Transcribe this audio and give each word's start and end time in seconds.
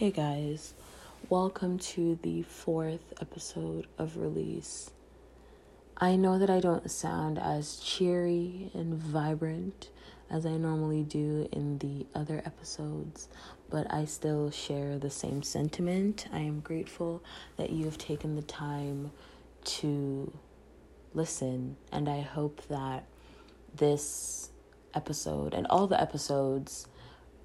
Hey 0.00 0.10
guys, 0.10 0.72
welcome 1.28 1.78
to 1.78 2.18
the 2.22 2.40
fourth 2.40 3.12
episode 3.20 3.86
of 3.98 4.16
Release. 4.16 4.92
I 5.98 6.16
know 6.16 6.38
that 6.38 6.48
I 6.48 6.58
don't 6.58 6.90
sound 6.90 7.38
as 7.38 7.76
cheery 7.80 8.70
and 8.72 8.94
vibrant 8.94 9.90
as 10.30 10.46
I 10.46 10.52
normally 10.52 11.02
do 11.02 11.50
in 11.52 11.76
the 11.80 12.06
other 12.18 12.40
episodes, 12.46 13.28
but 13.68 13.92
I 13.92 14.06
still 14.06 14.50
share 14.50 14.98
the 14.98 15.10
same 15.10 15.42
sentiment. 15.42 16.28
I 16.32 16.38
am 16.38 16.60
grateful 16.60 17.22
that 17.58 17.68
you 17.68 17.84
have 17.84 17.98
taken 17.98 18.36
the 18.36 18.42
time 18.42 19.10
to 19.64 20.32
listen, 21.12 21.76
and 21.92 22.08
I 22.08 22.22
hope 22.22 22.62
that 22.68 23.04
this 23.76 24.48
episode 24.94 25.52
and 25.52 25.66
all 25.66 25.86
the 25.86 26.00
episodes 26.00 26.86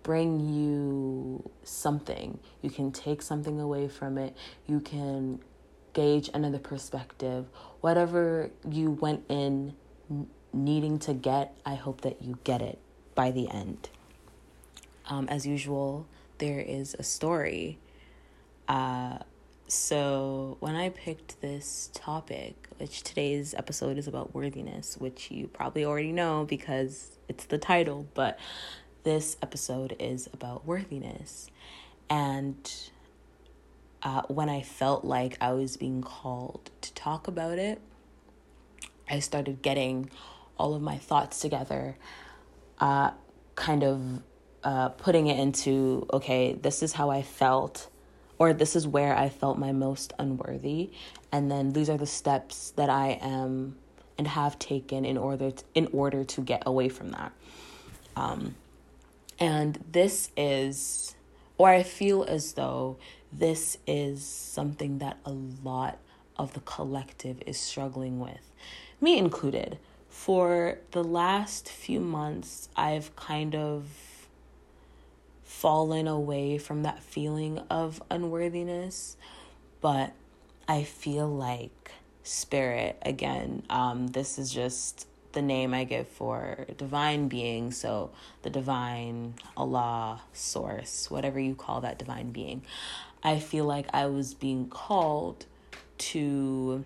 bring 0.06 0.40
you 0.40 1.50
something. 1.64 2.40
You 2.62 2.70
can 2.70 2.92
take 2.92 3.24
something 3.24 3.60
away 3.60 3.88
from 3.88 4.20
it. 4.20 4.38
You 4.68 4.80
can 4.80 5.40
gauge 5.94 6.30
another 6.32 6.60
perspective. 6.60 7.48
Whatever 7.82 8.52
you 8.70 8.92
went 8.92 9.26
in 9.30 9.74
needing 10.54 11.00
to 11.00 11.14
get, 11.16 11.58
I 11.66 11.74
hope 11.74 12.02
that 12.02 12.22
you 12.22 12.38
get 12.44 12.62
it 12.62 12.78
by 13.16 13.32
the 13.32 13.50
end. 13.50 13.90
Um, 15.10 15.28
as 15.28 15.48
usual, 15.48 16.06
there 16.38 16.60
is 16.60 16.96
a 17.00 17.04
story. 17.04 17.80
Uh, 18.68 19.18
so, 19.68 20.58
when 20.60 20.76
I 20.76 20.90
picked 20.90 21.42
this 21.42 21.90
topic, 21.96 22.68
which 22.78 23.02
today's 23.02 23.56
episode 23.56 23.98
is 23.98 24.08
about 24.08 24.36
worthiness, 24.36 24.98
which 24.98 25.32
you 25.32 25.48
probably 25.48 25.84
already 25.84 26.12
know 26.12 26.46
because 26.48 27.18
it's 27.28 27.46
the 27.46 27.58
title, 27.58 28.06
but 28.14 28.38
this 29.06 29.38
episode 29.42 29.96
is 30.00 30.28
about 30.34 30.66
worthiness. 30.66 31.50
And 32.10 32.58
uh, 34.04 34.24
when 34.28 34.50
I 34.50 34.62
felt 34.62 35.06
like 35.06 35.38
I 35.40 35.54
was 35.54 35.78
being 35.78 36.02
called 36.02 36.72
to 36.82 36.94
talk 36.94 37.28
about 37.28 37.58
it, 37.58 37.80
I 39.10 39.20
started 39.20 39.62
getting 39.62 40.10
all 40.58 40.74
of 40.74 40.82
my 40.82 40.98
thoughts 40.98 41.40
together, 41.40 41.96
uh, 42.80 43.12
kind 43.54 43.84
of 43.84 44.02
uh, 44.64 44.90
putting 44.90 45.28
it 45.28 45.40
into 45.40 46.08
okay, 46.12 46.54
this 46.54 46.82
is 46.82 46.94
how 46.94 47.12
I 47.12 47.22
felt, 47.22 47.88
or 48.40 48.54
this 48.54 48.76
is 48.76 48.88
where 48.88 49.16
I 49.16 49.30
felt 49.30 49.60
my 49.60 49.72
most 49.72 50.14
unworthy, 50.18 50.90
and 51.32 51.52
then 51.52 51.74
these 51.74 51.90
are 51.90 51.98
the 51.98 52.08
steps 52.08 52.72
that 52.72 52.90
I 52.90 53.20
am 53.22 53.76
and 54.18 54.28
have 54.28 54.58
taken 54.58 55.06
in 55.06 55.18
order 55.18 55.52
to, 55.52 55.64
in 55.76 55.88
order 55.92 56.24
to 56.24 56.42
get 56.42 56.64
away 56.66 56.90
from 56.90 57.12
that. 57.12 57.32
Um, 58.16 58.56
and 59.40 59.84
this 59.92 60.30
is, 60.38 61.16
or 61.58 61.70
I 61.70 61.84
feel 61.84 62.24
as 62.24 62.54
though 62.54 62.98
this 63.32 63.78
is 63.86 64.24
something 64.26 65.00
that 65.00 65.18
a 65.26 65.32
lot 65.32 66.00
of 66.38 66.54
the 66.54 66.62
collective 66.62 67.42
is 67.46 67.60
struggling 67.60 68.20
with, 68.20 68.52
me 69.02 69.18
included. 69.18 69.78
For 70.10 70.80
the 70.92 71.04
last 71.04 71.68
few 71.70 72.00
months, 72.00 72.70
I've 72.76 73.16
kind 73.16 73.54
of 73.54 73.86
fallen 75.44 76.08
away 76.08 76.58
from 76.58 76.84
that 76.84 77.04
feeling 77.04 77.60
of 77.70 78.02
unworthiness, 78.10 79.18
but 79.82 80.14
I 80.68 80.84
feel 80.84 81.28
like 81.28 81.92
spirit 82.24 82.98
again. 83.02 83.64
Um, 83.70 84.08
this 84.08 84.38
is 84.40 84.52
just 84.52 85.08
the 85.36 85.42
name 85.42 85.74
I 85.74 85.84
give 85.84 86.08
for 86.08 86.66
divine 86.78 87.28
being. 87.28 87.72
So, 87.72 88.10
the 88.42 88.50
divine, 88.50 89.36
Allah, 89.56 90.22
source, 90.34 91.12
whatever 91.12 91.40
you 91.40 91.54
call 91.54 91.82
that 91.82 92.00
divine 92.00 92.32
being. 92.32 92.64
I 93.24 93.40
feel 93.40 93.66
like 93.66 93.88
I 93.94 94.08
was 94.08 94.34
being 94.34 94.68
called 94.68 95.46
to 95.98 96.84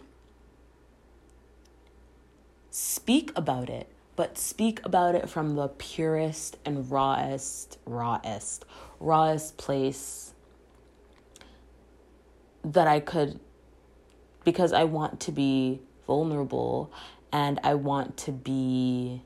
speak 2.70 3.32
about 3.36 3.70
it, 3.70 3.88
but 4.16 4.38
speak 4.38 4.80
about 4.84 5.16
it 5.16 5.30
from 5.30 5.56
the 5.56 5.70
purest 5.70 6.58
and 6.66 6.90
rawest, 6.92 7.78
rawest, 7.86 8.66
rawest 9.00 9.58
place 9.58 10.34
that 12.64 12.88
I 12.88 13.00
could 13.00 13.40
because 14.44 14.74
I 14.74 14.84
want 14.84 15.20
to 15.22 15.32
be 15.32 15.82
vulnerable 16.08 16.92
and 17.32 17.60
I 17.64 17.76
want 17.76 18.18
to 18.18 18.32
be 18.32 19.22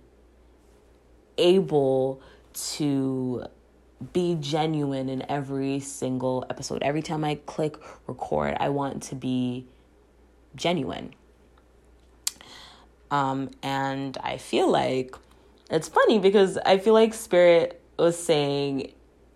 able 1.37 2.21
to 2.53 3.45
be 4.11 4.35
genuine 4.39 5.09
in 5.09 5.23
every 5.29 5.79
single 5.79 6.45
episode. 6.49 6.83
Every 6.83 7.01
time 7.01 7.23
I 7.23 7.35
click 7.45 7.77
record, 8.07 8.57
I 8.59 8.69
want 8.69 9.03
to 9.03 9.15
be 9.15 9.67
genuine. 10.55 11.13
Um, 13.11 13.51
and 13.61 14.17
I 14.23 14.37
feel 14.37 14.69
like 14.69 15.15
it's 15.69 15.87
funny 15.87 16.19
because 16.19 16.57
I 16.65 16.77
feel 16.77 16.93
like 16.93 17.13
Spirit 17.13 17.81
was 17.97 18.17
saying, 18.17 18.91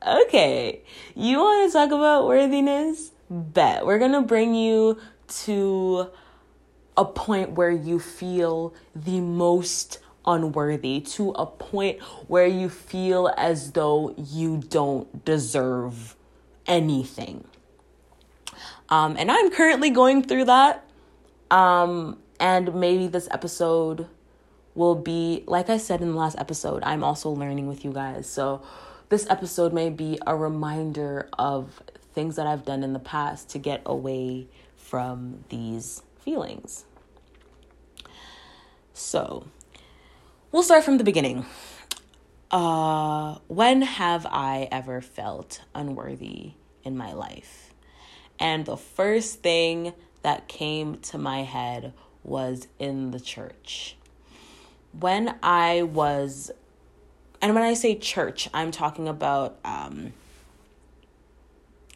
okay, 0.06 0.82
you 1.16 1.38
want 1.38 1.72
to 1.72 1.78
talk 1.78 1.92
about 1.92 2.26
worthiness? 2.26 3.12
Bet. 3.30 3.86
We're 3.86 4.00
going 4.00 4.14
to 4.14 4.22
bring 4.22 4.56
you 4.56 5.00
to 5.44 6.10
a 6.98 7.06
point 7.06 7.52
where 7.52 7.72
you 7.72 8.00
feel 8.00 8.74
the 8.96 9.22
most 9.22 10.00
unworthy, 10.26 11.00
to 11.00 11.32
a 11.32 11.46
point 11.46 12.02
where 12.28 12.48
you 12.48 12.68
feel 12.68 13.32
as 13.38 13.72
though 13.72 14.14
you 14.18 14.58
don't 14.58 15.24
deserve 15.24 16.16
anything. 16.66 17.46
Um, 18.90 19.16
and 19.18 19.32
I'm 19.32 19.52
currently 19.52 19.90
going 19.90 20.24
through 20.24 20.46
that. 20.46 20.84
Um, 21.50 22.18
and 22.40 22.76
maybe 22.76 23.08
this 23.08 23.28
episode 23.32 24.08
will 24.76 24.96
be, 24.96 25.44
like 25.48 25.70
I 25.70 25.78
said 25.78 26.02
in 26.02 26.12
the 26.12 26.18
last 26.18 26.38
episode, 26.38 26.84
I'm 26.84 27.04
also 27.04 27.30
learning 27.30 27.68
with 27.68 27.86
you 27.86 27.94
guys. 27.94 28.30
So 28.30 28.62
this 29.10 29.26
episode 29.30 29.72
may 29.74 29.90
be 29.90 30.20
a 30.28 30.36
reminder 30.36 31.30
of 31.40 31.82
things 32.14 32.36
that 32.36 32.48
I've 32.48 32.66
done 32.66 32.84
in 32.84 32.94
the 32.94 33.00
past 33.00 33.50
to 33.52 33.60
get 33.60 33.82
away 33.86 34.48
from 34.76 35.46
these 35.50 36.02
feelings. 36.20 36.84
So, 38.98 39.46
we'll 40.52 40.64
start 40.64 40.84
from 40.84 40.98
the 40.98 41.04
beginning. 41.04 41.46
Uh, 42.50 43.38
when 43.48 43.84
have 43.84 44.26
I 44.26 44.68
ever 44.72 45.02
felt 45.02 45.62
unworthy 45.76 46.54
in 46.84 46.98
my 46.98 47.14
life? 47.14 47.76
And 48.40 48.66
the 48.66 48.76
first 48.76 49.44
thing 49.44 49.94
that 50.24 50.48
came 50.48 50.98
to 51.02 51.20
my 51.20 51.44
head 51.44 51.94
was 52.24 52.68
in 52.80 53.12
the 53.12 53.20
church. 53.20 53.96
When 55.00 55.36
I 55.44 55.84
was, 55.84 56.50
and 57.40 57.54
when 57.54 57.64
I 57.64 57.76
say 57.76 58.00
church, 58.00 58.50
I'm 58.52 58.72
talking 58.72 59.08
about 59.08 59.60
um, 59.64 60.14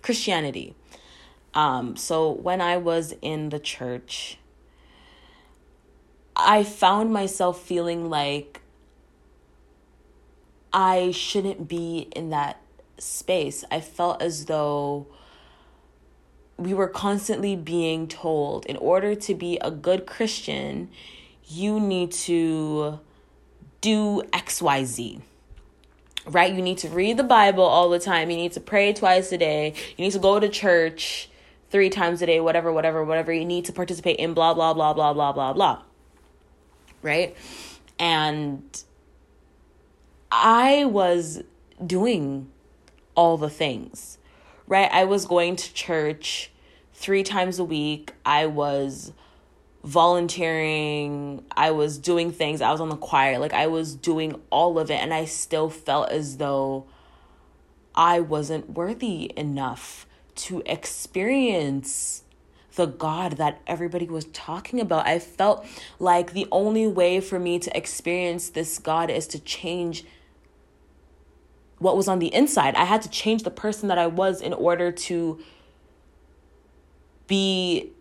Christianity. 0.03 0.75
Um, 1.55 1.95
so 1.95 2.29
when 2.29 2.61
I 2.61 2.77
was 2.77 3.15
in 3.23 3.49
the 3.49 3.59
church, 3.59 4.37
I 6.43 6.63
found 6.63 7.11
myself 7.11 7.61
feeling 7.61 8.09
like 8.09 8.61
I 10.73 11.11
shouldn't 11.11 11.67
be 11.67 12.07
in 12.15 12.29
that 12.29 12.61
space. 12.97 13.63
I 13.71 13.81
felt 13.81 14.21
as 14.21 14.45
though 14.45 15.07
we 16.57 16.73
were 16.73 16.87
constantly 16.87 17.55
being 17.55 18.07
told 18.07 18.65
in 18.65 18.77
order 18.77 19.15
to 19.15 19.33
be 19.33 19.57
a 19.59 19.71
good 19.71 20.05
Christian, 20.05 20.89
you 21.45 21.79
need 21.79 22.11
to 22.11 22.99
do 23.81 24.21
XYZ 24.31 25.21
right? 26.25 26.53
You 26.53 26.61
need 26.61 26.77
to 26.79 26.89
read 26.89 27.17
the 27.17 27.23
Bible 27.23 27.63
all 27.63 27.89
the 27.89 27.99
time. 27.99 28.29
You 28.29 28.37
need 28.37 28.51
to 28.53 28.59
pray 28.59 28.93
twice 28.93 29.31
a 29.31 29.37
day. 29.37 29.73
You 29.97 30.05
need 30.05 30.11
to 30.11 30.19
go 30.19 30.39
to 30.39 30.49
church 30.49 31.29
three 31.69 31.89
times 31.89 32.21
a 32.21 32.25
day, 32.25 32.39
whatever, 32.39 32.71
whatever, 32.71 33.03
whatever. 33.03 33.33
You 33.33 33.45
need 33.45 33.65
to 33.65 33.73
participate 33.73 34.17
in 34.17 34.33
blah, 34.33 34.53
blah, 34.53 34.73
blah, 34.73 34.93
blah, 34.93 35.13
blah, 35.13 35.31
blah, 35.31 35.53
blah. 35.53 35.81
Right? 37.01 37.35
And 37.99 38.63
I 40.31 40.85
was 40.85 41.43
doing 41.85 42.49
all 43.15 43.37
the 43.37 43.49
things, 43.49 44.17
right? 44.67 44.89
I 44.91 45.03
was 45.03 45.25
going 45.25 45.55
to 45.57 45.73
church 45.73 46.51
three 46.93 47.23
times 47.23 47.59
a 47.59 47.63
week. 47.63 48.13
I 48.25 48.45
was 48.45 49.11
volunteering, 49.83 51.43
I 51.55 51.71
was 51.71 51.97
doing 51.97 52.31
things, 52.31 52.61
I 52.61 52.71
was 52.71 52.79
on 52.79 52.89
the 52.89 52.95
choir, 52.95 53.39
like 53.39 53.53
I 53.53 53.67
was 53.67 53.95
doing 53.95 54.39
all 54.51 54.77
of 54.77 54.91
it, 54.91 55.01
and 55.01 55.13
I 55.13 55.25
still 55.25 55.69
felt 55.69 56.09
as 56.09 56.37
though 56.37 56.85
I 57.95 58.19
wasn't 58.19 58.69
worthy 58.71 59.31
enough 59.35 60.05
to 60.35 60.61
experience 60.65 62.20
the 62.81 62.87
God 62.87 63.33
that 63.33 63.61
everybody 63.67 64.07
was 64.07 64.25
talking 64.33 64.79
about. 64.79 65.05
I 65.05 65.19
felt 65.19 65.67
like 65.99 66.33
the 66.33 66.47
only 66.51 66.87
way 66.87 67.21
for 67.21 67.37
me 67.37 67.59
to 67.59 67.77
experience 67.77 68.49
this 68.49 68.79
God 68.79 69.11
is 69.11 69.27
to 69.27 69.39
change 69.39 70.03
what 71.77 71.95
was 71.95 72.07
on 72.07 72.17
the 72.17 72.33
inside. 72.33 72.73
I 72.73 72.85
had 72.85 73.03
to 73.03 73.09
change 73.09 73.43
the 73.43 73.51
person 73.51 73.87
that 73.89 73.99
I 73.99 74.07
was 74.07 74.41
in 74.41 74.51
order 74.51 74.91
to 74.91 75.39
be 77.27 77.91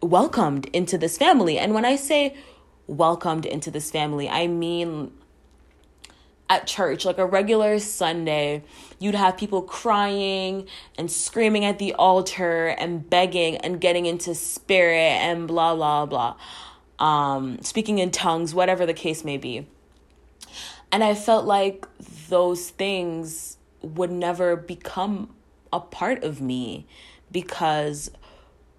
welcomed 0.00 0.64
into 0.72 0.96
this 0.96 1.18
family. 1.18 1.58
And 1.58 1.74
when 1.74 1.84
I 1.84 1.96
say 1.96 2.34
welcomed 2.86 3.44
into 3.44 3.70
this 3.70 3.90
family, 3.90 4.30
I 4.30 4.46
mean 4.46 5.12
at 6.48 6.66
church, 6.66 7.04
like 7.04 7.18
a 7.18 7.26
regular 7.26 7.78
Sunday, 7.78 8.62
you'd 8.98 9.14
have 9.14 9.36
people 9.36 9.62
crying 9.62 10.66
and 10.98 11.10
screaming 11.10 11.64
at 11.64 11.78
the 11.78 11.94
altar 11.94 12.68
and 12.68 13.08
begging 13.08 13.56
and 13.58 13.80
getting 13.80 14.06
into 14.06 14.34
spirit 14.34 15.18
and 15.22 15.48
blah, 15.48 15.74
blah, 15.74 16.06
blah. 16.06 16.36
Um, 16.98 17.60
speaking 17.62 17.98
in 17.98 18.10
tongues, 18.10 18.54
whatever 18.54 18.86
the 18.86 18.94
case 18.94 19.24
may 19.24 19.36
be. 19.36 19.66
And 20.92 21.02
I 21.02 21.14
felt 21.14 21.44
like 21.44 21.86
those 22.28 22.70
things 22.70 23.56
would 23.82 24.10
never 24.10 24.54
become 24.54 25.34
a 25.72 25.80
part 25.80 26.22
of 26.22 26.40
me 26.40 26.86
because 27.32 28.10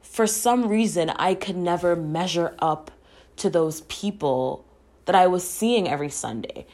for 0.02 0.26
some 0.26 0.68
reason 0.68 1.10
I 1.10 1.34
could 1.34 1.58
never 1.58 1.96
measure 1.96 2.56
up 2.60 2.92
to 3.38 3.50
those 3.50 3.82
people 3.82 4.66
that 5.06 5.16
I 5.16 5.28
was 5.28 5.48
seeing 5.48 5.90
every 5.90 6.10
Sunday 6.10 6.66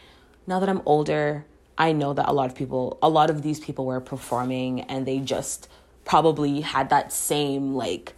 now 0.47 0.59
that 0.59 0.69
I'm 0.69 0.81
older, 0.85 1.45
I 1.77 1.93
know 1.93 2.13
that 2.13 2.29
a 2.29 2.33
lot 2.33 2.49
of 2.49 2.55
people, 2.55 2.97
a 3.01 3.09
lot 3.09 3.29
of 3.29 3.41
these 3.41 3.59
people 3.59 3.85
were 3.85 3.99
performing 3.99 4.81
and 4.81 5.05
they 5.05 5.19
just 5.19 5.67
probably 6.05 6.61
had 6.61 6.89
that 6.89 7.11
same, 7.11 7.75
like, 7.75 8.13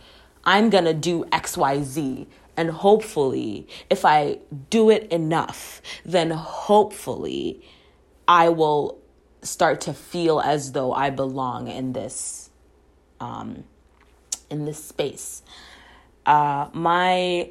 I'm 0.46 0.70
gonna 0.70 0.94
do 0.94 1.26
XYZ. 1.26 2.28
And 2.56 2.70
hopefully, 2.70 3.68
if 3.90 4.06
I 4.06 4.40
do 4.70 4.90
it 4.90 5.12
enough, 5.12 5.82
then 6.06 6.32
hopefully 6.32 7.66
I 8.28 8.50
will 8.50 9.00
start 9.42 9.82
to 9.82 9.94
feel 9.94 10.40
as 10.40 10.72
though 10.72 10.94
I 10.94 11.10
belong 11.10 11.68
in 11.68 11.94
this 11.94 12.50
um 13.20 13.64
in 14.50 14.66
this 14.66 14.84
space. 14.84 15.42
Uh 16.26 16.68
my 16.74 17.50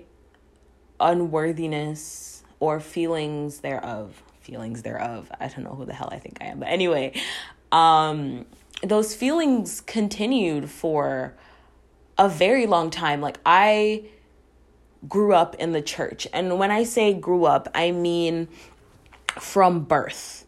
unworthiness 1.00 2.44
or 2.60 2.78
feelings 2.78 3.60
thereof 3.60 4.22
feelings 4.42 4.82
thereof. 4.82 5.30
I 5.40 5.48
don't 5.48 5.64
know 5.64 5.74
who 5.74 5.84
the 5.84 5.94
hell 5.94 6.08
I 6.12 6.18
think 6.18 6.38
I 6.40 6.46
am. 6.46 6.60
But 6.60 6.68
anyway, 6.68 7.20
um, 7.70 8.44
those 8.82 9.14
feelings 9.14 9.80
continued 9.80 10.68
for 10.68 11.34
a 12.18 12.28
very 12.28 12.66
long 12.66 12.90
time. 12.90 13.20
Like 13.20 13.38
I 13.46 14.04
grew 15.08 15.34
up 15.34 15.54
in 15.56 15.72
the 15.72 15.82
church. 15.82 16.26
And 16.32 16.58
when 16.58 16.70
I 16.70 16.84
say 16.84 17.14
grew 17.14 17.44
up, 17.44 17.68
I 17.74 17.90
mean 17.90 18.48
from 19.38 19.84
birth. 19.84 20.46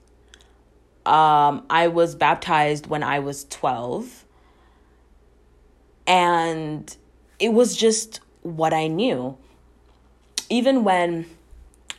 Um, 1.07 1.65
I 1.69 1.89
was 1.89 2.15
baptized 2.15 2.87
when 2.87 3.03
I 3.03 3.19
was 3.19 3.45
12. 3.45 4.25
And 6.07 6.97
it 7.39 7.53
was 7.53 7.77
just 7.77 8.21
what 8.43 8.73
I 8.73 8.87
knew. 8.89 9.37
Even 10.51 10.85
when 10.85 11.27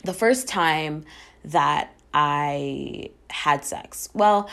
the 0.06 0.14
first 0.14 0.48
time 0.48 1.04
that 1.44 1.94
I 2.14 3.10
had 3.28 3.64
sex. 3.64 4.08
Well, 4.14 4.48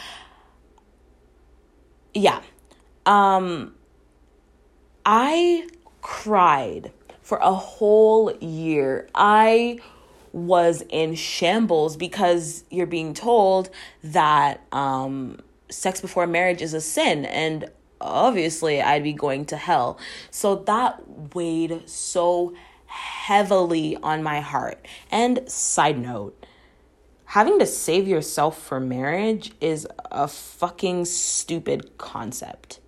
yeah. 2.13 2.41
Um 3.05 3.75
I 5.05 5.67
cried 6.01 6.91
for 7.21 7.37
a 7.37 7.53
whole 7.53 8.35
year. 8.41 9.07
I 9.15 9.79
was 10.33 10.83
in 10.89 11.15
shambles 11.15 11.95
because 11.95 12.63
you're 12.69 12.87
being 12.87 13.13
told 13.13 13.69
that 14.03 14.61
um 14.73 15.39
sex 15.69 16.01
before 16.01 16.27
marriage 16.27 16.61
is 16.61 16.73
a 16.73 16.81
sin 16.81 17.25
and 17.25 17.69
obviously 18.01 18.81
I'd 18.81 19.03
be 19.03 19.13
going 19.13 19.45
to 19.45 19.57
hell. 19.57 19.97
So 20.29 20.55
that 20.55 21.33
weighed 21.33 21.89
so 21.89 22.53
heavily 22.93 23.97
on 23.97 24.21
my 24.21 24.39
heart. 24.39 24.85
And 25.11 25.49
side 25.49 25.97
note, 25.97 26.45
having 27.25 27.57
to 27.57 27.65
save 27.65 28.07
yourself 28.07 28.61
for 28.61 28.79
marriage 28.79 29.51
is 29.59 29.87
a 30.11 30.27
fucking 30.27 31.05
stupid 31.05 31.97
concept. 31.97 32.79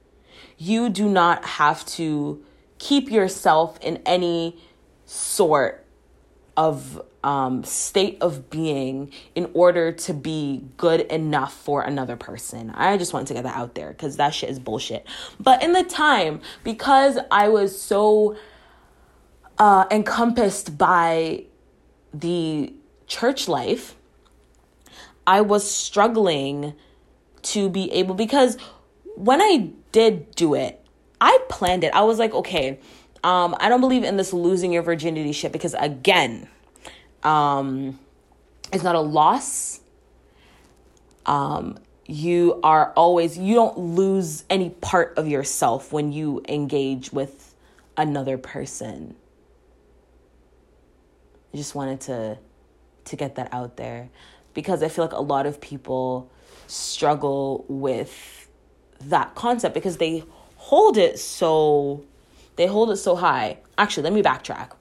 You 0.58 0.90
do 0.90 1.10
not 1.10 1.44
have 1.46 1.86
to 1.88 2.44
keep 2.78 3.10
yourself 3.10 3.80
in 3.82 4.02
any 4.06 4.60
sort 5.06 5.84
of 6.56 7.02
um, 7.24 7.64
state 7.64 8.20
of 8.22 8.52
being 8.52 9.12
in 9.34 9.50
order 9.54 9.92
to 9.92 10.14
be 10.14 10.64
good 10.78 11.02
enough 11.02 11.54
for 11.54 11.82
another 11.82 12.16
person. 12.16 12.70
I 12.70 12.98
just 12.98 13.12
wanted 13.12 13.28
to 13.30 13.34
get 13.34 13.44
that 13.44 13.58
out 13.58 13.74
there 13.74 13.90
because 13.90 14.18
that 14.18 14.36
shit 14.36 14.52
is 14.52 14.60
bullshit. 14.60 15.08
But 15.40 15.64
in 15.64 15.74
the 15.74 15.84
time, 15.84 16.42
because 16.64 17.18
I 17.32 17.50
was 17.50 17.80
so 17.80 18.38
uh, 19.58 19.86
encompassed 19.92 20.78
by 20.78 21.44
the 22.14 22.74
church 23.08 23.48
life, 23.48 23.96
I 25.28 25.42
was 25.42 25.70
struggling 25.70 26.74
to 27.44 27.70
be 27.70 27.92
able 27.92 28.16
because 28.16 28.58
when 29.16 29.42
I 29.42 29.72
did 29.92 30.36
do 30.36 30.54
it, 30.54 30.84
I 31.22 31.38
planned 31.50 31.84
it. 31.84 31.94
I 31.94 32.02
was 32.02 32.20
like, 32.20 32.34
okay, 32.34 32.80
um, 33.24 33.56
I 33.60 33.70
don't 33.70 33.82
believe 33.82 34.04
in 34.04 34.18
this 34.18 34.34
losing 34.34 34.72
your 34.72 34.84
virginity 34.84 35.32
shit 35.32 35.52
because 35.52 35.74
again, 35.78 36.48
um, 37.24 38.00
it's 38.74 38.84
not 38.84 38.96
a 38.96 39.02
loss. 39.02 39.80
Um, 41.26 41.80
you 42.06 42.60
are 42.62 42.94
always 42.96 43.36
you 43.38 43.56
don't 43.56 43.78
lose 43.78 44.44
any 44.50 44.70
part 44.70 45.18
of 45.18 45.28
yourself 45.28 45.92
when 45.92 46.12
you 46.12 46.44
engage 46.48 47.12
with 47.12 47.56
another 47.98 48.38
person. 48.38 49.16
Just 51.56 51.76
wanted 51.76 52.02
to 52.02 52.38
to 53.06 53.16
get 53.16 53.36
that 53.36 53.50
out 53.54 53.78
there 53.78 54.10
because 54.54 54.82
I 54.82 54.90
feel 54.90 55.06
like 55.06 55.14
a 55.14 55.22
lot 55.22 55.46
of 55.46 55.62
people 55.62 56.32
struggle 56.68 57.66
with 57.68 58.50
that 59.02 59.36
concept 59.36 59.76
because 59.76 59.98
they 59.98 60.24
hold 60.56 60.98
it 60.98 61.20
so 61.20 62.04
they 62.56 62.66
hold 62.66 62.90
it 62.90 62.98
so 62.98 63.16
high. 63.16 63.58
Actually, 63.78 64.04
let 64.04 64.14
me 64.14 64.24
backtrack. 64.24 64.72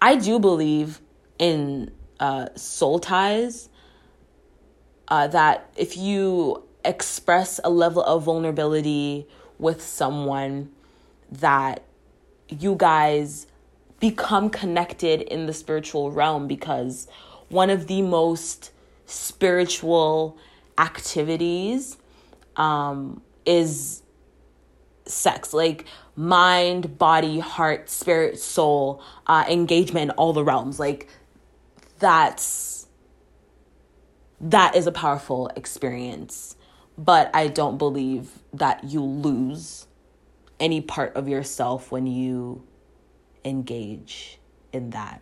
I 0.00 0.16
do 0.16 0.38
believe 0.38 1.00
in 1.38 1.90
uh, 2.18 2.48
soul 2.54 2.98
ties. 2.98 3.68
Uh, 5.08 5.26
that 5.26 5.68
if 5.76 5.96
you 5.96 6.62
express 6.84 7.58
a 7.64 7.70
level 7.70 8.02
of 8.04 8.22
vulnerability 8.22 9.26
with 9.58 9.82
someone, 9.82 10.70
that 11.32 11.82
you 12.48 12.76
guys 12.76 13.48
become 14.00 14.50
connected 14.50 15.20
in 15.20 15.46
the 15.46 15.52
spiritual 15.52 16.10
realm 16.10 16.48
because 16.48 17.06
one 17.48 17.70
of 17.70 17.86
the 17.86 18.02
most 18.02 18.72
spiritual 19.06 20.38
activities 20.78 21.98
um, 22.56 23.20
is 23.44 24.02
sex 25.04 25.52
like 25.52 25.84
mind 26.16 26.96
body 26.96 27.40
heart 27.40 27.90
spirit 27.90 28.38
soul 28.38 29.02
uh, 29.26 29.44
engagement 29.48 30.10
in 30.10 30.10
all 30.12 30.32
the 30.32 30.44
realms. 30.44 30.80
Like 30.80 31.08
that's 31.98 32.86
that 34.40 34.74
is 34.74 34.86
a 34.86 34.92
powerful 34.92 35.48
experience. 35.56 36.56
But 36.98 37.30
i 37.32 37.46
don't 37.48 37.78
believe 37.78 38.30
that 38.52 38.84
you 38.84 39.02
lose 39.02 39.86
any 40.58 40.82
part 40.82 41.16
of 41.16 41.28
yourself 41.28 41.90
when 41.90 42.06
you 42.06 42.62
engage 43.44 44.38
in 44.72 44.90
that. 44.90 45.20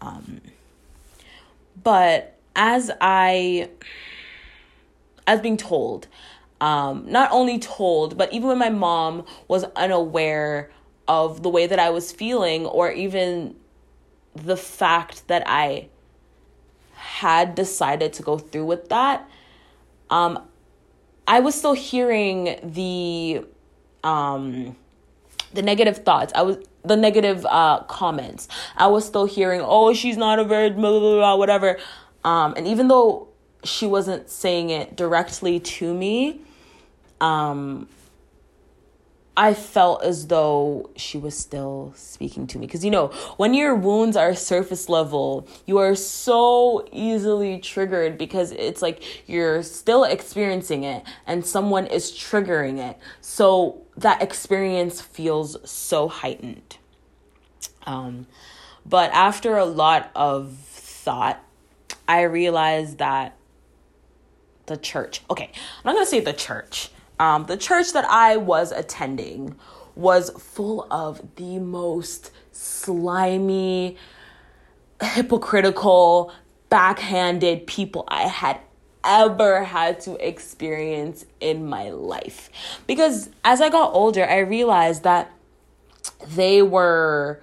Um, 0.00 0.40
but 1.82 2.36
as 2.54 2.90
I, 3.00 3.70
as 5.26 5.40
being 5.40 5.56
told, 5.56 6.08
um, 6.60 7.04
not 7.08 7.30
only 7.32 7.58
told, 7.58 8.16
but 8.16 8.32
even 8.32 8.48
when 8.48 8.58
my 8.58 8.70
mom 8.70 9.24
was 9.48 9.64
unaware 9.76 10.70
of 11.08 11.42
the 11.42 11.48
way 11.48 11.66
that 11.66 11.78
I 11.78 11.90
was 11.90 12.12
feeling, 12.12 12.66
or 12.66 12.90
even 12.92 13.56
the 14.34 14.56
fact 14.56 15.26
that 15.28 15.42
I 15.46 15.88
had 16.94 17.54
decided 17.54 18.12
to 18.14 18.22
go 18.22 18.38
through 18.38 18.66
with 18.66 18.88
that, 18.90 19.28
um, 20.10 20.38
I 21.26 21.40
was 21.40 21.54
still 21.54 21.72
hearing 21.72 22.58
the 22.62 23.44
um, 24.04 24.76
the 25.52 25.62
negative 25.62 25.98
thoughts. 25.98 26.32
I 26.34 26.42
was 26.42 26.58
the 26.84 26.96
negative 26.96 27.46
uh, 27.46 27.80
comments. 27.84 28.48
I 28.76 28.88
was 28.88 29.04
still 29.04 29.26
hearing, 29.26 29.60
"Oh, 29.62 29.92
she's 29.94 30.16
not 30.16 30.38
a 30.38 30.44
virgin," 30.44 30.80
blah, 30.80 30.90
blah, 30.90 31.14
blah, 31.14 31.36
whatever. 31.36 31.78
Um, 32.24 32.54
and 32.56 32.66
even 32.66 32.88
though 32.88 33.28
she 33.64 33.86
wasn't 33.86 34.28
saying 34.28 34.70
it 34.70 34.96
directly 34.96 35.60
to 35.60 35.94
me, 35.94 36.40
um, 37.20 37.88
I 39.34 39.54
felt 39.54 40.02
as 40.02 40.26
though 40.26 40.90
she 40.94 41.16
was 41.16 41.36
still 41.36 41.94
speaking 41.96 42.46
to 42.48 42.58
me. 42.58 42.66
Because, 42.66 42.84
you 42.84 42.90
know, 42.90 43.08
when 43.38 43.54
your 43.54 43.74
wounds 43.74 44.16
are 44.16 44.34
surface 44.34 44.90
level, 44.90 45.48
you 45.64 45.78
are 45.78 45.94
so 45.94 46.86
easily 46.92 47.58
triggered 47.58 48.18
because 48.18 48.52
it's 48.52 48.82
like 48.82 49.02
you're 49.26 49.62
still 49.62 50.04
experiencing 50.04 50.84
it 50.84 51.04
and 51.26 51.46
someone 51.46 51.86
is 51.86 52.12
triggering 52.12 52.78
it. 52.78 52.98
So 53.22 53.82
that 53.96 54.22
experience 54.22 55.00
feels 55.00 55.56
so 55.68 56.08
heightened. 56.08 56.76
Um, 57.84 58.26
but 58.84 59.10
after 59.12 59.56
a 59.56 59.64
lot 59.64 60.10
of 60.14 60.52
thought, 60.58 61.42
I 62.06 62.22
realized 62.22 62.98
that 62.98 63.36
the 64.66 64.76
church, 64.76 65.22
okay, 65.30 65.50
I'm 65.54 65.86
not 65.86 65.94
going 65.94 66.04
to 66.04 66.10
say 66.10 66.20
the 66.20 66.32
church 66.34 66.90
um, 67.22 67.46
the 67.46 67.56
church 67.56 67.92
that 67.92 68.04
I 68.06 68.36
was 68.36 68.72
attending 68.72 69.54
was 69.94 70.30
full 70.30 70.88
of 70.90 71.22
the 71.36 71.60
most 71.60 72.32
slimy, 72.50 73.96
hypocritical, 75.00 76.32
backhanded 76.68 77.68
people 77.68 78.02
I 78.08 78.22
had 78.22 78.58
ever 79.04 79.62
had 79.62 80.00
to 80.00 80.16
experience 80.16 81.24
in 81.38 81.64
my 81.68 81.90
life. 81.90 82.50
Because 82.88 83.30
as 83.44 83.60
I 83.60 83.68
got 83.68 83.94
older, 83.94 84.28
I 84.28 84.38
realized 84.38 85.04
that 85.04 85.30
they 86.26 86.60
were 86.60 87.40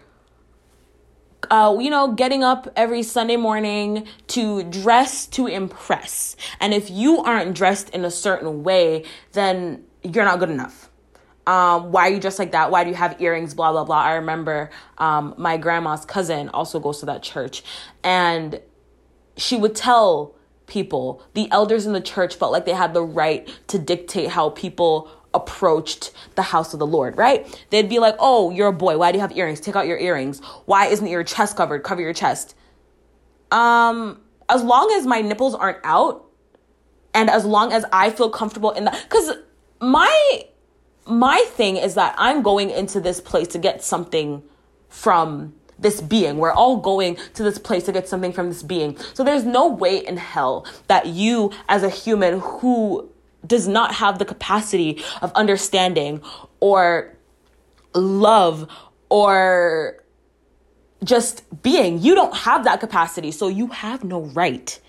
uh, 1.49 1.75
you 1.79 1.89
know, 1.89 2.13
getting 2.13 2.43
up 2.43 2.67
every 2.75 3.03
Sunday 3.03 3.35
morning 3.35 4.07
to 4.27 4.63
dress 4.63 5.25
to 5.27 5.47
impress. 5.47 6.35
And 6.59 6.73
if 6.73 6.89
you 6.89 7.19
aren't 7.19 7.55
dressed 7.55 7.89
in 7.89 8.05
a 8.05 8.11
certain 8.11 8.63
way, 8.63 9.05
then 9.33 9.83
you're 10.03 10.25
not 10.25 10.39
good 10.39 10.49
enough. 10.49 10.89
Um, 11.47 11.91
why 11.91 12.07
are 12.07 12.11
you 12.11 12.19
dressed 12.19 12.37
like 12.37 12.51
that? 12.51 12.69
Why 12.69 12.83
do 12.83 12.91
you 12.91 12.95
have 12.95 13.19
earrings? 13.19 13.55
Blah, 13.55 13.71
blah, 13.71 13.83
blah. 13.83 14.01
I 14.01 14.13
remember 14.15 14.69
um, 14.99 15.33
my 15.37 15.57
grandma's 15.57 16.05
cousin 16.05 16.49
also 16.49 16.79
goes 16.79 16.99
to 16.99 17.07
that 17.07 17.23
church. 17.23 17.63
And 18.03 18.61
she 19.35 19.57
would 19.57 19.75
tell 19.75 20.35
people, 20.67 21.23
the 21.33 21.49
elders 21.51 21.87
in 21.87 21.93
the 21.93 22.01
church 22.01 22.35
felt 22.35 22.51
like 22.51 22.65
they 22.65 22.73
had 22.73 22.93
the 22.93 23.03
right 23.03 23.49
to 23.67 23.79
dictate 23.79 24.29
how 24.29 24.51
people 24.51 25.09
approached 25.33 26.11
the 26.35 26.41
house 26.41 26.73
of 26.73 26.79
the 26.79 26.87
Lord, 26.87 27.17
right? 27.17 27.65
They'd 27.69 27.89
be 27.89 27.99
like, 27.99 28.15
oh, 28.19 28.51
you're 28.51 28.69
a 28.69 28.73
boy. 28.73 28.97
Why 28.97 29.11
do 29.11 29.17
you 29.17 29.21
have 29.21 29.35
earrings? 29.35 29.59
Take 29.59 29.75
out 29.75 29.87
your 29.87 29.99
earrings. 29.99 30.39
Why 30.65 30.87
isn't 30.87 31.07
your 31.07 31.23
chest 31.23 31.55
covered? 31.55 31.83
Cover 31.83 32.01
your 32.01 32.13
chest. 32.13 32.55
Um, 33.51 34.21
as 34.47 34.63
long 34.63 34.91
as 34.97 35.05
my 35.05 35.21
nipples 35.21 35.55
aren't 35.55 35.79
out 35.83 36.25
and 37.13 37.29
as 37.29 37.45
long 37.45 37.71
as 37.71 37.85
I 37.91 38.09
feel 38.09 38.29
comfortable 38.29 38.71
in 38.71 38.85
that, 38.85 39.03
because 39.03 39.31
my 39.79 40.43
my 41.05 41.43
thing 41.49 41.77
is 41.77 41.95
that 41.95 42.13
I'm 42.17 42.43
going 42.43 42.69
into 42.69 42.99
this 42.99 43.19
place 43.19 43.47
to 43.49 43.57
get 43.57 43.83
something 43.83 44.43
from 44.89 45.55
this 45.79 46.01
being. 46.01 46.37
We're 46.37 46.51
all 46.51 46.77
going 46.77 47.17
to 47.33 47.43
this 47.43 47.57
place 47.57 47.85
to 47.85 47.91
get 47.91 48.07
something 48.07 48.31
from 48.31 48.49
this 48.49 48.61
being. 48.61 48.97
So 49.13 49.23
there's 49.23 49.45
no 49.45 49.67
way 49.67 50.05
in 50.05 50.17
hell 50.17 50.67
that 50.87 51.07
you, 51.07 51.51
as 51.67 51.83
a 51.83 51.89
human 51.89 52.39
who 52.39 53.09
does 53.45 53.67
not 53.67 53.95
have 53.95 54.19
the 54.19 54.25
capacity 54.25 55.03
of 55.21 55.31
understanding 55.33 56.21
or 56.59 57.15
love 57.93 58.67
or 59.09 60.03
just 61.03 61.43
being. 61.63 61.99
You 61.99 62.15
don't 62.15 62.35
have 62.35 62.63
that 62.65 62.79
capacity, 62.79 63.31
so 63.31 63.47
you 63.47 63.67
have 63.67 64.03
no 64.03 64.21
right 64.21 64.79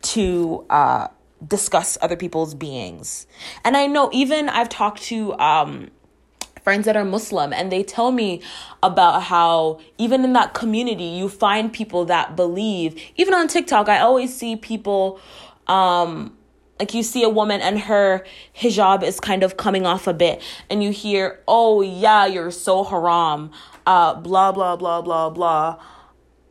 to 0.00 0.64
uh, 0.70 1.08
discuss 1.46 1.98
other 2.00 2.16
people's 2.16 2.54
beings. 2.54 3.26
And 3.64 3.76
I 3.76 3.86
know 3.86 4.10
even 4.12 4.48
I've 4.48 4.68
talked 4.68 5.02
to 5.04 5.38
um, 5.38 5.90
friends 6.62 6.86
that 6.86 6.96
are 6.96 7.04
Muslim, 7.04 7.52
and 7.52 7.70
they 7.70 7.82
tell 7.82 8.12
me 8.12 8.42
about 8.82 9.24
how 9.24 9.80
even 9.98 10.24
in 10.24 10.32
that 10.32 10.54
community, 10.54 11.04
you 11.04 11.28
find 11.28 11.72
people 11.72 12.04
that 12.06 12.36
believe. 12.36 13.00
Even 13.16 13.34
on 13.34 13.48
TikTok, 13.48 13.88
I 13.88 14.00
always 14.00 14.34
see 14.34 14.56
people. 14.56 15.20
Um, 15.66 16.37
like 16.78 16.94
you 16.94 17.02
see 17.02 17.22
a 17.22 17.28
woman 17.28 17.60
and 17.60 17.80
her 17.80 18.24
hijab 18.56 19.02
is 19.02 19.20
kind 19.20 19.42
of 19.42 19.56
coming 19.56 19.86
off 19.86 20.06
a 20.06 20.14
bit 20.14 20.42
and 20.70 20.82
you 20.82 20.90
hear 20.90 21.40
oh 21.48 21.80
yeah 21.80 22.26
you're 22.26 22.50
so 22.50 22.84
haram 22.84 23.50
uh 23.86 24.14
blah 24.14 24.52
blah 24.52 24.76
blah 24.76 25.00
blah 25.00 25.30
blah. 25.30 25.82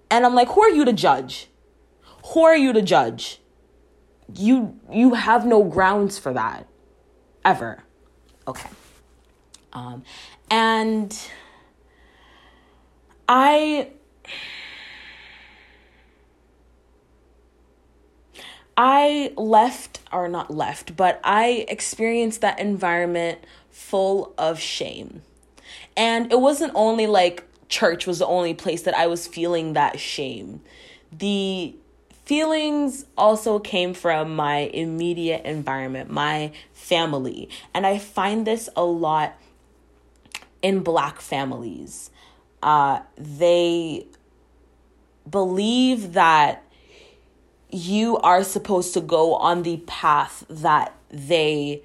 And 0.09 0.25
i'm 0.25 0.35
like 0.35 0.49
who 0.49 0.61
are 0.61 0.69
you 0.69 0.85
to 0.85 0.93
judge? 0.93 1.49
Who 2.33 2.43
are 2.43 2.57
you 2.57 2.73
to 2.73 2.81
judge? 2.81 3.39
You 4.35 4.79
you 4.91 5.13
have 5.13 5.45
no 5.45 5.63
grounds 5.63 6.17
for 6.19 6.33
that 6.33 6.67
ever. 7.45 7.83
Okay. 8.47 8.69
Um 9.73 10.03
and 10.49 11.17
i 13.29 13.89
I 18.77 19.33
left, 19.35 19.99
or 20.13 20.27
not 20.27 20.53
left, 20.53 20.95
but 20.95 21.19
I 21.23 21.65
experienced 21.67 22.41
that 22.41 22.59
environment 22.59 23.39
full 23.71 24.33
of 24.37 24.59
shame. 24.59 25.23
And 25.95 26.31
it 26.31 26.39
wasn't 26.39 26.73
only 26.75 27.07
like 27.07 27.43
church 27.69 28.05
was 28.05 28.19
the 28.19 28.27
only 28.27 28.53
place 28.53 28.83
that 28.83 28.95
I 28.95 29.07
was 29.07 29.27
feeling 29.27 29.73
that 29.73 29.99
shame. 29.99 30.61
The 31.11 31.75
feelings 32.23 33.05
also 33.17 33.57
came 33.57 33.93
from 33.93 34.35
my 34.35 34.69
immediate 34.73 35.45
environment, 35.45 36.11
my 36.11 36.51
family. 36.73 37.49
And 37.73 37.85
I 37.85 37.97
find 37.97 38.45
this 38.45 38.69
a 38.75 38.83
lot 38.83 39.37
in 40.61 40.81
black 40.81 41.19
families. 41.19 42.11
Uh, 42.61 42.99
they 43.17 44.05
believe 45.29 46.13
that 46.13 46.63
you 47.69 48.17
are 48.17 48.43
supposed 48.43 48.93
to 48.93 49.01
go 49.01 49.35
on 49.35 49.63
the 49.63 49.77
path 49.87 50.45
that 50.49 50.95
they 51.09 51.83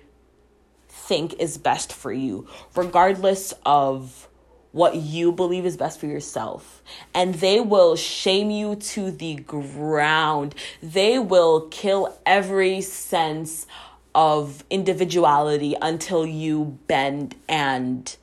think 0.89 1.35
is 1.41 1.59
best 1.59 1.93
for 1.93 2.13
you, 2.13 2.47
regardless 2.75 3.53
of 3.67 4.29
what 4.73 4.97
you 4.97 5.33
believe 5.33 5.67
is 5.67 5.77
best 5.77 6.01
for 6.01 6.07
yourself. 6.07 6.83
And 7.15 7.35
they 7.35 7.61
will 7.61 7.95
shame 7.97 8.51
you 8.51 8.77
to 8.77 9.11
the 9.11 9.37
ground. 9.37 10.55
They 10.83 11.19
will 11.19 11.69
kill 11.69 12.19
every 12.25 12.81
sense 12.81 13.67
of 14.15 14.65
individuality 14.71 15.75
until 15.81 16.27
you 16.27 16.79
bend 16.87 17.35
and 17.49 18.15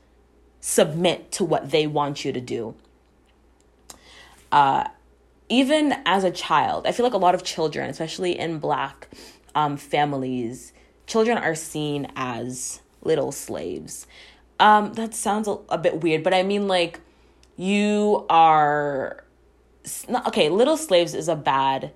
submit 0.61 1.31
to 1.33 1.45
what 1.45 1.71
they 1.71 1.87
want 1.87 2.25
you 2.25 2.31
to 2.31 2.41
do. 2.41 2.75
Uh, 4.51 4.87
even 5.49 5.95
as 6.05 6.23
a 6.23 6.31
child, 6.31 6.85
I 6.87 6.91
feel 6.91 7.03
like 7.03 7.13
a 7.13 7.17
lot 7.17 7.35
of 7.35 7.43
children, 7.43 7.89
especially 7.89 8.37
in 8.37 8.59
black 8.59 9.09
um, 9.55 9.77
families, 9.77 10.73
children 11.07 11.37
are 11.37 11.55
seen 11.55 12.11
as 12.15 12.81
little 13.01 13.31
slaves. 13.31 14.07
Um, 14.59 14.93
that 14.93 15.13
sounds 15.13 15.47
a, 15.47 15.57
a 15.69 15.77
bit 15.77 16.01
weird, 16.01 16.23
but 16.23 16.33
I 16.33 16.43
mean, 16.43 16.67
like, 16.67 16.99
you 17.57 18.25
are. 18.29 19.23
Not, 20.07 20.27
okay, 20.27 20.49
little 20.49 20.77
slaves 20.77 21.15
is 21.15 21.27
a 21.27 21.35
bad 21.35 21.91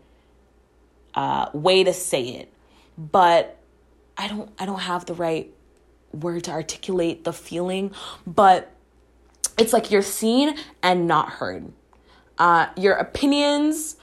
uh, 1.13 1.49
way 1.53 1.83
to 1.83 1.93
say 1.93 2.23
it, 2.23 2.53
but 2.97 3.59
I 4.17 4.27
don't 4.27 4.49
I 4.57 4.65
don't 4.65 4.79
have 4.79 5.05
the 5.05 5.13
right 5.13 5.53
word 6.11 6.45
to 6.45 6.51
articulate 6.51 7.23
the 7.23 7.33
feeling, 7.33 7.91
but 8.25 8.71
it's 9.57 9.73
like 9.73 9.91
you're 9.91 10.01
seen 10.01 10.55
and 10.81 11.07
not 11.07 11.29
heard. 11.29 11.71
Uh, 12.43 12.67
your 12.75 12.95
opinions 12.95 13.95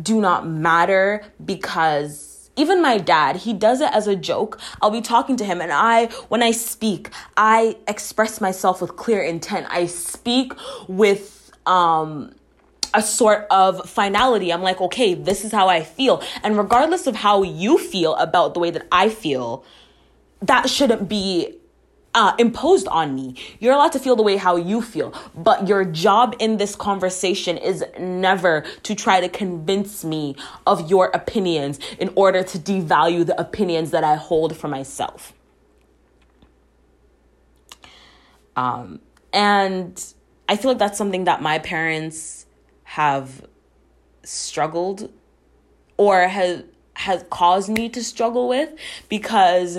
do 0.00 0.18
not 0.18 0.46
matter 0.46 1.22
because 1.44 2.48
even 2.56 2.80
my 2.80 2.96
dad, 2.96 3.36
he 3.36 3.52
does 3.52 3.82
it 3.82 3.90
as 3.92 4.06
a 4.06 4.16
joke. 4.16 4.58
I'll 4.80 4.90
be 4.90 5.02
talking 5.02 5.36
to 5.36 5.44
him, 5.44 5.60
and 5.60 5.70
I, 5.70 6.06
when 6.30 6.42
I 6.42 6.52
speak, 6.52 7.10
I 7.36 7.76
express 7.86 8.40
myself 8.40 8.80
with 8.80 8.96
clear 8.96 9.22
intent. 9.22 9.66
I 9.68 9.84
speak 9.84 10.54
with, 10.88 11.52
um, 11.66 12.34
a 12.94 13.02
sort 13.02 13.46
of 13.50 13.86
finality. 13.90 14.54
I'm 14.54 14.62
like, 14.62 14.80
okay, 14.80 15.12
this 15.12 15.44
is 15.44 15.52
how 15.52 15.68
I 15.68 15.82
feel. 15.82 16.22
And 16.42 16.56
regardless 16.56 17.06
of 17.06 17.14
how 17.16 17.42
you 17.42 17.76
feel 17.76 18.14
about 18.14 18.54
the 18.54 18.60
way 18.60 18.70
that 18.70 18.86
I 18.90 19.10
feel, 19.10 19.66
that 20.40 20.70
shouldn't 20.70 21.10
be 21.10 21.58
uh, 22.14 22.34
imposed 22.38 22.88
on 22.88 23.14
me. 23.14 23.34
You're 23.58 23.72
allowed 23.72 23.92
to 23.92 23.98
feel 23.98 24.16
the 24.16 24.22
way 24.22 24.36
how 24.36 24.56
you 24.56 24.82
feel, 24.82 25.14
but 25.34 25.66
your 25.66 25.84
job 25.84 26.36
in 26.38 26.58
this 26.58 26.76
conversation 26.76 27.56
is 27.56 27.84
never 27.98 28.64
to 28.82 28.94
try 28.94 29.20
to 29.20 29.28
convince 29.28 30.04
me 30.04 30.36
of 30.66 30.90
your 30.90 31.10
opinions 31.14 31.78
in 31.98 32.12
order 32.14 32.42
to 32.42 32.58
devalue 32.58 33.24
the 33.24 33.40
opinions 33.40 33.90
that 33.92 34.04
I 34.04 34.16
hold 34.16 34.56
for 34.56 34.68
myself. 34.68 35.32
Um, 38.54 39.00
and 39.32 40.04
I 40.48 40.56
feel 40.56 40.72
like 40.72 40.78
that's 40.78 40.98
something 40.98 41.24
that 41.24 41.40
my 41.40 41.58
parents 41.58 42.44
have 42.84 43.46
struggled 44.22 45.10
or 45.96 46.28
has 46.28 46.64
has 46.94 47.24
caused 47.30 47.70
me 47.70 47.88
to 47.88 48.04
struggle 48.04 48.48
with 48.48 48.70
because 49.08 49.78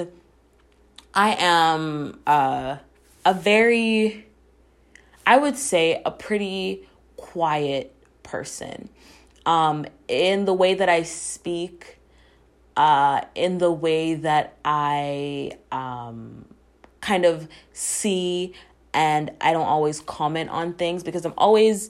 I 1.13 1.35
am 1.39 2.19
uh 2.25 2.77
a 3.25 3.33
very, 3.33 4.25
I 5.25 5.37
would 5.37 5.57
say, 5.57 6.01
a 6.05 6.11
pretty 6.11 6.87
quiet 7.15 7.95
person. 8.23 8.89
Um, 9.45 9.85
in 10.07 10.45
the 10.45 10.53
way 10.53 10.73
that 10.73 10.89
I 10.89 11.03
speak, 11.03 11.99
uh, 12.77 13.21
in 13.35 13.57
the 13.57 13.71
way 13.71 14.15
that 14.15 14.57
I 14.63 15.51
um, 15.71 16.45
kind 17.01 17.25
of 17.25 17.47
see, 17.73 18.53
and 18.93 19.31
I 19.41 19.51
don't 19.53 19.67
always 19.67 19.99
comment 20.01 20.49
on 20.49 20.73
things 20.73 21.03
because 21.03 21.25
I'm 21.25 21.33
always 21.37 21.89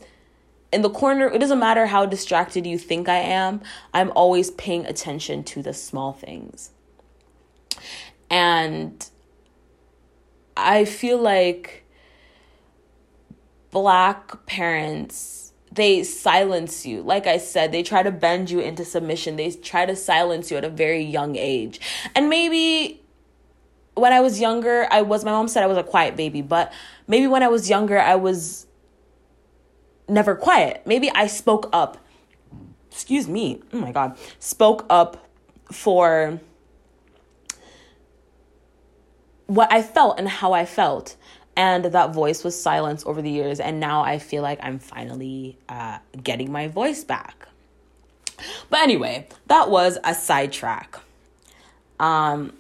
in 0.72 0.82
the 0.82 0.89
corner. 0.89 1.27
It 1.27 1.39
doesn't 1.39 1.60
matter 1.60 1.86
how 1.86 2.06
distracted 2.06 2.65
you 2.65 2.77
think 2.77 3.08
I 3.08 3.20
am, 3.20 3.62
I'm 3.94 4.12
always 4.15 4.51
paying 4.51 4.86
attention 4.86 5.44
to 5.46 5.62
the 5.62 5.74
small 5.74 6.13
things. 6.13 6.72
And 8.30 9.08
I 10.55 10.86
feel 10.86 11.17
like 11.17 11.86
black 13.72 14.45
parents 14.45 15.43
they 15.74 16.03
silence 16.03 16.86
you. 16.86 17.01
Like 17.01 17.25
I 17.25 17.38
said, 17.38 17.72
they 17.72 17.81
try 17.83 18.03
to 18.03 18.12
bend 18.12 18.51
you 18.51 18.60
into 18.60 18.86
submission. 18.86 19.38
They 19.38 19.51
try 19.51 19.86
to 19.86 19.95
silence 19.95 20.51
you 20.51 20.57
at 20.57 20.63
a 20.63 20.69
very 20.69 21.01
young 21.01 21.36
age. 21.36 21.79
And 22.15 22.29
maybe 22.29 23.01
when 23.95 24.13
I 24.13 24.19
was 24.19 24.39
younger, 24.39 24.88
I 24.91 25.01
was, 25.01 25.25
my 25.25 25.31
mom 25.31 25.48
said 25.48 25.63
I 25.63 25.67
was 25.67 25.77
a 25.77 25.83
quiet 25.83 26.15
baby, 26.15 26.41
but 26.41 26.72
maybe 27.07 27.27
when 27.27 27.43
I 27.43 27.48
was 27.48 27.69
younger, 27.69 28.00
I 28.00 28.15
was 28.15 28.67
never 30.07 30.36
quiet. 30.36 30.83
Maybe 30.86 31.10
I 31.12 31.27
spoke 31.27 31.69
up. 31.74 31.98
Excuse 32.91 33.27
me. 33.27 33.62
Oh 33.72 33.79
my 33.79 33.91
God. 33.91 34.17
Spoke 34.39 34.86
up 34.89 35.27
for 35.72 36.39
what 39.48 39.72
I 39.72 39.82
felt 39.82 40.20
and 40.20 40.28
how 40.28 40.54
I 40.54 40.66
felt. 40.66 41.16
And 41.56 41.86
that 41.86 42.14
voice 42.14 42.44
was 42.44 42.60
silenced 42.60 43.06
over 43.06 43.22
the 43.22 43.30
years. 43.30 43.60
And 43.60 43.80
now 43.80 44.02
i 44.02 44.18
feel 44.18 44.42
like 44.42 44.60
i'm 44.64 44.80
finally 44.80 45.58
uh, 45.70 46.00
getting 46.24 46.52
my 46.52 46.68
voice 46.68 47.04
back. 47.04 47.48
But 48.70 48.82
anyway 48.82 49.28
that 49.48 49.70
was 49.70 49.98
a 50.04 50.16
sidetrack. 50.16 51.00
Um 52.00 52.54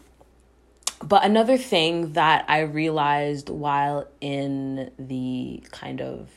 but 1.03 1.25
another 1.25 1.57
thing 1.57 2.13
that 2.13 2.45
i 2.47 2.59
realized 2.59 3.49
while 3.49 4.07
in 4.21 4.89
the 4.97 5.61
kind 5.71 6.01
of 6.01 6.29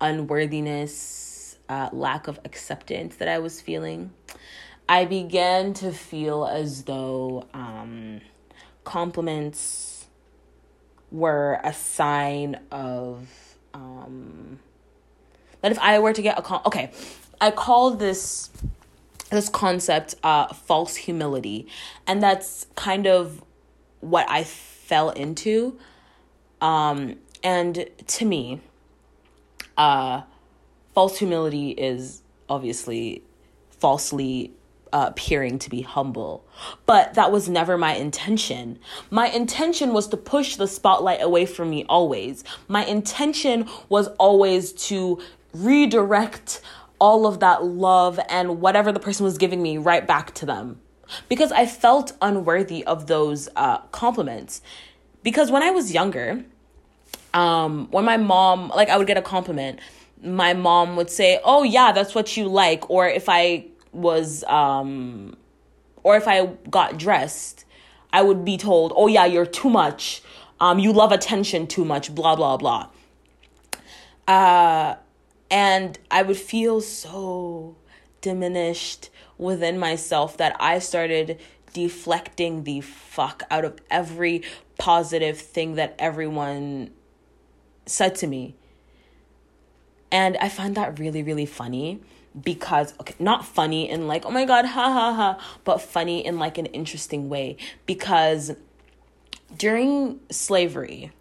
unworthiness 0.00 1.56
uh, 1.68 1.88
lack 1.92 2.26
of 2.28 2.38
acceptance 2.44 3.16
that 3.16 3.28
i 3.28 3.38
was 3.38 3.60
feeling 3.60 4.12
i 4.88 5.04
began 5.04 5.72
to 5.72 5.92
feel 5.92 6.44
as 6.44 6.84
though 6.84 7.46
um 7.54 8.20
compliments 8.84 10.06
were 11.10 11.60
a 11.64 11.72
sign 11.72 12.60
of 12.70 13.26
um 13.72 14.58
that 15.60 15.72
if 15.72 15.78
I 15.78 15.98
were 15.98 16.12
to 16.12 16.22
get 16.22 16.38
a 16.38 16.42
con 16.42 16.60
okay, 16.66 16.90
I 17.40 17.50
call 17.50 17.92
this 17.92 18.50
this 19.30 19.48
concept 19.48 20.14
uh 20.22 20.52
false 20.52 20.96
humility 20.96 21.66
and 22.06 22.22
that's 22.22 22.66
kind 22.74 23.06
of 23.06 23.42
what 24.00 24.26
I 24.28 24.44
fell 24.44 25.10
into. 25.10 25.78
Um 26.60 27.16
and 27.42 27.88
to 28.06 28.24
me 28.24 28.60
uh 29.76 30.22
false 30.94 31.18
humility 31.18 31.70
is 31.70 32.22
obviously 32.48 33.22
falsely 33.70 34.52
appearing 34.94 35.58
to 35.58 35.68
be 35.68 35.82
humble. 35.82 36.44
But 36.86 37.14
that 37.14 37.32
was 37.32 37.48
never 37.48 37.76
my 37.76 37.94
intention. 37.94 38.78
My 39.10 39.26
intention 39.26 39.92
was 39.92 40.06
to 40.08 40.16
push 40.16 40.56
the 40.56 40.68
spotlight 40.68 41.20
away 41.20 41.46
from 41.46 41.70
me 41.70 41.84
always. 41.88 42.44
My 42.68 42.84
intention 42.84 43.68
was 43.88 44.06
always 44.18 44.72
to 44.88 45.20
redirect 45.52 46.60
all 47.00 47.26
of 47.26 47.40
that 47.40 47.64
love 47.64 48.20
and 48.30 48.60
whatever 48.60 48.92
the 48.92 49.00
person 49.00 49.24
was 49.24 49.36
giving 49.36 49.60
me 49.60 49.76
right 49.78 50.06
back 50.06 50.32
to 50.34 50.46
them. 50.46 50.80
Because 51.28 51.50
I 51.52 51.66
felt 51.66 52.12
unworthy 52.22 52.84
of 52.84 53.08
those 53.08 53.48
uh, 53.56 53.78
compliments. 53.90 54.62
Because 55.22 55.50
when 55.50 55.62
I 55.62 55.70
was 55.70 55.92
younger, 55.92 56.44
um, 57.34 57.88
when 57.90 58.04
my 58.04 58.16
mom, 58.16 58.68
like, 58.68 58.88
I 58.88 58.96
would 58.96 59.08
get 59.08 59.16
a 59.16 59.22
compliment, 59.22 59.80
my 60.22 60.54
mom 60.54 60.96
would 60.96 61.10
say, 61.10 61.40
Oh, 61.44 61.64
yeah, 61.64 61.92
that's 61.92 62.14
what 62.14 62.36
you 62.36 62.46
like. 62.46 62.88
Or 62.88 63.08
if 63.08 63.28
I 63.28 63.66
was 63.94 64.44
um 64.44 65.36
or 66.02 66.16
if 66.16 66.28
I 66.28 66.46
got 66.68 66.98
dressed, 66.98 67.64
I 68.12 68.22
would 68.22 68.44
be 68.44 68.56
told, 68.56 68.92
"Oh 68.96 69.06
yeah, 69.06 69.24
you're 69.24 69.46
too 69.46 69.70
much. 69.70 70.22
Um 70.60 70.78
you 70.78 70.92
love 70.92 71.12
attention 71.12 71.66
too 71.66 71.84
much, 71.84 72.14
blah 72.14 72.36
blah 72.36 72.56
blah." 72.56 72.88
Uh 74.28 74.96
and 75.50 75.98
I 76.10 76.22
would 76.22 76.36
feel 76.36 76.80
so 76.80 77.76
diminished 78.20 79.10
within 79.38 79.78
myself 79.78 80.36
that 80.38 80.56
I 80.58 80.78
started 80.78 81.38
deflecting 81.72 82.64
the 82.64 82.80
fuck 82.80 83.42
out 83.50 83.64
of 83.64 83.78
every 83.90 84.42
positive 84.78 85.38
thing 85.38 85.74
that 85.74 85.94
everyone 85.98 86.90
said 87.86 88.14
to 88.16 88.26
me. 88.26 88.54
And 90.10 90.36
I 90.38 90.48
find 90.48 90.74
that 90.76 90.98
really, 90.98 91.22
really 91.22 91.46
funny 91.46 92.00
because 92.42 92.94
okay 93.00 93.14
not 93.18 93.44
funny 93.44 93.88
in 93.88 94.08
like 94.08 94.24
oh 94.26 94.30
my 94.30 94.44
god 94.44 94.64
ha 94.64 94.92
ha 94.92 95.14
ha 95.14 95.58
but 95.64 95.80
funny 95.80 96.24
in 96.24 96.38
like 96.38 96.58
an 96.58 96.66
interesting 96.66 97.28
way. 97.28 97.56
Because 97.86 98.52
during 99.56 100.20
slavery 100.30 101.12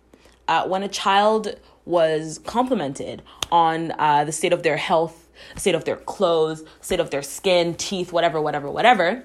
uh, 0.47 0.67
when 0.67 0.83
a 0.83 0.89
child 0.89 1.55
was 1.85 2.39
complimented 2.45 3.21
on 3.51 3.93
uh, 3.99 4.23
the 4.23 4.31
state 4.31 4.53
of 4.53 4.63
their 4.63 4.77
health 4.77 5.29
state 5.55 5.75
of 5.75 5.85
their 5.85 5.97
clothes 5.97 6.63
state 6.81 6.99
of 6.99 7.09
their 7.09 7.21
skin 7.21 7.75
teeth 7.75 8.13
whatever 8.13 8.41
whatever 8.41 8.69
whatever 8.69 9.23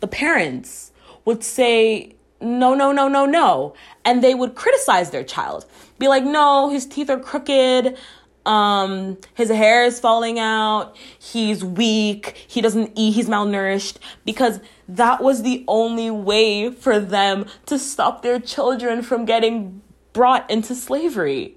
the 0.00 0.08
parents 0.08 0.92
would 1.24 1.42
say 1.42 2.14
no 2.40 2.74
no 2.74 2.92
no 2.92 3.08
no 3.08 3.26
no. 3.26 3.74
And 4.04 4.22
they 4.22 4.34
would 4.34 4.54
criticize 4.54 5.10
their 5.10 5.24
child. 5.24 5.66
Be 5.98 6.08
like 6.08 6.24
no 6.24 6.70
his 6.70 6.86
teeth 6.86 7.10
are 7.10 7.18
crooked 7.18 7.98
um 8.46 9.18
his 9.34 9.50
hair 9.50 9.84
is 9.84 10.00
falling 10.00 10.38
out. 10.38 10.96
He's 11.18 11.64
weak. 11.64 12.44
He 12.46 12.60
doesn't 12.60 12.92
eat. 12.94 13.12
He's 13.12 13.28
malnourished. 13.28 13.98
Because 14.24 14.60
that 14.88 15.22
was 15.22 15.42
the 15.42 15.64
only 15.68 16.10
way 16.10 16.70
for 16.70 16.98
them 16.98 17.46
to 17.66 17.78
stop 17.78 18.22
their 18.22 18.40
children 18.40 19.02
from 19.02 19.24
getting 19.24 19.82
brought 20.12 20.50
into 20.50 20.74
slavery. 20.74 21.54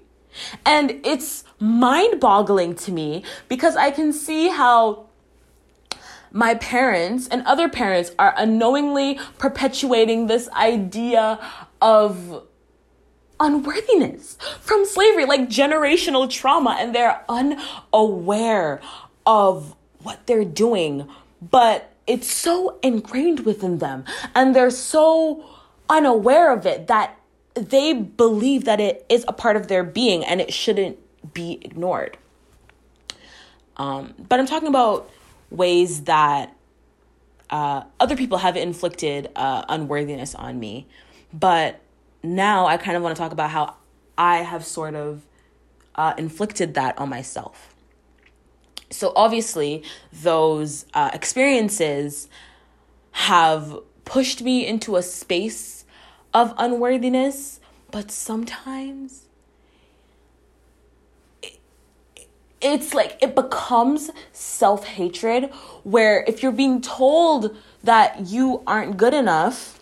And 0.64 1.00
it's 1.04 1.44
mind-boggling 1.62 2.74
to 2.74 2.90
me 2.90 3.22
because 3.48 3.76
i 3.76 3.88
can 3.90 4.12
see 4.12 4.48
how 4.48 5.06
my 6.32 6.54
parents 6.54 7.28
and 7.28 7.46
other 7.46 7.68
parents 7.68 8.10
are 8.18 8.34
unknowingly 8.36 9.20
perpetuating 9.38 10.26
this 10.26 10.48
idea 10.50 11.38
of 11.80 12.42
unworthiness 13.42 14.38
from 14.60 14.86
slavery, 14.86 15.26
like 15.26 15.48
generational 15.48 16.30
trauma, 16.30 16.76
and 16.78 16.94
they're 16.94 17.22
unaware 17.28 18.80
of 19.26 19.74
what 20.02 20.26
they're 20.26 20.44
doing, 20.44 21.08
but 21.40 21.92
it's 22.06 22.30
so 22.30 22.78
ingrained 22.82 23.40
within 23.40 23.78
them, 23.78 24.04
and 24.34 24.56
they're 24.56 24.70
so 24.70 25.44
unaware 25.88 26.52
of 26.52 26.64
it 26.64 26.86
that 26.86 27.18
they 27.54 27.92
believe 27.92 28.64
that 28.64 28.80
it 28.80 29.04
is 29.08 29.24
a 29.28 29.32
part 29.32 29.56
of 29.56 29.68
their 29.68 29.84
being 29.84 30.24
and 30.24 30.40
it 30.40 30.52
shouldn't 30.52 30.96
be 31.34 31.58
ignored. 31.62 32.16
Um, 33.76 34.14
but 34.28 34.40
I'm 34.40 34.46
talking 34.46 34.68
about 34.68 35.10
ways 35.50 36.02
that 36.04 36.56
uh, 37.50 37.82
other 38.00 38.16
people 38.16 38.38
have 38.38 38.56
inflicted 38.56 39.30
uh, 39.36 39.64
unworthiness 39.68 40.34
on 40.34 40.58
me, 40.58 40.86
but 41.32 41.80
now 42.22 42.66
I 42.66 42.76
kind 42.76 42.96
of 42.96 43.02
want 43.02 43.16
to 43.16 43.20
talk 43.20 43.32
about 43.32 43.50
how 43.50 43.76
I 44.16 44.38
have 44.38 44.64
sort 44.64 44.94
of 44.94 45.22
uh, 45.94 46.14
inflicted 46.16 46.74
that 46.74 46.98
on 46.98 47.08
myself. 47.08 47.74
So, 48.90 49.12
obviously, 49.16 49.82
those 50.12 50.84
uh, 50.92 51.10
experiences 51.14 52.28
have 53.12 53.78
pushed 54.04 54.42
me 54.42 54.66
into 54.66 54.96
a 54.96 55.02
space 55.02 55.84
of 56.34 56.54
unworthiness, 56.58 57.60
but 57.90 58.10
sometimes 58.10 59.26
it's 62.62 62.94
like 62.94 63.18
it 63.20 63.34
becomes 63.34 64.10
self 64.32 64.84
hatred 64.86 65.50
where 65.82 66.24
if 66.28 66.42
you're 66.42 66.52
being 66.52 66.80
told 66.80 67.56
that 67.82 68.28
you 68.28 68.62
aren't 68.66 68.96
good 68.96 69.12
enough 69.14 69.80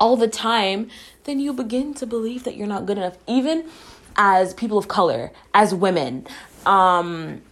all 0.00 0.16
the 0.16 0.26
time, 0.26 0.88
then 1.24 1.40
you 1.40 1.52
begin 1.52 1.94
to 1.94 2.06
believe 2.06 2.44
that 2.44 2.56
you're 2.56 2.66
not 2.66 2.86
good 2.86 2.98
enough. 2.98 3.16
Even 3.26 3.68
as 4.16 4.54
people 4.54 4.78
of 4.78 4.88
color, 4.88 5.32
as 5.54 5.74
women, 5.74 6.26
um, 6.66 7.42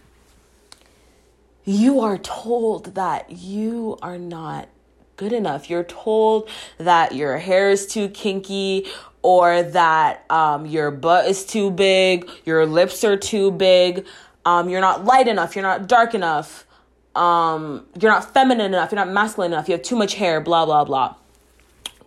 you 1.65 1.99
are 1.99 2.17
told 2.17 2.95
that 2.95 3.31
you 3.31 3.97
are 4.01 4.17
not 4.17 4.67
good 5.17 5.33
enough. 5.33 5.69
You're 5.69 5.83
told 5.83 6.49
that 6.77 7.13
your 7.13 7.37
hair 7.37 7.69
is 7.69 7.85
too 7.85 8.09
kinky 8.09 8.87
or 9.21 9.61
that 9.61 10.25
um, 10.31 10.65
your 10.65 10.89
butt 10.89 11.27
is 11.27 11.45
too 11.45 11.69
big, 11.69 12.29
your 12.43 12.65
lips 12.65 13.03
are 13.03 13.17
too 13.17 13.51
big, 13.51 14.05
um, 14.45 14.67
you're 14.69 14.81
not 14.81 15.05
light 15.05 15.27
enough, 15.27 15.55
you're 15.55 15.61
not 15.61 15.87
dark 15.87 16.15
enough, 16.15 16.65
um, 17.15 17.85
you're 17.99 18.11
not 18.11 18.33
feminine 18.33 18.73
enough, 18.73 18.91
you're 18.91 19.03
not 19.05 19.13
masculine 19.13 19.53
enough, 19.53 19.67
you 19.69 19.73
have 19.73 19.83
too 19.83 19.95
much 19.95 20.15
hair, 20.15 20.41
blah, 20.41 20.65
blah, 20.65 20.83
blah. 20.83 21.15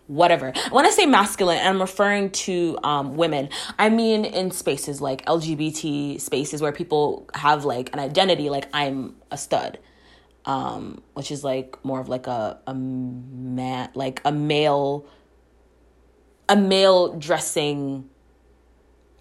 Whatever. 0.07 0.53
When 0.69 0.85
I 0.85 0.91
say 0.91 1.07
masculine, 1.07 1.59
I'm 1.65 1.81
referring 1.81 2.29
to 2.31 2.77
um, 2.83 3.15
women. 3.15 3.49
I 3.79 3.89
mean 3.89 4.23
in 4.25 4.51
spaces 4.51 5.01
like 5.01 5.25
LGBT 5.25 6.21
spaces 6.21 6.61
where 6.61 6.71
people 6.71 7.27
have 7.33 7.65
like 7.65 7.91
an 7.93 7.99
identity, 7.99 8.49
like 8.49 8.67
I'm 8.71 9.15
a 9.31 9.37
stud, 9.37 9.79
um, 10.45 11.01
which 11.13 11.31
is 11.31 11.43
like 11.43 11.83
more 11.83 11.99
of 11.99 12.07
like 12.07 12.27
a 12.27 12.59
a 12.67 12.73
man, 12.75 13.89
like 13.95 14.21
a 14.25 14.31
male 14.31 15.07
a 16.47 16.55
male 16.55 17.13
dressing 17.17 18.09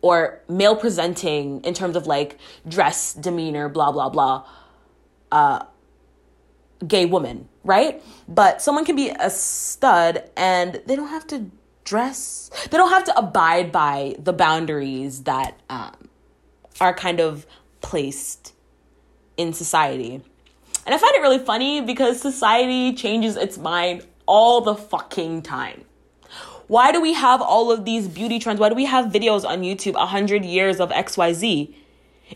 or 0.03 0.43
male 0.49 0.77
presenting 0.77 1.63
in 1.63 1.73
terms 1.73 1.97
of 1.97 2.07
like 2.07 2.39
dress, 2.69 3.15
demeanor, 3.15 3.71
blah, 3.71 3.91
blah, 3.91 4.11
blah, 4.11 4.47
uh, 5.33 5.65
gay 6.87 7.07
woman, 7.07 7.49
right? 7.65 8.03
But 8.29 8.63
someone 8.63 8.85
can 8.85 8.97
be 8.97 9.09
a 9.09 9.31
stud 9.31 10.31
and 10.37 10.81
they 10.87 10.97
don't 10.97 11.09
have 11.09 11.27
to 11.29 11.51
dress, 11.85 12.51
they 12.71 12.77
don't 12.77 12.91
have 12.91 13.05
to 13.05 13.19
abide 13.19 13.73
by 13.73 14.15
the 14.19 14.33
boundaries 14.33 15.25
that 15.25 15.59
um, 15.69 16.09
are 16.81 16.95
kind 16.95 17.21
of 17.21 17.47
placed 17.81 18.55
in 19.37 19.53
society. 19.53 20.23
And 20.87 20.95
I 20.95 20.99
find 20.99 21.15
it 21.15 21.21
really 21.21 21.39
funny 21.39 21.81
because 21.81 22.21
society 22.21 22.93
changes 22.93 23.37
its 23.37 23.59
mind 23.59 24.07
all 24.27 24.61
the 24.61 24.75
fucking 24.75 25.43
time. 25.43 25.85
Why 26.67 26.93
do 26.93 27.01
we 27.01 27.13
have 27.13 27.43
all 27.43 27.71
of 27.71 27.85
these 27.85 28.09
beauty 28.09 28.39
trends? 28.39 28.59
Why 28.59 28.69
do 28.71 28.75
we 28.75 28.87
have 28.87 29.07
videos 29.07 29.45
on 29.45 29.63
YouTube 29.63 29.95
100 29.95 30.45
years 30.45 30.81
of 30.81 30.91
XYZ? 30.91 31.75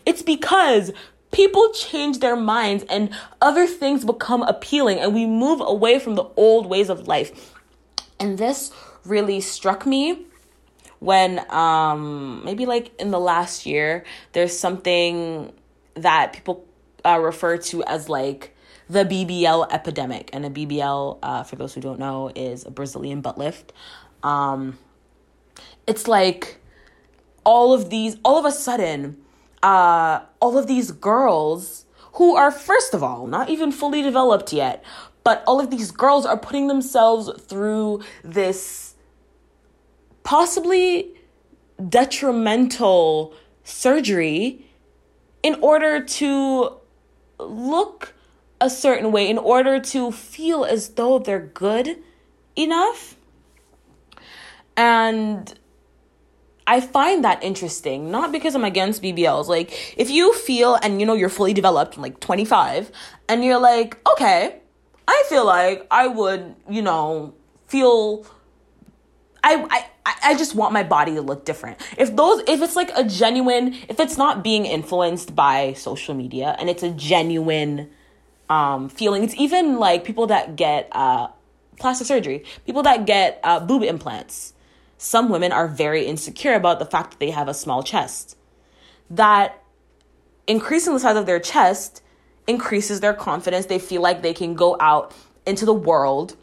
It's 0.05 0.21
because 0.21 0.91
people 1.31 1.71
change 1.73 2.19
their 2.19 2.35
minds 2.35 2.83
and 2.89 3.09
other 3.41 3.67
things 3.67 4.03
become 4.05 4.41
appealing 4.43 4.99
and 4.99 5.13
we 5.13 5.25
move 5.25 5.61
away 5.61 5.99
from 5.99 6.15
the 6.15 6.25
old 6.35 6.65
ways 6.65 6.89
of 6.89 7.07
life. 7.07 7.53
And 8.19 8.37
this 8.37 8.71
really 9.05 9.39
struck 9.41 9.85
me 9.85 10.25
when 10.99 11.39
um 11.49 12.43
maybe 12.43 12.65
like 12.65 12.91
in 12.99 13.11
the 13.11 13.19
last 13.19 13.65
year 13.65 14.03
there's 14.33 14.57
something 14.57 15.53
that 15.93 16.33
people 16.33 16.67
uh, 17.05 17.17
refer 17.17 17.55
to 17.57 17.81
as 17.85 18.09
like 18.09 18.53
the 18.89 19.05
BBL 19.05 19.71
epidemic. 19.71 20.29
And 20.33 20.45
a 20.45 20.49
BBL, 20.49 21.19
uh, 21.21 21.43
for 21.43 21.55
those 21.55 21.73
who 21.75 21.79
don't 21.79 21.99
know, 21.99 22.31
is 22.35 22.65
a 22.65 22.71
Brazilian 22.71 23.21
butt 23.21 23.37
lift 23.37 23.71
um 24.23 24.77
it's 25.87 26.07
like 26.07 26.57
all 27.43 27.73
of 27.73 27.89
these 27.89 28.17
all 28.23 28.37
of 28.37 28.45
a 28.45 28.51
sudden 28.51 29.17
uh 29.63 30.21
all 30.39 30.57
of 30.57 30.67
these 30.67 30.91
girls 30.91 31.85
who 32.13 32.35
are 32.35 32.51
first 32.51 32.93
of 32.93 33.03
all 33.03 33.27
not 33.27 33.49
even 33.49 33.71
fully 33.71 34.01
developed 34.01 34.53
yet 34.53 34.83
but 35.23 35.43
all 35.45 35.59
of 35.59 35.69
these 35.69 35.91
girls 35.91 36.25
are 36.25 36.37
putting 36.37 36.67
themselves 36.67 37.29
through 37.43 38.01
this 38.23 38.95
possibly 40.23 41.13
detrimental 41.87 43.33
surgery 43.63 44.65
in 45.43 45.55
order 45.61 46.03
to 46.03 46.73
look 47.39 48.13
a 48.61 48.69
certain 48.69 49.11
way 49.11 49.29
in 49.29 49.37
order 49.37 49.79
to 49.79 50.11
feel 50.11 50.65
as 50.65 50.89
though 50.89 51.19
they're 51.19 51.39
good 51.39 51.97
enough. 52.55 53.15
And 54.75 55.57
I 56.69 56.81
find 56.81 57.23
that 57.23 57.43
interesting, 57.43 58.11
not 58.11 58.31
because 58.31 58.53
I'm 58.53 58.63
against 58.63 59.01
BBLs. 59.01 59.47
Like, 59.47 59.95
if 59.97 60.11
you 60.11 60.35
feel 60.35 60.75
and 60.75 60.99
you 60.99 61.07
know 61.07 61.15
you're 61.15 61.27
fully 61.27 61.51
developed, 61.51 61.97
like 61.97 62.19
25, 62.19 62.91
and 63.27 63.43
you're 63.43 63.59
like, 63.59 63.97
okay, 64.11 64.59
I 65.07 65.23
feel 65.27 65.47
like 65.47 65.87
I 65.89 66.05
would, 66.05 66.55
you 66.69 66.83
know, 66.83 67.33
feel. 67.67 68.23
I, 69.43 69.65
I 70.05 70.13
I 70.31 70.35
just 70.35 70.53
want 70.53 70.73
my 70.73 70.83
body 70.83 71.15
to 71.15 71.21
look 71.21 71.43
different. 71.43 71.79
If 71.97 72.15
those 72.15 72.43
if 72.47 72.61
it's 72.61 72.75
like 72.75 72.91
a 72.95 73.03
genuine 73.03 73.73
if 73.87 73.99
it's 73.99 74.17
not 74.17 74.43
being 74.43 74.65
influenced 74.65 75.33
by 75.35 75.73
social 75.73 76.13
media 76.13 76.55
and 76.59 76.69
it's 76.69 76.83
a 76.83 76.91
genuine 76.91 77.89
um 78.49 78.89
feeling, 78.89 79.23
it's 79.23 79.35
even 79.35 79.79
like 79.79 80.03
people 80.03 80.27
that 80.27 80.55
get 80.55 80.89
uh 80.91 81.29
plastic 81.79 82.05
surgery, 82.05 82.43
people 82.65 82.83
that 82.83 83.05
get 83.05 83.39
uh 83.43 83.59
boob 83.59 83.81
implants 83.81 84.53
some 85.01 85.29
women 85.29 85.53
are 85.53 85.65
very 85.65 86.05
insecure 86.05 86.53
about 86.53 86.77
the 86.77 86.85
fact 86.85 87.11
that 87.11 87.19
they 87.19 87.31
have 87.31 87.47
a 87.47 87.53
small 87.53 87.81
chest. 87.83 88.35
That 89.09 89.63
increasing 90.45 90.93
the 90.93 90.99
size 90.99 91.15
of 91.15 91.25
their 91.25 91.39
chest 91.39 92.03
increases 92.47 92.99
their 92.99 93.13
confidence. 93.13 93.67
They 93.67 93.79
feel 93.79 94.01
like 94.01 94.21
they 94.21 94.33
can 94.33 94.55
go 94.55 94.75
out 94.77 95.15
into 95.45 95.65
the 95.65 95.73
world. 95.73 96.35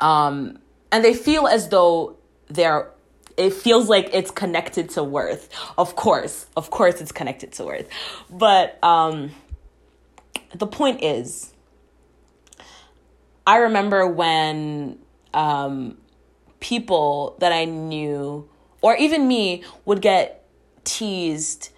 Um, 0.00 0.58
and 0.90 1.04
they 1.04 1.14
feel 1.14 1.46
as 1.46 1.68
though 1.68 2.16
they're 2.48 2.90
it 3.36 3.52
feels 3.54 3.88
like 3.88 4.10
it's 4.12 4.32
connected 4.32 4.90
to 4.90 5.04
worth. 5.04 5.48
Of 5.78 5.94
course, 5.94 6.46
of 6.56 6.70
course 6.70 7.00
it's 7.00 7.12
connected 7.12 7.52
to 7.52 7.64
worth. 7.64 7.88
But 8.28 8.82
um 8.82 9.30
the 10.52 10.66
point 10.66 11.04
is 11.04 11.52
I 13.46 13.58
remember 13.58 14.04
when 14.06 14.98
um 15.32 15.98
people 16.62 17.36
that 17.40 17.52
I 17.52 17.66
knew, 17.66 18.48
or 18.80 18.96
even 18.96 19.28
me, 19.28 19.62
would 19.84 20.00
get 20.00 20.46
teased 20.84 21.70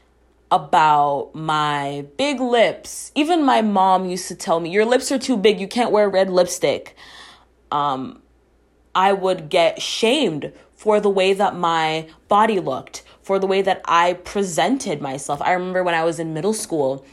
about 0.53 1.31
my 1.35 2.07
big 2.16 2.38
lips. 2.38 3.11
Even 3.16 3.42
my 3.42 3.62
mom 3.62 4.09
used 4.09 4.29
to 4.29 4.37
tell 4.37 4.61
me, 4.61 4.70
Your 4.70 4.85
lips 4.85 5.11
are 5.11 5.18
too 5.18 5.37
big, 5.37 5.59
you 5.59 5.66
can't 5.66 5.90
wear 5.90 6.09
red 6.09 6.31
lipstick. 6.31 6.97
Um, 7.73 8.23
I 8.94 9.12
would 9.12 9.49
get 9.49 9.83
shamed 9.83 10.53
for 10.77 11.01
the 11.01 11.11
way 11.11 11.33
that 11.33 11.57
my 11.57 12.09
body 12.29 12.61
looked, 12.61 13.03
for 13.23 13.40
the 13.40 13.47
way 13.47 13.62
that 13.62 13.81
I 13.87 14.12
presented 14.12 15.01
myself. 15.01 15.42
I 15.42 15.53
remember 15.53 15.83
when 15.83 15.94
I 15.94 16.05
was 16.05 16.20
in 16.20 16.35
middle 16.35 16.53
school, 16.53 17.05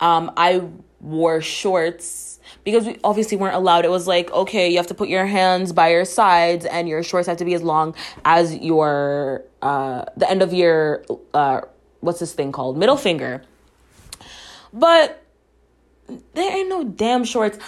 um, 0.00 0.32
I 0.36 0.62
wore 1.00 1.42
shorts 1.42 2.33
because 2.62 2.86
we 2.86 2.98
obviously 3.02 3.36
weren't 3.36 3.56
allowed. 3.56 3.84
It 3.84 3.90
was 3.90 4.06
like, 4.06 4.30
okay, 4.32 4.68
you 4.68 4.76
have 4.76 4.86
to 4.88 4.94
put 4.94 5.08
your 5.08 5.26
hands 5.26 5.72
by 5.72 5.90
your 5.90 6.04
sides 6.04 6.64
and 6.64 6.88
your 6.88 7.02
shorts 7.02 7.26
have 7.26 7.38
to 7.38 7.44
be 7.44 7.54
as 7.54 7.62
long 7.62 7.94
as 8.24 8.54
your 8.56 9.44
uh 9.62 10.04
the 10.16 10.30
end 10.30 10.42
of 10.42 10.52
your 10.52 11.04
uh 11.32 11.62
what's 12.00 12.20
this 12.20 12.32
thing 12.32 12.52
called? 12.52 12.76
Middle 12.76 12.96
finger. 12.96 13.42
But 14.72 15.22
there 16.34 16.56
ain't 16.56 16.68
no 16.68 16.84
damn 16.84 17.24
shorts 17.24 17.58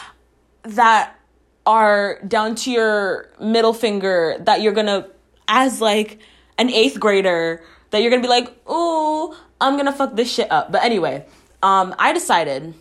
that 0.62 1.18
are 1.64 2.20
down 2.26 2.54
to 2.54 2.70
your 2.70 3.28
middle 3.40 3.72
finger 3.72 4.36
that 4.40 4.60
you're 4.60 4.72
gonna 4.72 5.08
as 5.48 5.80
like 5.80 6.18
an 6.58 6.70
eighth 6.70 6.98
grader 7.00 7.62
that 7.90 8.02
you're 8.02 8.10
gonna 8.10 8.22
be 8.22 8.28
like, 8.28 8.52
oh, 8.66 9.38
I'm 9.60 9.76
gonna 9.76 9.92
fuck 9.92 10.14
this 10.16 10.32
shit 10.32 10.50
up. 10.50 10.70
But 10.70 10.84
anyway, 10.84 11.24
um, 11.62 11.94
I 11.98 12.12
decided 12.12 12.74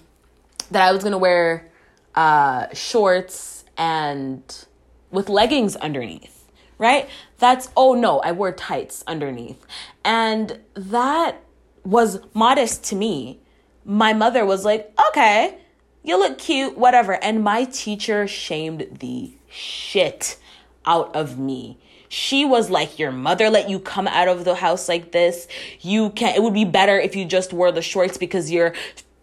that 0.72 0.88
I 0.88 0.92
was 0.92 1.04
gonna 1.04 1.18
wear 1.18 1.70
uh, 2.16 2.68
shorts 2.74 3.66
and 3.78 4.66
with 5.12 5.30
leggings 5.30 5.76
underneath, 5.76 6.50
right? 6.78 7.10
That's, 7.38 7.70
oh 7.76 7.94
no, 7.94 8.20
I 8.20 8.32
wore 8.32 8.52
tights 8.52 9.04
underneath. 9.08 9.66
And 10.04 10.60
that 10.74 11.42
was 11.84 12.20
modest 12.34 12.84
to 12.86 12.96
me. 12.96 13.40
My 13.84 14.14
mother 14.14 14.46
was 14.46 14.66
like, 14.66 14.92
okay, 15.10 15.60
you 16.04 16.18
look 16.18 16.38
cute, 16.38 16.78
whatever. 16.78 17.22
And 17.24 17.44
my 17.44 17.66
teacher 17.66 18.28
shamed 18.28 19.00
the 19.00 19.34
shit 19.50 20.38
out 20.86 21.16
of 21.16 21.38
me. 21.38 21.80
She 22.08 22.46
was 22.46 22.70
like, 22.70 23.00
Your 23.00 23.12
mother 23.12 23.50
let 23.50 23.70
you 23.70 23.80
come 23.80 24.08
out 24.08 24.28
of 24.28 24.46
the 24.46 24.56
house 24.56 24.88
like 24.88 25.12
this. 25.12 25.48
You 25.82 26.12
can't, 26.12 26.38
it 26.38 26.44
would 26.44 26.54
be 26.54 26.64
better 26.64 27.00
if 27.00 27.16
you 27.16 27.26
just 27.26 27.52
wore 27.52 27.72
the 27.72 27.82
shorts 27.82 28.18
because 28.18 28.52
you're 28.52 28.74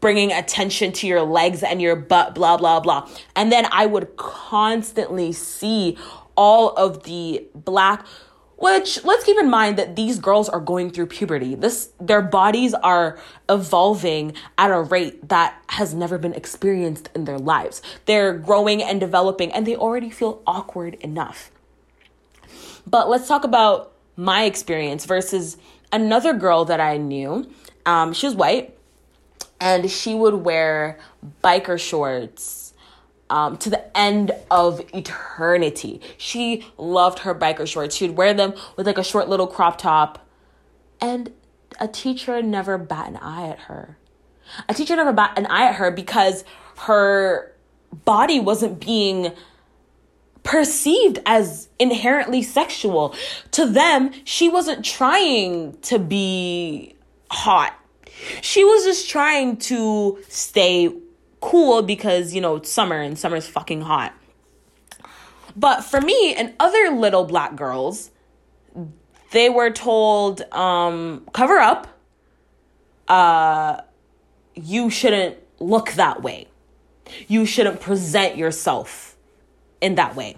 bringing 0.03 0.33
attention 0.33 0.93
to 0.93 1.07
your 1.07 1.23
legs 1.23 1.63
and 1.63 1.81
your 1.81 1.97
butt, 1.97 2.35
blah, 2.35 2.59
blah, 2.59 2.81
blah. 2.81 3.09
And 3.37 3.51
then 3.51 3.67
I 3.71 3.87
would 3.87 4.17
constantly 4.17 5.33
see 5.33 5.97
all 6.37 6.71
of 6.71 7.05
the 7.05 7.47
black, 7.55 8.05
which 8.57 9.03
let's 9.05 9.25
keep 9.25 9.39
in 9.39 9.49
mind 9.49 9.79
that 9.79 9.95
these 9.95 10.19
girls 10.19 10.49
are 10.49 10.59
going 10.59 10.91
through 10.91 11.07
puberty. 11.07 11.55
This, 11.55 11.91
their 12.01 12.21
bodies 12.21 12.75
are 12.75 13.17
evolving 13.49 14.35
at 14.59 14.73
a 14.73 14.83
rate 14.83 15.29
that 15.29 15.63
has 15.69 15.95
never 15.95 16.19
been 16.19 16.35
experienced 16.35 17.09
in 17.15 17.25
their 17.25 17.39
lives. 17.39 17.81
They're 18.07 18.37
growing 18.37 18.83
and 18.83 18.99
developing 18.99 19.53
and 19.53 19.65
they 19.67 19.77
already 19.77 20.11
feel 20.11 20.43
awkward 20.49 20.95
enough. 20.95 21.53
But 22.85 23.09
let's 23.09 23.29
talk 23.29 23.45
about 23.45 23.93
my 24.17 24.45
experience 24.45 25.05
versus 25.05 25.59
another 25.93 26.35
girl 26.35 26.65
that 26.65 26.81
I 26.81 26.97
knew. 26.97 27.49
Um, 27.87 28.13
she 28.13 28.27
was 28.27 28.35
white 28.35 28.77
and 29.63 29.89
she 29.89 30.13
would 30.13 30.35
wear 30.35 30.99
biker 31.43 31.79
shorts 31.79 32.75
um, 33.31 33.57
to 33.59 33.71
the 33.71 33.97
end 33.97 34.33
of 34.51 34.81
eternity. 34.93 36.01
She 36.19 36.67
loved 36.77 37.21
her 37.21 37.33
biker 37.33 37.65
shorts. 37.65 37.95
She'd 37.95 38.17
wear 38.17 38.35
them 38.35 38.55
with 38.77 38.89
like 38.89 38.99
a 38.99 39.05
short 39.05 39.29
little 39.29 39.47
crop 39.47 39.79
top. 39.79 40.27
And 41.01 41.33
a 41.79 41.87
teacher 41.87 42.43
never 42.43 42.77
bat 42.77 43.07
an 43.07 43.17
eye 43.19 43.51
at 43.51 43.61
her. 43.61 43.97
A 44.69 44.75
teacher 44.75 44.97
never 44.97 45.13
bat 45.13 45.39
an 45.39 45.47
eye 45.47 45.69
at 45.69 45.77
her 45.77 45.93
because 45.93 46.45
her 46.79 47.53
body 48.05 48.41
wasn't 48.41 48.85
being 48.85 49.31
perceived 50.43 51.21
as 51.25 51.69
inherently 51.79 52.43
sexual. 52.43 53.15
To 53.53 53.67
them, 53.67 54.11
she 54.25 54.49
wasn't 54.49 54.85
trying 54.85 55.79
to 55.83 56.01
be 56.01 56.97
hot. 57.31 57.79
She 58.41 58.65
was 58.65 58.85
just 58.85 59.09
trying 59.09 59.57
to 59.59 60.19
stay 60.29 60.93
cool 61.41 61.83
because, 61.83 62.35
you 62.35 62.41
know, 62.41 62.57
it's 62.57 62.71
summer 62.71 63.01
and 63.01 63.19
summer's 63.19 63.47
fucking 63.47 63.83
hot. 63.83 64.15
But 65.57 65.83
for 65.83 66.01
me 66.01 66.35
and 66.35 66.55
other 66.59 66.91
little 66.91 67.25
black 67.25 67.57
girls, 67.57 68.11
they 69.33 69.51
were 69.51 69.71
told, 69.71 70.43
um, 70.53 71.27
cover 71.33 71.59
up. 71.59 71.89
Uh, 73.09 73.81
you 74.55 74.89
shouldn't 74.89 75.37
look 75.59 75.93
that 75.93 76.23
way. 76.23 76.49
You 77.29 77.45
shouldn't 77.45 77.81
present 77.81 78.37
yourself 78.37 79.17
in 79.81 79.97
that 79.97 80.15
way. 80.17 80.37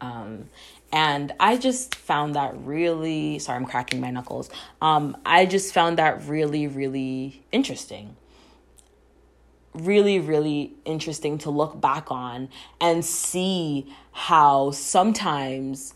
Um, 0.00 0.48
and 0.92 1.32
I 1.40 1.56
just 1.56 1.94
found 1.94 2.34
that 2.36 2.54
really, 2.58 3.38
sorry, 3.38 3.56
I'm 3.56 3.66
cracking 3.66 4.00
my 4.00 4.10
knuckles. 4.10 4.48
Um, 4.80 5.16
I 5.26 5.46
just 5.46 5.74
found 5.74 5.98
that 5.98 6.26
really, 6.26 6.66
really 6.66 7.42
interesting. 7.52 8.16
Really, 9.74 10.18
really 10.18 10.74
interesting 10.84 11.38
to 11.38 11.50
look 11.50 11.80
back 11.80 12.10
on 12.10 12.48
and 12.80 13.04
see 13.04 13.92
how 14.12 14.70
sometimes 14.70 15.92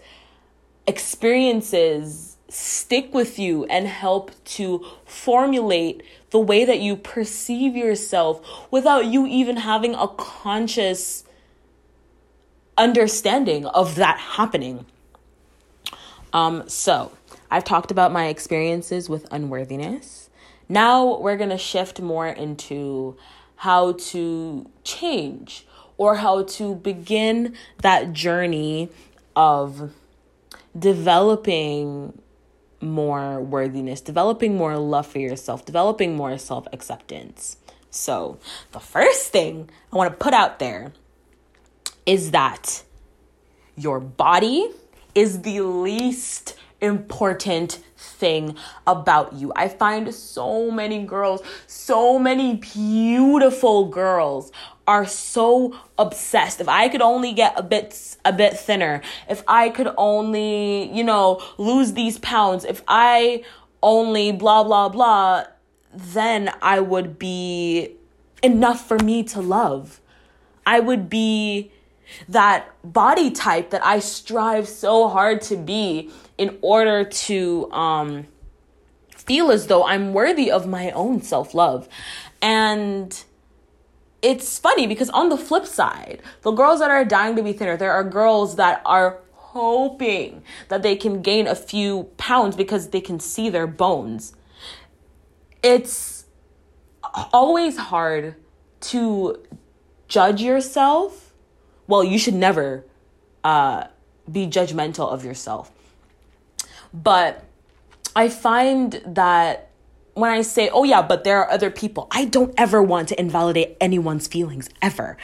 experiences 0.86 2.36
stick 2.48 3.14
with 3.14 3.38
you 3.38 3.64
and 3.66 3.86
help 3.86 4.32
to 4.44 4.84
formulate 5.06 6.02
the 6.30 6.40
way 6.40 6.64
that 6.64 6.80
you 6.80 6.96
perceive 6.96 7.76
yourself 7.76 8.66
without 8.72 9.06
you 9.06 9.24
even 9.26 9.56
having 9.56 9.94
a 9.94 10.08
conscious 10.08 11.24
understanding 12.76 13.66
of 13.66 13.96
that 13.96 14.18
happening. 14.18 14.86
Um, 16.32 16.68
so, 16.68 17.12
I've 17.50 17.64
talked 17.64 17.90
about 17.90 18.12
my 18.12 18.26
experiences 18.26 19.08
with 19.08 19.26
unworthiness. 19.32 20.30
Now 20.68 21.18
we're 21.18 21.36
going 21.36 21.50
to 21.50 21.58
shift 21.58 22.00
more 22.00 22.28
into 22.28 23.16
how 23.56 23.92
to 23.92 24.70
change 24.84 25.66
or 25.98 26.16
how 26.16 26.44
to 26.44 26.76
begin 26.76 27.56
that 27.78 28.12
journey 28.12 28.88
of 29.34 29.92
developing 30.78 32.18
more 32.80 33.40
worthiness, 33.40 34.00
developing 34.00 34.56
more 34.56 34.78
love 34.78 35.06
for 35.06 35.18
yourself, 35.18 35.66
developing 35.66 36.16
more 36.16 36.38
self 36.38 36.66
acceptance. 36.72 37.56
So, 37.90 38.38
the 38.70 38.80
first 38.80 39.32
thing 39.32 39.68
I 39.92 39.96
want 39.96 40.10
to 40.12 40.16
put 40.16 40.32
out 40.32 40.60
there 40.60 40.92
is 42.10 42.32
that 42.32 42.82
your 43.76 44.00
body 44.00 44.68
is 45.14 45.42
the 45.42 45.60
least 45.60 46.56
important 46.80 47.78
thing 47.96 48.56
about 48.84 49.32
you. 49.34 49.52
I 49.54 49.68
find 49.68 50.12
so 50.12 50.72
many 50.72 51.04
girls, 51.04 51.40
so 51.68 52.18
many 52.18 52.56
beautiful 52.56 53.86
girls 53.86 54.50
are 54.88 55.06
so 55.06 55.78
obsessed. 55.98 56.60
If 56.60 56.68
I 56.68 56.88
could 56.88 57.00
only 57.00 57.32
get 57.32 57.56
a 57.56 57.62
bit 57.62 58.16
a 58.24 58.32
bit 58.32 58.58
thinner, 58.58 59.02
if 59.28 59.44
I 59.46 59.68
could 59.68 59.94
only, 59.96 60.90
you 60.92 61.04
know, 61.04 61.40
lose 61.58 61.92
these 61.92 62.18
pounds, 62.18 62.64
if 62.64 62.82
I 62.88 63.44
only 63.84 64.32
blah 64.32 64.64
blah 64.64 64.88
blah, 64.88 65.44
then 65.94 66.50
I 66.60 66.80
would 66.80 67.20
be 67.20 67.92
enough 68.42 68.84
for 68.88 68.98
me 68.98 69.22
to 69.24 69.40
love. 69.40 70.00
I 70.66 70.80
would 70.80 71.08
be 71.08 71.70
that 72.28 72.70
body 72.84 73.30
type 73.30 73.70
that 73.70 73.84
I 73.84 74.00
strive 74.00 74.68
so 74.68 75.08
hard 75.08 75.42
to 75.42 75.56
be 75.56 76.10
in 76.38 76.58
order 76.62 77.04
to 77.04 77.70
um, 77.72 78.26
feel 79.10 79.50
as 79.50 79.66
though 79.66 79.84
I'm 79.84 80.12
worthy 80.12 80.50
of 80.50 80.66
my 80.66 80.90
own 80.92 81.22
self 81.22 81.54
love. 81.54 81.88
And 82.42 83.22
it's 84.22 84.58
funny 84.58 84.86
because 84.86 85.10
on 85.10 85.28
the 85.28 85.36
flip 85.36 85.66
side, 85.66 86.22
the 86.42 86.52
girls 86.52 86.80
that 86.80 86.90
are 86.90 87.04
dying 87.04 87.36
to 87.36 87.42
be 87.42 87.52
thinner, 87.52 87.76
there 87.76 87.92
are 87.92 88.04
girls 88.04 88.56
that 88.56 88.82
are 88.84 89.20
hoping 89.32 90.42
that 90.68 90.82
they 90.82 90.94
can 90.94 91.22
gain 91.22 91.46
a 91.46 91.54
few 91.54 92.04
pounds 92.16 92.54
because 92.54 92.88
they 92.88 93.00
can 93.00 93.18
see 93.18 93.48
their 93.48 93.66
bones. 93.66 94.34
It's 95.62 96.26
always 97.32 97.76
hard 97.76 98.36
to 98.80 99.40
judge 100.08 100.40
yourself 100.40 101.29
well, 101.90 102.04
you 102.04 102.18
should 102.18 102.34
never 102.34 102.84
uh, 103.44 103.84
be 104.30 104.46
judgmental 104.46 105.10
of 105.12 105.24
yourself. 105.24 105.70
But 106.94 107.44
I 108.16 108.28
find 108.28 109.00
that 109.04 109.70
when 110.14 110.30
I 110.30 110.42
say, 110.42 110.68
oh, 110.72 110.84
yeah, 110.84 111.02
but 111.02 111.24
there 111.24 111.38
are 111.38 111.50
other 111.50 111.70
people, 111.70 112.06
I 112.10 112.24
don't 112.24 112.54
ever 112.56 112.82
want 112.82 113.08
to 113.08 113.20
invalidate 113.20 113.76
anyone's 113.80 114.26
feelings, 114.26 114.68
ever. 114.82 115.16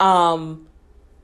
Um, 0.00 0.66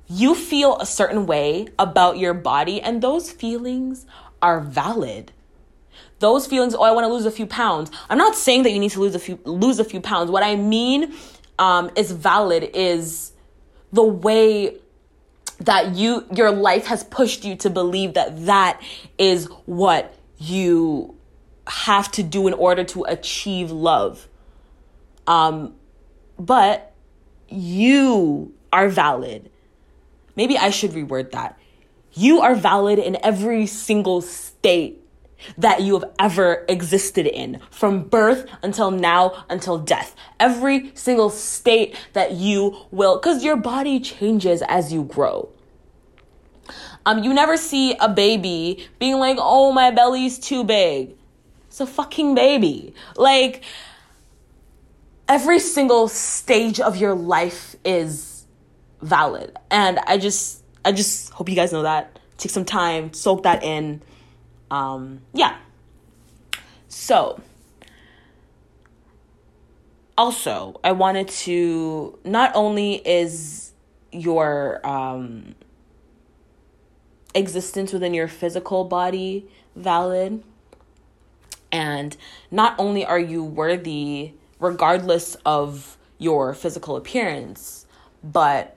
you 0.07 0.35
feel 0.35 0.79
a 0.79 0.87
certain 0.87 1.27
way 1.27 1.69
about 1.79 2.19
your 2.19 2.35
body, 2.35 2.81
and 2.81 3.03
those 3.03 3.31
feelings 3.31 4.07
are 4.43 4.61
valid. 4.61 5.33
Those 6.19 6.47
feelings, 6.47 6.75
oh, 6.75 6.83
I 6.83 6.93
want 6.93 7.05
to 7.05 7.13
lose 7.13 7.27
a 7.27 7.31
few 7.31 7.47
pounds. 7.47 7.91
I'm 8.09 8.19
not 8.19 8.35
saying 8.35 8.65
that 8.65 8.73
you 8.73 8.79
need 8.79 8.91
to 8.93 9.01
lose 9.01 9.15
a 9.15 9.19
few 9.19 9.39
lose 9.45 9.79
a 9.79 9.85
few 9.85 10.01
pounds. 10.01 10.31
What 10.31 10.43
I 10.43 10.57
mean 10.57 11.15
um, 11.59 11.91
is 11.97 12.13
valid 12.13 12.71
is 12.75 13.33
the 13.93 14.03
way 14.03 14.77
that 15.65 15.95
you 15.95 16.27
your 16.35 16.51
life 16.51 16.87
has 16.87 17.05
pushed 17.05 17.45
you 17.45 17.57
to 17.57 17.71
believe 17.71 18.15
that 18.15 18.47
that 18.47 18.81
is 19.19 19.47
what 19.67 20.15
you 20.39 21.15
have 21.67 22.11
to 22.13 22.23
do 22.23 22.47
in 22.47 22.55
order 22.55 22.85
to 22.85 23.05
achieve 23.05 23.71
love. 23.71 24.29
Um 25.27 25.75
but 26.39 26.95
you 27.49 28.53
are 28.73 28.89
valid. 28.89 29.51
Maybe 30.37 30.59
i 30.59 30.71
should 30.71 30.93
reword 30.93 31.31
that. 31.33 31.59
You 32.13 32.41
are 32.41 32.55
valid 32.55 32.99
in 32.99 33.17
every 33.25 33.67
single 33.67 34.21
state 34.21 35.01
that 35.59 35.83
you 35.83 35.95
have 35.95 36.11
ever 36.19 36.65
existed 36.69 37.27
in 37.27 37.61
from 37.71 38.05
birth 38.05 38.47
until 38.63 38.91
now 38.91 39.45
until 39.49 39.79
death. 39.79 40.15
Every 40.39 40.93
single 40.95 41.31
state 41.31 41.97
that 42.13 42.33
you 42.33 42.77
will 42.91 43.17
because 43.17 43.45
your 43.45 43.57
body 43.57 44.01
changes 44.01 44.63
as 44.63 44.93
you 44.93 45.05
grow 45.05 45.54
um 47.07 47.23
you 47.23 47.33
never 47.33 47.57
see 47.57 47.97
a 48.01 48.09
baby 48.09 48.87
being 48.99 49.19
like 49.19 49.37
oh 49.41 49.73
my 49.73 49.91
belly's 49.91 50.39
too 50.39 50.65
big. 50.65 51.15
It's 51.69 51.81
a 51.81 51.87
fucking 51.87 52.35
baby. 52.35 52.95
Like 53.17 53.65
every 55.29 55.59
single 55.59 56.09
stage 56.09 56.81
of 56.81 56.97
your 56.97 57.15
life 57.15 57.77
is 57.85 58.47
valid. 59.03 59.57
And 59.71 59.99
i 60.07 60.19
just 60.19 60.63
i 60.85 60.93
just 60.93 61.31
hope 61.33 61.49
you 61.49 61.57
guys 61.57 61.73
know 61.73 61.83
that. 61.83 62.19
Take 62.39 62.51
some 62.51 62.65
time 62.65 63.13
soak 63.13 63.43
that 63.45 63.63
in. 63.63 64.03
Um, 64.71 65.21
yeah. 65.33 65.57
So, 66.89 67.41
also, 70.17 70.81
I 70.83 70.93
wanted 70.93 71.29
to 71.29 72.19
not 72.25 72.53
only 72.55 72.95
is 73.07 73.73
your 74.13 74.85
um, 74.87 75.55
existence 77.35 77.93
within 77.93 78.15
your 78.15 78.29
physical 78.29 78.85
body 78.85 79.47
valid, 79.77 80.43
and 81.73 82.17
not 82.51 82.75
only 82.79 83.05
are 83.05 83.19
you 83.19 83.43
worthy 83.43 84.33
regardless 84.61 85.37
of 85.45 85.97
your 86.19 86.55
physical 86.55 86.97
appearance, 86.97 87.87
but 88.23 88.77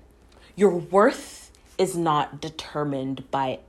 your 0.56 0.76
worth 0.76 1.52
is 1.78 1.96
not 1.96 2.42
determined 2.42 3.30
by 3.30 3.60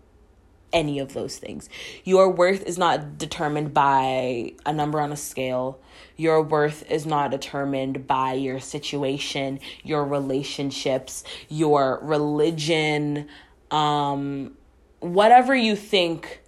any 0.72 0.98
of 0.98 1.14
those 1.14 1.38
things. 1.38 1.68
Your 2.05 2.31
worth 2.31 2.62
is 2.64 2.77
not 2.77 3.18
determined 3.18 3.72
by 3.72 4.53
a 4.66 4.72
number 4.72 5.01
on 5.01 5.12
a 5.12 5.16
scale. 5.16 5.79
Your 6.16 6.42
worth 6.42 6.90
is 6.90 7.07
not 7.07 7.31
determined 7.31 8.07
by 8.07 8.35
your 8.35 8.61
situation, 8.61 9.61
your 9.83 10.05
relationships, 10.05 11.24
your 11.48 12.01
religion, 12.03 13.29
um, 13.70 14.57
whatever 15.00 15.54
you 15.54 15.76
think 15.76 16.40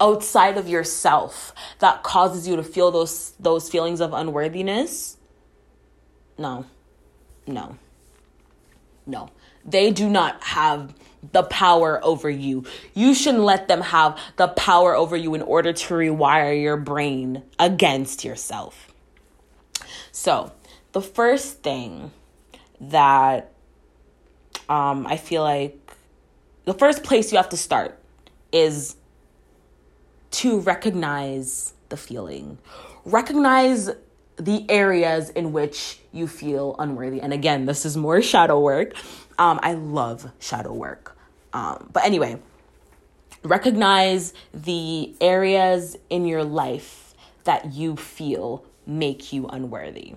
outside 0.00 0.56
of 0.56 0.68
yourself 0.68 1.52
that 1.80 2.02
causes 2.02 2.46
you 2.46 2.56
to 2.56 2.62
feel 2.62 2.90
those 2.90 3.32
those 3.40 3.68
feelings 3.68 4.00
of 4.00 4.12
unworthiness. 4.12 5.16
No. 6.36 6.66
no. 7.46 7.76
No. 9.06 9.30
They 9.64 9.90
do 9.90 10.08
not 10.08 10.42
have 10.44 10.94
the 11.32 11.42
power 11.42 12.02
over 12.04 12.30
you. 12.30 12.64
You 12.94 13.12
shouldn't 13.12 13.42
let 13.42 13.66
them 13.66 13.80
have 13.80 14.18
the 14.36 14.48
power 14.48 14.94
over 14.94 15.16
you 15.16 15.34
in 15.34 15.42
order 15.42 15.72
to 15.72 15.94
rewire 15.94 16.60
your 16.60 16.76
brain 16.76 17.42
against 17.58 18.24
yourself. 18.24 18.92
So, 20.12 20.52
the 20.92 21.02
first 21.02 21.62
thing 21.62 22.12
that 22.80 23.52
um, 24.68 25.06
I 25.06 25.16
feel 25.16 25.42
like 25.42 25.87
the 26.68 26.74
first 26.74 27.02
place 27.02 27.32
you 27.32 27.38
have 27.38 27.48
to 27.48 27.56
start 27.56 27.98
is 28.52 28.94
to 30.30 30.60
recognize 30.60 31.72
the 31.88 31.96
feeling. 31.96 32.58
Recognize 33.06 33.88
the 34.36 34.70
areas 34.70 35.30
in 35.30 35.52
which 35.52 35.98
you 36.12 36.28
feel 36.28 36.76
unworthy. 36.78 37.22
And 37.22 37.32
again, 37.32 37.64
this 37.64 37.86
is 37.86 37.96
more 37.96 38.20
shadow 38.32 38.60
work. 38.60 38.92
Um, 39.38 39.58
I 39.62 39.72
love 39.72 40.30
shadow 40.40 40.74
work. 40.74 41.16
Um, 41.54 41.88
but 41.90 42.04
anyway, 42.04 42.38
recognize 43.42 44.34
the 44.52 45.14
areas 45.22 45.96
in 46.10 46.26
your 46.26 46.44
life 46.44 47.14
that 47.44 47.72
you 47.72 47.96
feel 47.96 48.62
make 48.86 49.32
you 49.32 49.46
unworthy. 49.46 50.16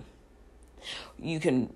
You 1.18 1.40
can 1.40 1.72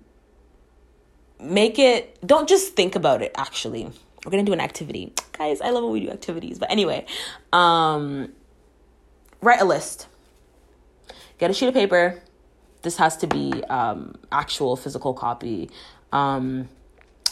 make 1.39 1.79
it, 1.79 2.15
don't 2.23 2.47
just 2.47 2.75
think 2.75 2.95
about 2.95 3.23
it, 3.23 3.31
actually. 3.33 3.91
We're 4.27 4.31
to 4.39 4.43
do 4.43 4.51
an 4.51 4.59
activity. 4.59 5.13
Guys, 5.37 5.61
I 5.61 5.69
love 5.69 5.85
when 5.85 5.93
we 5.93 6.01
do 6.01 6.09
activities. 6.09 6.59
But 6.59 6.69
anyway, 6.69 7.05
um, 7.53 8.33
write 9.39 9.61
a 9.61 9.63
list. 9.63 10.07
Get 11.37 11.49
a 11.49 11.53
sheet 11.53 11.67
of 11.67 11.73
paper. 11.73 12.21
This 12.81 12.97
has 12.97 13.15
to 13.17 13.27
be 13.27 13.63
um, 13.69 14.15
actual 14.29 14.75
physical 14.75 15.13
copy. 15.13 15.69
Um, 16.11 16.67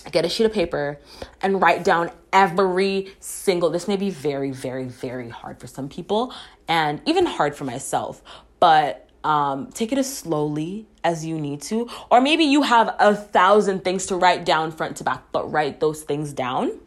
get 0.10 0.23
a 0.23 0.29
sheet 0.29 0.45
of 0.45 0.53
paper 0.53 0.97
and 1.41 1.62
write 1.62 1.84
down 1.84 2.12
every 2.31 3.13
single 3.19 3.71
this 3.71 3.88
may 3.88 3.97
be 3.97 4.12
very 4.12 4.51
very 4.51 4.86
very 4.86 5.29
hard 5.29 5.60
for 5.60 5.65
some 5.65 5.89
people 5.89 6.31
and 6.67 7.01
even 7.08 7.25
hard 7.25 7.55
for 7.55 7.63
myself 7.63 8.21
but 8.60 9.10
um, 9.23 9.71
take 9.71 9.91
it 9.91 9.97
as 9.97 10.15
slowly 10.15 10.86
as 11.03 11.25
you 11.25 11.41
need 11.41 11.60
to 11.60 11.89
or 12.12 12.21
maybe 12.21 12.43
you 12.43 12.62
have 12.62 12.95
a 12.99 13.15
thousand 13.15 13.84
things 13.84 14.05
to 14.05 14.15
write 14.15 14.45
down 14.45 14.71
front 14.71 14.97
to 14.97 15.03
back 15.03 15.23
but 15.31 15.51
write 15.51 15.79
those 15.79 16.03
things 16.03 16.31
down 16.34 16.79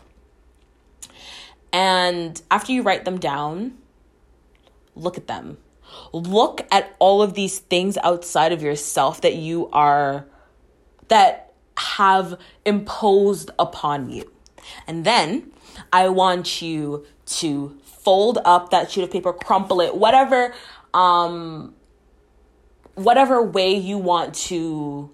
and 1.73 2.41
after 2.51 2.73
you 2.73 2.83
write 2.83 3.05
them 3.05 3.19
down 3.19 3.77
look 4.95 5.17
at 5.17 5.27
them 5.27 5.59
look 6.13 6.67
at 6.71 6.95
all 6.99 7.23
of 7.23 7.35
these 7.35 7.59
things 7.59 7.97
outside 8.03 8.53
of 8.53 8.63
yourself 8.63 9.21
that 9.21 9.35
you 9.35 9.69
are 9.73 10.27
that 11.09 11.49
have 11.79 12.39
imposed 12.65 13.51
upon 13.59 14.11
you. 14.11 14.31
And 14.87 15.05
then 15.05 15.53
I 15.93 16.09
want 16.09 16.61
you 16.61 17.07
to 17.27 17.79
fold 17.85 18.39
up 18.45 18.71
that 18.71 18.91
sheet 18.91 19.05
of 19.05 19.11
paper, 19.11 19.33
crumple 19.33 19.81
it, 19.81 19.97
whatever 19.97 20.55
um 20.95 21.75
whatever 22.95 23.43
way 23.43 23.75
you 23.75 23.99
want 23.99 24.35
to 24.35 25.11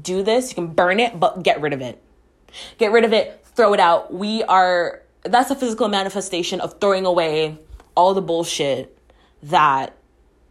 do 0.00 0.22
this, 0.22 0.50
you 0.50 0.54
can 0.54 0.66
burn 0.68 0.98
it, 0.98 1.20
but 1.20 1.42
get 1.42 1.60
rid 1.60 1.72
of 1.72 1.80
it. 1.80 2.02
Get 2.78 2.90
rid 2.90 3.04
of 3.04 3.12
it, 3.12 3.44
throw 3.54 3.72
it 3.74 3.80
out. 3.80 4.12
We 4.12 4.42
are 4.42 5.02
that's 5.28 5.50
a 5.50 5.54
physical 5.54 5.88
manifestation 5.88 6.60
of 6.60 6.80
throwing 6.80 7.06
away 7.06 7.58
all 7.94 8.14
the 8.14 8.22
bullshit 8.22 8.96
that 9.42 9.96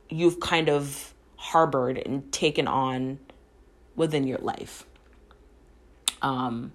you've 0.10 0.40
kind 0.40 0.70
of 0.70 1.14
harbored 1.36 1.98
and 1.98 2.32
taken 2.32 2.68
on 2.68 3.20
within 3.96 4.26
your 4.26 4.40
life. 4.40 4.86
Um, 6.22 6.72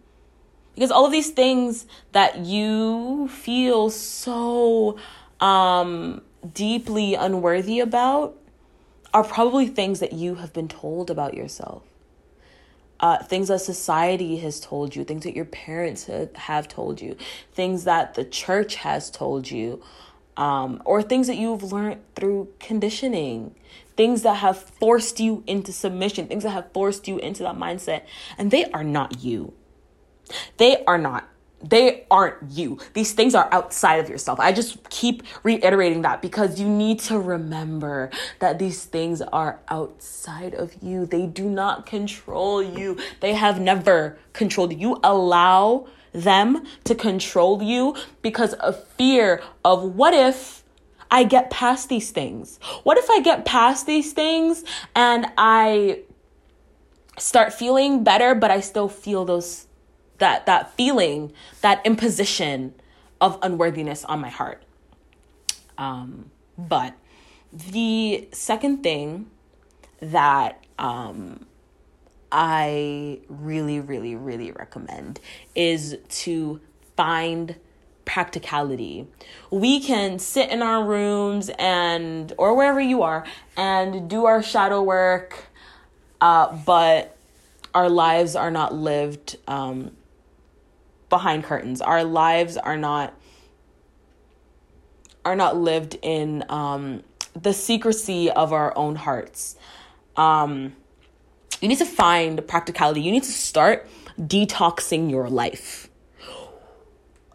because 0.74 0.90
all 0.90 1.04
of 1.04 1.12
these 1.12 1.30
things 1.30 1.86
that 2.12 2.38
you 2.38 3.28
feel 3.28 3.90
so 3.90 4.98
um, 5.40 6.22
deeply 6.54 7.14
unworthy 7.14 7.80
about 7.80 8.36
are 9.12 9.24
probably 9.24 9.66
things 9.66 10.00
that 10.00 10.12
you 10.12 10.36
have 10.36 10.52
been 10.52 10.68
told 10.68 11.10
about 11.10 11.34
yourself. 11.34 11.82
Uh, 13.00 13.18
things 13.22 13.48
that 13.48 13.60
society 13.60 14.36
has 14.36 14.60
told 14.60 14.94
you, 14.94 15.04
things 15.04 15.24
that 15.24 15.34
your 15.34 15.46
parents 15.46 16.08
have 16.34 16.68
told 16.68 17.00
you, 17.00 17.16
things 17.52 17.84
that 17.84 18.14
the 18.14 18.24
church 18.24 18.74
has 18.76 19.10
told 19.10 19.50
you, 19.50 19.82
um, 20.36 20.82
or 20.84 21.02
things 21.02 21.26
that 21.26 21.36
you've 21.36 21.72
learned 21.72 22.00
through 22.14 22.48
conditioning, 22.58 23.54
things 23.96 24.22
that 24.22 24.34
have 24.36 24.58
forced 24.58 25.18
you 25.18 25.42
into 25.46 25.72
submission, 25.72 26.26
things 26.26 26.42
that 26.42 26.50
have 26.50 26.70
forced 26.72 27.08
you 27.08 27.18
into 27.18 27.42
that 27.42 27.56
mindset, 27.56 28.02
and 28.36 28.50
they 28.50 28.64
are 28.72 28.84
not 28.84 29.22
you. 29.22 29.54
They 30.58 30.84
are 30.84 30.98
not. 30.98 31.28
They 31.62 32.06
aren't 32.10 32.50
you. 32.50 32.78
These 32.94 33.12
things 33.12 33.34
are 33.34 33.48
outside 33.52 34.00
of 34.00 34.08
yourself. 34.08 34.40
I 34.40 34.52
just 34.52 34.88
keep 34.88 35.22
reiterating 35.42 36.02
that 36.02 36.22
because 36.22 36.58
you 36.58 36.66
need 36.66 37.00
to 37.00 37.18
remember 37.18 38.10
that 38.38 38.58
these 38.58 38.84
things 38.84 39.20
are 39.20 39.60
outside 39.68 40.54
of 40.54 40.74
you. 40.82 41.04
They 41.04 41.26
do 41.26 41.48
not 41.50 41.84
control 41.84 42.62
you. 42.62 42.98
They 43.20 43.34
have 43.34 43.60
never 43.60 44.18
controlled 44.32 44.72
you. 44.72 44.78
You 44.78 45.00
allow 45.04 45.86
them 46.12 46.64
to 46.84 46.94
control 46.94 47.62
you 47.62 47.94
because 48.22 48.54
of 48.54 48.82
fear 48.88 49.42
of 49.64 49.82
what 49.96 50.14
if 50.14 50.64
I 51.10 51.24
get 51.24 51.50
past 51.50 51.88
these 51.88 52.10
things? 52.10 52.58
What 52.84 52.96
if 52.96 53.10
I 53.10 53.20
get 53.20 53.44
past 53.44 53.86
these 53.86 54.12
things 54.12 54.64
and 54.94 55.26
I 55.36 56.00
start 57.18 57.52
feeling 57.52 58.02
better, 58.02 58.34
but 58.34 58.50
I 58.50 58.60
still 58.60 58.88
feel 58.88 59.24
those 59.24 59.66
that 60.20 60.46
that 60.46 60.72
feeling, 60.74 61.32
that 61.60 61.84
imposition 61.84 62.74
of 63.20 63.38
unworthiness 63.42 64.04
on 64.04 64.20
my 64.20 64.30
heart. 64.30 64.62
Um, 65.76 66.30
but 66.56 66.94
the 67.52 68.28
second 68.32 68.82
thing 68.82 69.30
that 70.00 70.64
um, 70.78 71.46
I 72.32 73.20
really, 73.28 73.80
really, 73.80 74.14
really 74.14 74.52
recommend 74.52 75.20
is 75.54 75.98
to 76.08 76.60
find 76.96 77.56
practicality. 78.04 79.06
We 79.50 79.80
can 79.80 80.18
sit 80.18 80.50
in 80.50 80.62
our 80.62 80.84
rooms 80.84 81.50
and 81.58 82.32
or 82.38 82.54
wherever 82.54 82.80
you 82.80 83.02
are 83.02 83.24
and 83.56 84.08
do 84.08 84.24
our 84.26 84.42
shadow 84.42 84.82
work, 84.82 85.46
uh, 86.20 86.52
but 86.64 87.16
our 87.74 87.88
lives 87.88 88.34
are 88.34 88.50
not 88.50 88.74
lived 88.74 89.36
um, 89.46 89.92
behind 91.10 91.44
curtains. 91.44 91.82
Our 91.82 92.04
lives 92.04 92.56
are 92.56 92.76
not 92.76 93.14
are 95.24 95.36
not 95.36 95.54
lived 95.54 95.98
in 96.00 96.44
um, 96.48 97.02
the 97.34 97.52
secrecy 97.52 98.30
of 98.30 98.54
our 98.54 98.76
own 98.76 98.96
hearts. 98.96 99.56
Um, 100.16 100.74
you 101.60 101.68
need 101.68 101.78
to 101.78 101.84
find 101.84 102.46
practicality. 102.48 103.02
You 103.02 103.12
need 103.12 103.24
to 103.24 103.32
start 103.32 103.86
detoxing 104.18 105.10
your 105.10 105.28
life. 105.28 105.90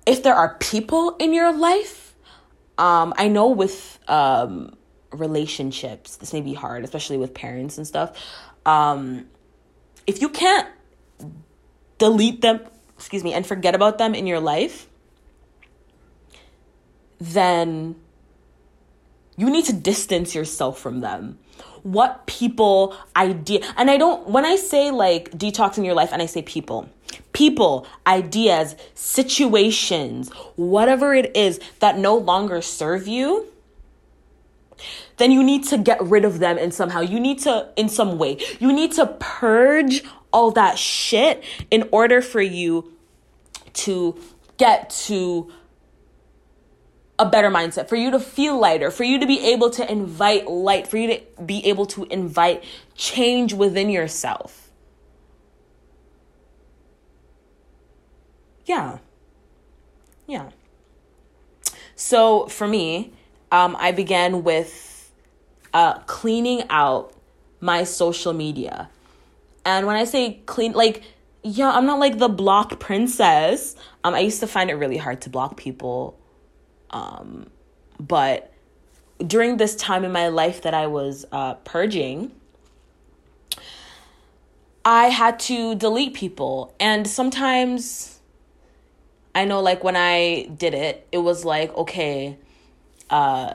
If 0.08 0.24
there 0.24 0.34
are 0.34 0.56
people 0.56 1.16
in 1.18 1.34
your 1.34 1.56
life, 1.56 2.16
um, 2.78 3.14
I 3.18 3.28
know 3.28 3.50
with 3.50 4.00
um, 4.08 4.76
relationships, 5.12 6.18
this 6.18 6.34
may 6.34 6.42
be 6.42 6.54
hard, 6.54 6.84
especially 6.84 7.18
with 7.18 7.34
parents 7.34 7.78
and 7.78 7.86
stuff. 7.88 8.18
Um, 8.66 9.28
if 10.08 10.22
you 10.22 10.30
can't 10.30 10.68
delete 11.98 12.42
them, 12.42 12.62
excuse 12.98 13.24
me, 13.24 13.34
and 13.34 13.46
forget 13.46 13.76
about 13.76 13.98
them 13.98 14.16
in 14.16 14.28
your 14.28 14.40
life, 14.40 14.88
then 17.20 17.96
you 19.38 19.50
need 19.50 19.66
to 19.66 19.74
distance 19.74 20.34
yourself 20.34 20.80
from 20.80 21.02
them. 21.02 21.40
What 21.84 22.26
people 22.26 22.96
idea 23.16 23.62
and 23.78 23.92
i 23.92 23.98
don't 23.98 24.28
when 24.28 24.44
i 24.44 24.56
say 24.56 24.90
like 24.90 25.30
detoxing 25.38 25.86
your 25.86 25.94
life 25.94 26.10
and 26.12 26.20
i 26.20 26.26
say 26.26 26.42
people 26.42 26.90
people 27.32 27.86
ideas 28.08 28.76
situations 28.96 30.32
whatever 30.56 31.14
it 31.14 31.38
is 31.38 31.60
that 31.82 32.00
no 32.00 32.18
longer 32.18 32.60
serve 32.60 33.08
you 33.08 33.48
then 35.18 35.32
you 35.32 35.44
need 35.44 35.64
to 35.66 35.78
get 35.78 36.02
rid 36.02 36.26
of 36.26 36.40
them 36.40 36.58
in 36.58 36.72
somehow. 36.72 37.02
You 37.02 37.20
need 37.20 37.40
to 37.40 37.70
in 37.76 37.90
some 37.90 38.18
way 38.18 38.38
you 38.60 38.74
need 38.74 38.92
to 38.94 39.08
purge 39.20 40.04
all 40.32 40.52
that 40.52 40.78
shit 40.78 41.44
in 41.72 41.88
order 41.92 42.22
for 42.22 42.42
you 42.42 42.92
to 43.76 44.20
get 44.58 44.90
to 44.90 45.52
a 47.18 47.26
better 47.26 47.50
mindset, 47.50 47.88
for 47.88 47.96
you 47.96 48.12
to 48.12 48.20
feel 48.20 48.60
lighter, 48.60 48.92
for 48.92 49.06
you 49.06 49.20
to 49.20 49.26
be 49.26 49.40
able 49.54 49.70
to 49.70 49.90
invite 49.90 50.48
light, 50.48 50.86
for 50.86 50.98
you 50.98 51.08
to 51.16 51.22
be 51.44 51.66
able 51.66 51.86
to 51.86 52.04
invite 52.06 52.64
change 52.96 53.54
within 53.54 53.90
yourself. 53.90 54.70
Yeah. 58.66 58.98
Yeah. 60.28 60.50
So 61.96 62.48
for 62.48 62.68
me, 62.68 63.14
um, 63.52 63.78
I 63.80 63.92
began 63.92 64.44
with 64.44 65.14
uh, 65.74 66.00
cleaning 66.00 66.64
out 66.70 67.14
my 67.62 67.86
social 67.86 68.34
media. 68.34 68.90
And 69.64 69.88
when 69.88 69.96
I 69.96 70.04
say 70.04 70.42
clean, 70.46 70.74
like, 70.74 71.04
yeah, 71.46 71.70
I'm 71.70 71.86
not 71.86 72.00
like 72.00 72.18
the 72.18 72.28
block 72.28 72.80
princess. 72.80 73.76
Um, 74.04 74.16
I 74.16 74.20
used 74.22 74.40
to 74.40 74.48
find 74.48 74.72
it 74.72 74.74
really 74.74 74.98
hard 74.98 75.22
to 75.22 75.30
block 75.30 75.58
people. 75.58 76.20
Um, 76.90 77.52
but 78.00 78.52
during 79.26 79.58
this 79.58 79.76
time 79.76 80.04
in 80.04 80.12
my 80.12 80.30
life 80.30 80.64
that 80.64 80.74
I 80.74 80.88
was 80.88 81.24
uh, 81.32 81.54
purging, 81.54 82.32
I 84.84 85.10
had 85.10 85.40
to 85.42 85.76
delete 85.76 86.16
people. 86.16 86.74
And 86.80 87.08
sometimes 87.08 88.20
I 89.36 89.46
know, 89.46 89.62
like, 89.62 89.84
when 89.84 89.96
I 89.96 90.50
did 90.58 90.74
it, 90.74 91.08
it 91.12 91.20
was 91.20 91.46
like, 91.46 91.72
okay, 91.76 92.40
uh, 93.12 93.54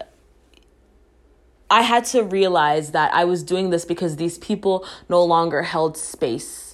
I 1.69 1.83
had 1.83 2.05
to 2.07 2.23
realize 2.23 2.93
that 2.93 3.13
I 3.13 3.25
was 3.25 3.43
doing 3.43 3.71
this 3.71 3.85
because 3.85 4.15
these 4.15 4.39
people 4.39 4.87
no 5.09 5.25
longer 5.25 5.63
held 5.63 5.97
space. 5.97 6.70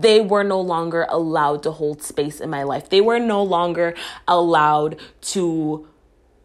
They 0.00 0.20
were 0.20 0.44
no 0.44 0.60
longer 0.60 1.06
allowed 1.08 1.62
to 1.64 1.70
hold 1.70 2.02
space 2.02 2.40
in 2.40 2.50
my 2.50 2.62
life. 2.62 2.88
They 2.88 3.00
were 3.00 3.18
no 3.18 3.42
longer 3.42 3.94
allowed 4.28 4.98
to 5.32 5.88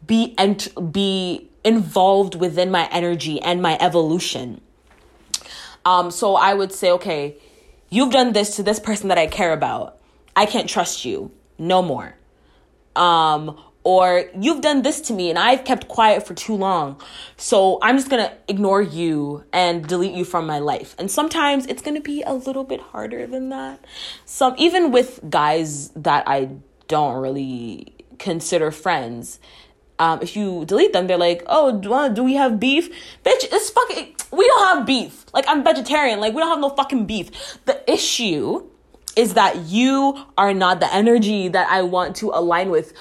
be 0.06 0.34
ent- 0.38 0.92
be 0.92 1.50
involved 1.64 2.36
within 2.36 2.72
my 2.72 2.88
energy 2.92 3.42
and 3.42 3.62
my 3.62 3.78
evolution. 3.80 4.62
Um, 5.86 6.12
so 6.12 6.36
I 6.36 6.54
would 6.54 6.72
say, 6.72 6.92
okay, 6.92 7.38
you've 7.90 8.12
done 8.12 8.34
this 8.34 8.56
to 8.56 8.64
this 8.64 8.80
person 8.80 9.10
that 9.10 9.18
I 9.18 9.28
care 9.28 9.54
about. 9.54 9.98
I 10.36 10.46
can't 10.46 10.70
trust 10.70 11.06
you. 11.06 11.32
No 11.58 11.82
more. 11.82 12.16
Um, 12.96 13.58
or 13.88 14.26
you've 14.38 14.60
done 14.60 14.82
this 14.82 15.00
to 15.00 15.14
me 15.14 15.30
and 15.30 15.40
I've 15.40 15.64
kept 15.64 15.88
quiet 15.88 16.28
for 16.28 16.34
too 16.34 16.56
long. 16.56 17.02
So 17.38 17.80
I'm 17.82 17.96
just 17.96 18.10
going 18.10 18.22
to 18.22 18.36
ignore 18.50 18.82
you 18.82 19.46
and 19.54 19.88
delete 19.88 20.12
you 20.12 20.26
from 20.26 20.46
my 20.46 20.60
life. 20.60 20.94
And 21.00 21.10
sometimes 21.10 21.66
it's 21.68 21.82
going 21.82 21.96
to 21.96 22.02
be 22.02 22.22
a 22.24 22.34
little 22.34 22.66
bit 22.66 22.82
harder 22.82 23.26
than 23.26 23.48
that. 23.48 23.86
Some 24.26 24.56
even 24.58 24.92
with 24.92 25.22
guys 25.30 25.88
that 25.96 26.28
I 26.28 26.50
don't 26.90 27.22
really 27.22 27.94
consider 28.20 28.72
friends, 28.72 29.40
um, 30.00 30.20
if 30.22 30.36
you 30.36 30.66
delete 30.66 30.92
them, 30.92 31.08
they're 31.08 31.18
like, 31.18 31.44
"Oh, 31.48 31.80
do, 31.80 32.14
do 32.14 32.26
we 32.26 32.34
have 32.34 32.60
beef, 32.60 32.90
bitch? 33.24 33.48
It's 33.50 33.70
fucking. 33.70 34.16
We 34.34 34.46
don't 34.48 34.68
have 34.68 34.86
beef. 34.86 35.26
Like 35.34 35.46
I'm 35.48 35.64
vegetarian. 35.64 36.20
Like 36.20 36.34
we 36.34 36.42
don't 36.42 36.50
have 36.50 36.60
no 36.60 36.70
fucking 36.70 37.06
beef. 37.06 37.32
The 37.64 37.90
issue 37.90 38.68
is 39.18 39.34
that 39.34 39.66
you 39.66 40.26
are 40.38 40.54
not 40.54 40.80
the 40.80 40.94
energy 40.94 41.48
that 41.48 41.68
I 41.70 41.82
want 41.82 42.16
to 42.18 42.30
align 42.30 42.70
with. 42.70 42.94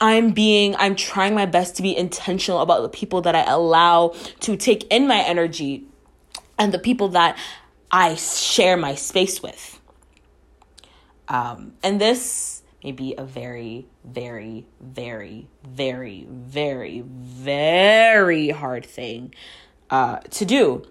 I'm 0.00 0.32
being, 0.32 0.74
I'm 0.76 0.96
trying 0.96 1.34
my 1.34 1.46
best 1.46 1.76
to 1.76 1.82
be 1.82 1.96
intentional 1.96 2.60
about 2.60 2.82
the 2.82 2.88
people 2.88 3.20
that 3.22 3.34
I 3.34 3.44
allow 3.44 4.14
to 4.40 4.56
take 4.56 4.84
in 4.92 5.06
my 5.06 5.20
energy 5.20 5.84
and 6.58 6.72
the 6.72 6.78
people 6.78 7.08
that 7.10 7.38
I 7.90 8.14
share 8.16 8.76
my 8.76 8.94
space 8.94 9.42
with. 9.42 9.80
Um, 11.28 11.74
and 11.82 12.00
this 12.00 12.62
may 12.82 12.92
be 12.92 13.14
a 13.16 13.24
very, 13.24 13.86
very, 14.04 14.66
very, 14.80 15.48
very, 15.62 16.26
very, 16.28 17.00
very 17.06 18.50
hard 18.50 18.84
thing 18.84 19.34
uh, 19.90 20.18
to 20.18 20.44
do. 20.44 20.84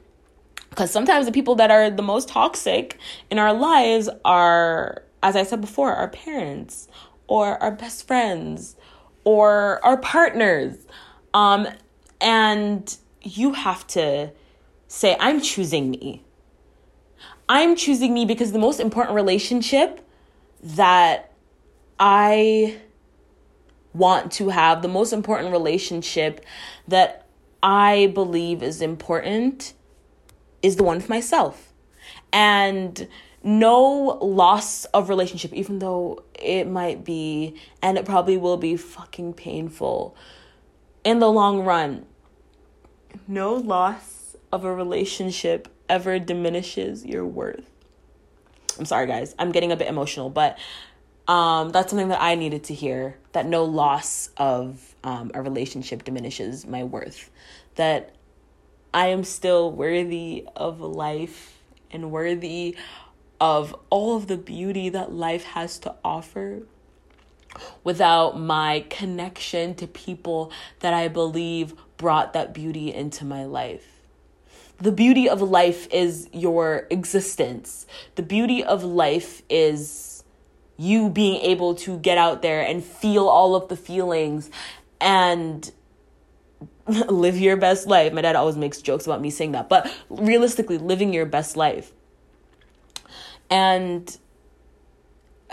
Because 0.70 0.90
sometimes 0.90 1.28
the 1.28 1.32
people 1.32 1.56
that 1.56 1.70
are 1.70 1.92
the 1.92 2.02
most 2.02 2.30
toxic 2.30 2.98
in 3.30 3.38
our 3.38 3.54
lives 3.54 4.10
are, 4.26 5.04
as 5.22 5.36
I 5.36 5.44
said 5.44 5.62
before, 5.62 5.94
our 5.94 6.08
parents 6.08 6.88
or 7.28 7.62
our 7.62 7.72
best 7.72 8.08
friends 8.08 8.76
or 9.24 9.84
our 9.84 9.98
partners. 9.98 10.78
Um, 11.34 11.68
and 12.22 12.96
you 13.22 13.54
have 13.54 13.86
to 13.88 14.32
say, 14.88 15.18
I'm 15.20 15.42
choosing 15.42 15.90
me. 15.90 16.24
I'm 17.50 17.76
choosing 17.76 18.14
me 18.14 18.26
because 18.26 18.52
the 18.52 18.60
most 18.60 18.80
important 18.80 19.16
relationship 19.16 20.08
that 20.62 21.32
I 22.00 22.80
want 23.94 24.32
to 24.34 24.50
have, 24.50 24.82
the 24.82 24.88
most 24.88 25.14
important 25.14 25.52
relationship 25.52 26.46
that 26.88 27.28
I 27.62 28.12
believe 28.14 28.64
is 28.64 28.82
important 28.82 29.74
is 30.62 30.78
the 30.78 30.84
one 30.84 30.98
with 30.98 31.10
myself. 31.10 31.74
And 32.32 33.08
no 33.44 34.18
loss 34.22 34.86
of 34.86 35.10
relationship, 35.10 35.54
even 35.54 35.80
though 35.80 36.24
it 36.34 36.66
might 36.66 37.04
be, 37.04 37.56
and 37.82 37.98
it 37.98 38.06
probably 38.06 38.38
will 38.38 38.58
be 38.58 38.78
fucking 38.78 39.34
painful 39.34 40.16
in 41.04 41.20
the 41.20 41.30
long 41.30 41.64
run. 41.64 42.06
No 43.28 43.54
loss 43.54 44.36
of 44.52 44.64
a 44.64 44.74
relationship 44.74 45.68
ever 45.90 46.20
diminishes 46.20 47.06
your 47.06 47.26
worth. 47.26 47.70
I'm 48.80 48.86
sorry, 48.86 49.08
guys. 49.08 49.36
I'm 49.38 49.52
getting 49.52 49.72
a 49.72 49.76
bit 49.76 49.88
emotional, 49.88 50.30
but 50.30 50.58
um, 51.28 51.72
that's 51.72 51.90
something 51.90 52.08
that 52.10 52.22
I 52.22 52.36
needed 52.36 52.66
to 52.66 52.74
hear 52.74 53.18
that 53.34 53.46
no 53.46 53.66
loss 53.66 54.30
of 54.38 54.96
um, 55.04 55.32
a 55.34 55.42
relationship 55.42 56.04
diminishes 56.04 56.66
my 56.66 56.84
worth. 56.84 57.30
That 57.76 58.16
I 58.94 59.08
am 59.08 59.24
still 59.24 59.72
worthy 59.72 60.48
of 60.56 60.80
life 60.82 61.60
and 61.92 62.12
worthy 62.12 62.76
of 63.44 63.76
all 63.90 64.16
of 64.16 64.28
the 64.28 64.38
beauty 64.38 64.88
that 64.88 65.12
life 65.12 65.44
has 65.44 65.78
to 65.78 65.94
offer 66.02 66.62
without 67.84 68.40
my 68.40 68.86
connection 68.90 69.76
to 69.76 69.86
people 69.86 70.50
that 70.80 70.94
I 70.94 71.10
believe 71.10 71.74
brought 71.98 72.32
that 72.32 72.54
beauty 72.54 72.94
into 72.94 73.26
my 73.26 73.44
life. 73.44 74.00
The 74.78 74.94
beauty 74.94 75.28
of 75.28 75.42
life 75.42 75.90
is 75.92 76.30
your 76.32 76.88
existence. 76.90 77.86
The 78.16 78.24
beauty 78.24 78.64
of 78.64 78.86
life 78.86 79.42
is 79.50 80.24
you 80.78 81.10
being 81.10 81.42
able 81.42 81.76
to 81.76 81.98
get 81.98 82.18
out 82.18 82.44
there 82.44 82.62
and 82.62 82.82
feel 82.82 83.28
all 83.28 83.56
of 83.56 83.68
the 83.68 83.76
feelings 83.76 84.50
and 85.02 85.70
live 86.88 87.38
your 87.38 87.58
best 87.58 87.88
life. 87.88 88.14
My 88.14 88.22
dad 88.22 88.38
always 88.38 88.56
makes 88.56 88.82
jokes 88.82 89.06
about 89.06 89.20
me 89.20 89.30
saying 89.30 89.52
that, 89.52 89.68
but 89.68 89.94
realistically, 90.10 90.78
living 90.78 91.14
your 91.14 91.26
best 91.26 91.58
life. 91.58 91.92
And 93.50 94.18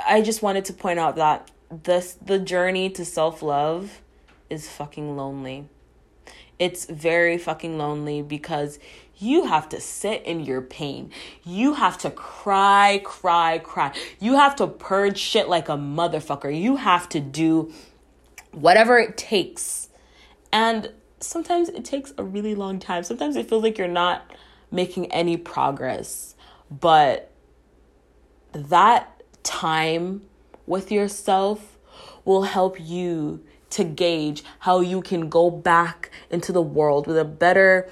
I 0.07 0.23
just 0.23 0.43
wanted 0.43 0.65
to 0.67 0.73
point 0.73 0.99
out 0.99 1.17
that 1.17 1.51
this 1.71 2.15
the 2.15 2.39
journey 2.39 2.91
to 2.91 3.05
self-love 3.05 4.01
is 4.49 4.69
fucking 4.69 5.17
lonely. 5.17 5.69
It's 6.59 6.85
very 6.85 7.39
fucking 7.39 7.79
lonely 7.79 8.21
because 8.23 8.79
you 9.17 9.47
have 9.47 9.69
to 9.71 9.81
sit 9.81 10.23
in 10.25 10.41
your 10.41 10.61
pain. 10.61 11.11
You 11.45 11.75
have 11.75 11.99
to 11.99 12.11
cry, 12.11 13.01
cry, 13.05 13.59
cry. 13.59 13.93
You 14.19 14.37
have 14.37 14.57
to 14.57 14.67
purge 14.67 15.19
shit 15.19 15.49
like 15.49 15.69
a 15.69 15.77
motherfucker. 15.77 16.59
You 16.59 16.77
have 16.77 17.09
to 17.11 17.21
do 17.21 17.73
whatever 18.53 18.99
it 18.99 19.17
takes. 19.17 19.89
And 20.53 20.93
sometimes 21.21 21.69
it 21.69 21.85
takes 21.85 22.13
a 22.19 22.25
really 22.25 22.55
long 22.55 22.79
time. 22.79 23.05
Sometimes 23.05 23.37
it 23.37 23.49
feels 23.49 23.63
like 23.63 23.79
you're 23.79 23.89
not 23.89 24.31
making 24.71 25.13
any 25.13 25.37
progress. 25.37 26.35
But 26.71 27.30
that 28.53 29.23
time 29.43 30.23
with 30.67 30.91
yourself 30.93 31.79
will 32.25 32.43
help 32.43 32.81
you 32.81 33.45
to 33.71 33.85
gauge 33.85 34.43
how 34.61 34.81
you 34.81 35.01
can 35.01 35.29
go 35.29 35.51
back 35.51 36.11
into 36.31 36.53
the 36.53 36.63
world 36.63 37.07
with 37.07 37.17
a 37.17 37.25
better 37.25 37.89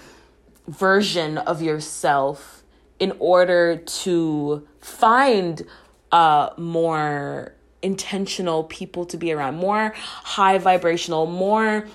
version 0.67 1.39
of 1.39 1.63
yourself 1.63 2.63
in 2.99 3.13
order 3.19 3.77
to 3.77 4.67
find 4.81 5.65
uh, 6.11 6.51
more 6.57 7.55
intentional 7.81 8.65
people 8.65 9.05
to 9.07 9.17
be 9.17 9.33
around, 9.33 9.57
more 9.57 9.93
high 9.97 10.59
vibrational, 10.59 11.27
more 11.27 11.87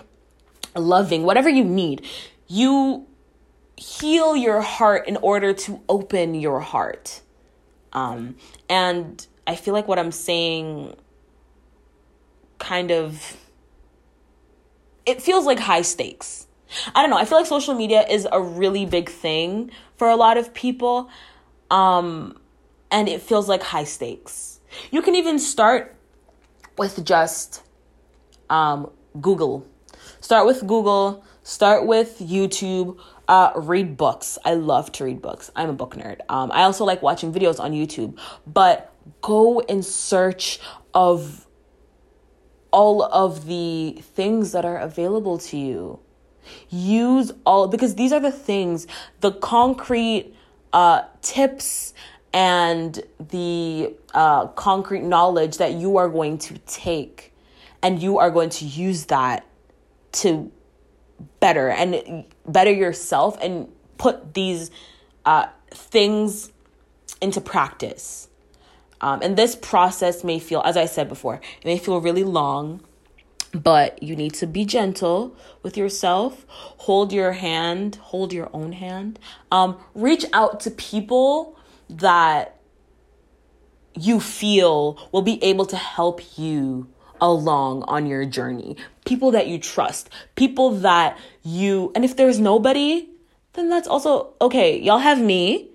loving, 0.75 1.23
whatever 1.23 1.49
you 1.49 1.63
need. 1.63 2.05
You 2.47 3.05
heal 3.75 4.35
your 4.35 4.61
heart 4.61 5.07
in 5.07 5.17
order 5.17 5.53
to 5.53 5.81
open 5.89 6.35
your 6.35 6.61
heart. 6.61 7.21
Um, 7.93 8.35
and 8.69 9.25
I 9.47 9.55
feel 9.55 9.73
like 9.73 9.87
what 9.87 9.99
I'm 9.99 10.11
saying 10.11 10.95
kind 12.59 12.91
of 12.91 13.37
it 15.05 15.21
feels 15.21 15.45
like 15.45 15.59
high 15.59 15.81
stakes. 15.81 16.47
I 16.95 17.01
don't 17.01 17.11
know. 17.11 17.17
I 17.17 17.25
feel 17.25 17.37
like 17.37 17.47
social 17.47 17.75
media 17.75 18.05
is 18.09 18.27
a 18.31 18.41
really 18.41 18.85
big 18.85 19.09
thing 19.09 19.71
for 19.97 20.09
a 20.09 20.15
lot 20.15 20.37
of 20.37 20.53
people. 20.53 21.09
Um, 21.69 22.39
and 22.89 23.09
it 23.09 23.21
feels 23.21 23.49
like 23.49 23.61
high 23.61 23.83
stakes. 23.83 24.59
You 24.91 25.01
can 25.01 25.15
even 25.15 25.39
start 25.39 25.95
with 26.77 27.03
just 27.05 27.63
um, 28.49 28.89
Google. 29.19 29.67
Start 30.21 30.45
with 30.45 30.65
Google, 30.65 31.23
start 31.43 31.85
with 31.85 32.19
YouTube, 32.19 32.97
uh, 33.27 33.51
read 33.55 33.97
books. 33.97 34.37
I 34.43 34.55
love 34.55 34.91
to 34.93 35.05
read 35.05 35.21
books. 35.21 35.51
I'm 35.55 35.69
a 35.69 35.73
book 35.73 35.95
nerd. 35.95 36.19
Um, 36.29 36.51
I 36.51 36.63
also 36.63 36.85
like 36.85 37.01
watching 37.01 37.33
videos 37.33 37.59
on 37.59 37.71
YouTube, 37.71 38.17
but 38.45 38.93
go 39.21 39.59
in 39.59 39.83
search 39.83 40.59
of 40.93 41.47
all 42.71 43.03
of 43.03 43.45
the 43.45 43.99
things 44.01 44.51
that 44.51 44.65
are 44.65 44.77
available 44.77 45.37
to 45.37 45.57
you. 45.57 45.99
Use 46.69 47.31
all 47.45 47.67
because 47.67 47.95
these 47.95 48.11
are 48.11 48.19
the 48.19 48.31
things, 48.31 48.87
the 49.21 49.31
concrete 49.31 50.35
uh, 50.73 51.03
tips 51.21 51.93
and 52.33 53.01
the 53.29 53.93
uh, 54.13 54.47
concrete 54.47 55.03
knowledge 55.03 55.57
that 55.57 55.73
you 55.73 55.97
are 55.97 56.09
going 56.09 56.37
to 56.39 56.57
take 56.59 57.33
and 57.81 58.01
you 58.01 58.17
are 58.17 58.31
going 58.31 58.49
to 58.49 58.65
use 58.65 59.05
that 59.05 59.45
to 60.11 60.51
better 61.39 61.69
and 61.69 62.25
better 62.47 62.71
yourself 62.71 63.37
and 63.41 63.67
put 63.97 64.33
these 64.33 64.71
uh, 65.25 65.47
things 65.71 66.51
into 67.21 67.41
practice. 67.41 68.27
Um, 69.01 69.21
and 69.21 69.37
this 69.37 69.55
process 69.55 70.23
may 70.23 70.39
feel, 70.39 70.61
as 70.63 70.77
I 70.77 70.85
said 70.85 71.09
before, 71.09 71.35
it 71.35 71.65
may 71.65 71.77
feel 71.77 71.99
really 71.99 72.23
long, 72.23 72.81
but 73.53 74.01
you 74.01 74.15
need 74.15 74.33
to 74.35 74.47
be 74.47 74.65
gentle 74.65 75.35
with 75.61 75.75
yourself. 75.77 76.45
Hold 76.49 77.11
your 77.11 77.33
hand, 77.33 77.95
hold 77.97 78.31
your 78.33 78.49
own 78.53 78.71
hand. 78.71 79.19
Um, 79.51 79.77
reach 79.93 80.25
out 80.33 80.59
to 80.61 80.71
people 80.71 81.57
that 81.89 82.57
you 83.95 84.19
feel 84.19 84.97
will 85.11 85.21
be 85.21 85.43
able 85.43 85.65
to 85.67 85.75
help 85.75 86.37
you 86.37 86.87
along 87.21 87.83
on 87.83 88.05
your 88.05 88.25
journey. 88.25 88.77
People 89.05 89.31
that 89.31 89.47
you 89.47 89.59
trust, 89.59 90.09
people 90.35 90.71
that 90.71 91.17
you, 91.43 91.91
and 91.95 92.03
if 92.03 92.15
there's 92.15 92.39
nobody, 92.39 93.07
then 93.53 93.69
that's 93.69 93.87
also 93.87 94.33
okay. 94.41 94.79
Y'all 94.79 94.99
have 94.99 95.21
me. 95.21 95.69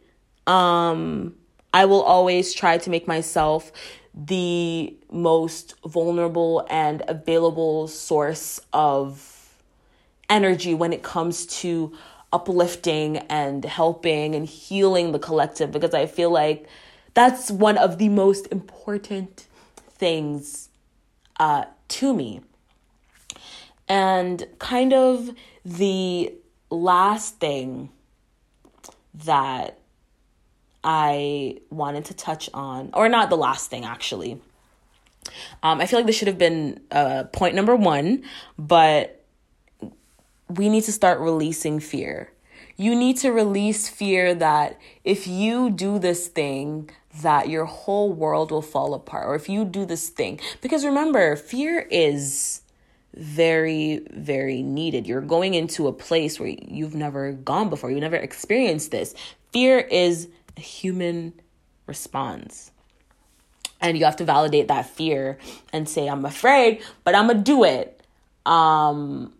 Um, 0.46 1.34
I 1.72 1.84
will 1.84 2.02
always 2.02 2.54
try 2.54 2.78
to 2.78 2.90
make 2.90 3.06
myself 3.06 3.70
the 4.14 4.96
most 5.12 5.74
vulnerable 5.86 6.66
and 6.68 7.02
available 7.06 7.86
source 7.86 8.60
of 8.72 9.54
energy 10.28 10.74
when 10.74 10.92
it 10.92 11.02
comes 11.02 11.46
to 11.46 11.92
uplifting 12.32 13.18
and 13.28 13.64
helping 13.64 14.34
and 14.34 14.46
healing 14.46 15.12
the 15.12 15.18
collective 15.18 15.70
because 15.70 15.94
I 15.94 16.06
feel 16.06 16.30
like 16.30 16.66
that's 17.14 17.50
one 17.50 17.78
of 17.78 17.98
the 17.98 18.08
most 18.08 18.46
important 18.50 19.46
things 19.90 20.68
uh, 21.38 21.64
to 21.88 22.14
me. 22.14 22.40
And 23.88 24.46
kind 24.58 24.92
of 24.92 25.30
the 25.64 26.34
last 26.70 27.38
thing 27.38 27.90
that 29.24 29.78
I 30.84 31.58
wanted 31.70 32.04
to 32.06 32.14
touch 32.14 32.48
on, 32.54 32.90
or 32.92 33.08
not 33.08 33.30
the 33.30 33.36
last 33.36 33.70
thing 33.70 33.84
actually. 33.84 34.40
Um, 35.62 35.80
I 35.80 35.86
feel 35.86 35.98
like 35.98 36.06
this 36.06 36.16
should 36.16 36.28
have 36.28 36.38
been 36.38 36.80
uh, 36.90 37.24
point 37.24 37.54
number 37.54 37.76
one, 37.76 38.22
but 38.58 39.24
we 40.48 40.68
need 40.68 40.84
to 40.84 40.92
start 40.92 41.20
releasing 41.20 41.80
fear. 41.80 42.32
You 42.76 42.94
need 42.94 43.16
to 43.18 43.30
release 43.32 43.88
fear 43.88 44.34
that 44.34 44.78
if 45.04 45.26
you 45.26 45.70
do 45.70 45.98
this 45.98 46.28
thing, 46.28 46.90
that 47.22 47.48
your 47.48 47.64
whole 47.64 48.12
world 48.12 48.50
will 48.50 48.62
fall 48.62 48.94
apart, 48.94 49.26
or 49.26 49.34
if 49.34 49.48
you 49.48 49.64
do 49.64 49.84
this 49.84 50.08
thing. 50.08 50.40
Because 50.60 50.84
remember, 50.84 51.36
fear 51.36 51.86
is 51.90 52.62
very, 53.14 54.02
very 54.10 54.62
needed. 54.62 55.06
You're 55.06 55.20
going 55.20 55.54
into 55.54 55.88
a 55.88 55.92
place 55.92 56.38
where 56.38 56.48
you've 56.48 56.94
never 56.94 57.32
gone 57.32 57.68
before, 57.68 57.90
you've 57.90 58.00
never 58.00 58.16
experienced 58.16 58.90
this. 58.90 59.14
Fear 59.52 59.80
is 59.80 60.28
a 60.56 60.60
human 60.60 61.32
response. 61.86 62.70
And 63.80 63.96
you 63.96 64.04
have 64.04 64.16
to 64.16 64.24
validate 64.24 64.68
that 64.68 64.90
fear 64.90 65.38
and 65.72 65.88
say, 65.88 66.08
I'm 66.08 66.24
afraid, 66.24 66.82
but 67.04 67.14
I'm 67.14 67.28
gonna 67.28 67.42
do 67.42 67.64
it. 67.64 68.02
Um, 68.44 69.32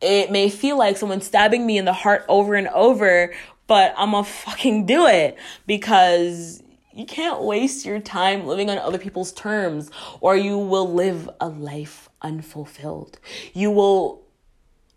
it 0.00 0.30
may 0.30 0.48
feel 0.48 0.76
like 0.78 0.96
someone 0.96 1.20
stabbing 1.20 1.66
me 1.66 1.78
in 1.78 1.84
the 1.84 1.92
heart 1.92 2.24
over 2.28 2.54
and 2.54 2.68
over, 2.68 3.32
but 3.66 3.94
I'm 3.96 4.12
gonna 4.12 4.24
fucking 4.24 4.86
do 4.86 5.06
it 5.06 5.36
because 5.66 6.62
you 6.92 7.06
can't 7.06 7.42
waste 7.42 7.84
your 7.84 8.00
time 8.00 8.46
living 8.46 8.70
on 8.70 8.78
other 8.78 8.98
people's 8.98 9.32
terms 9.32 9.90
or 10.20 10.36
you 10.36 10.58
will 10.58 10.92
live 10.92 11.28
a 11.40 11.48
life 11.48 12.08
unfulfilled. 12.22 13.18
You 13.52 13.70
will 13.70 14.22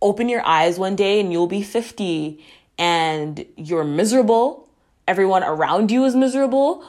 open 0.01 0.27
your 0.29 0.45
eyes 0.45 0.77
one 0.79 0.95
day 0.95 1.19
and 1.19 1.31
you'll 1.31 1.47
be 1.47 1.61
50 1.61 2.43
and 2.77 3.45
you're 3.55 3.83
miserable 3.83 4.63
everyone 5.07 5.43
around 5.43 5.91
you 5.91 6.05
is 6.05 6.15
miserable, 6.15 6.83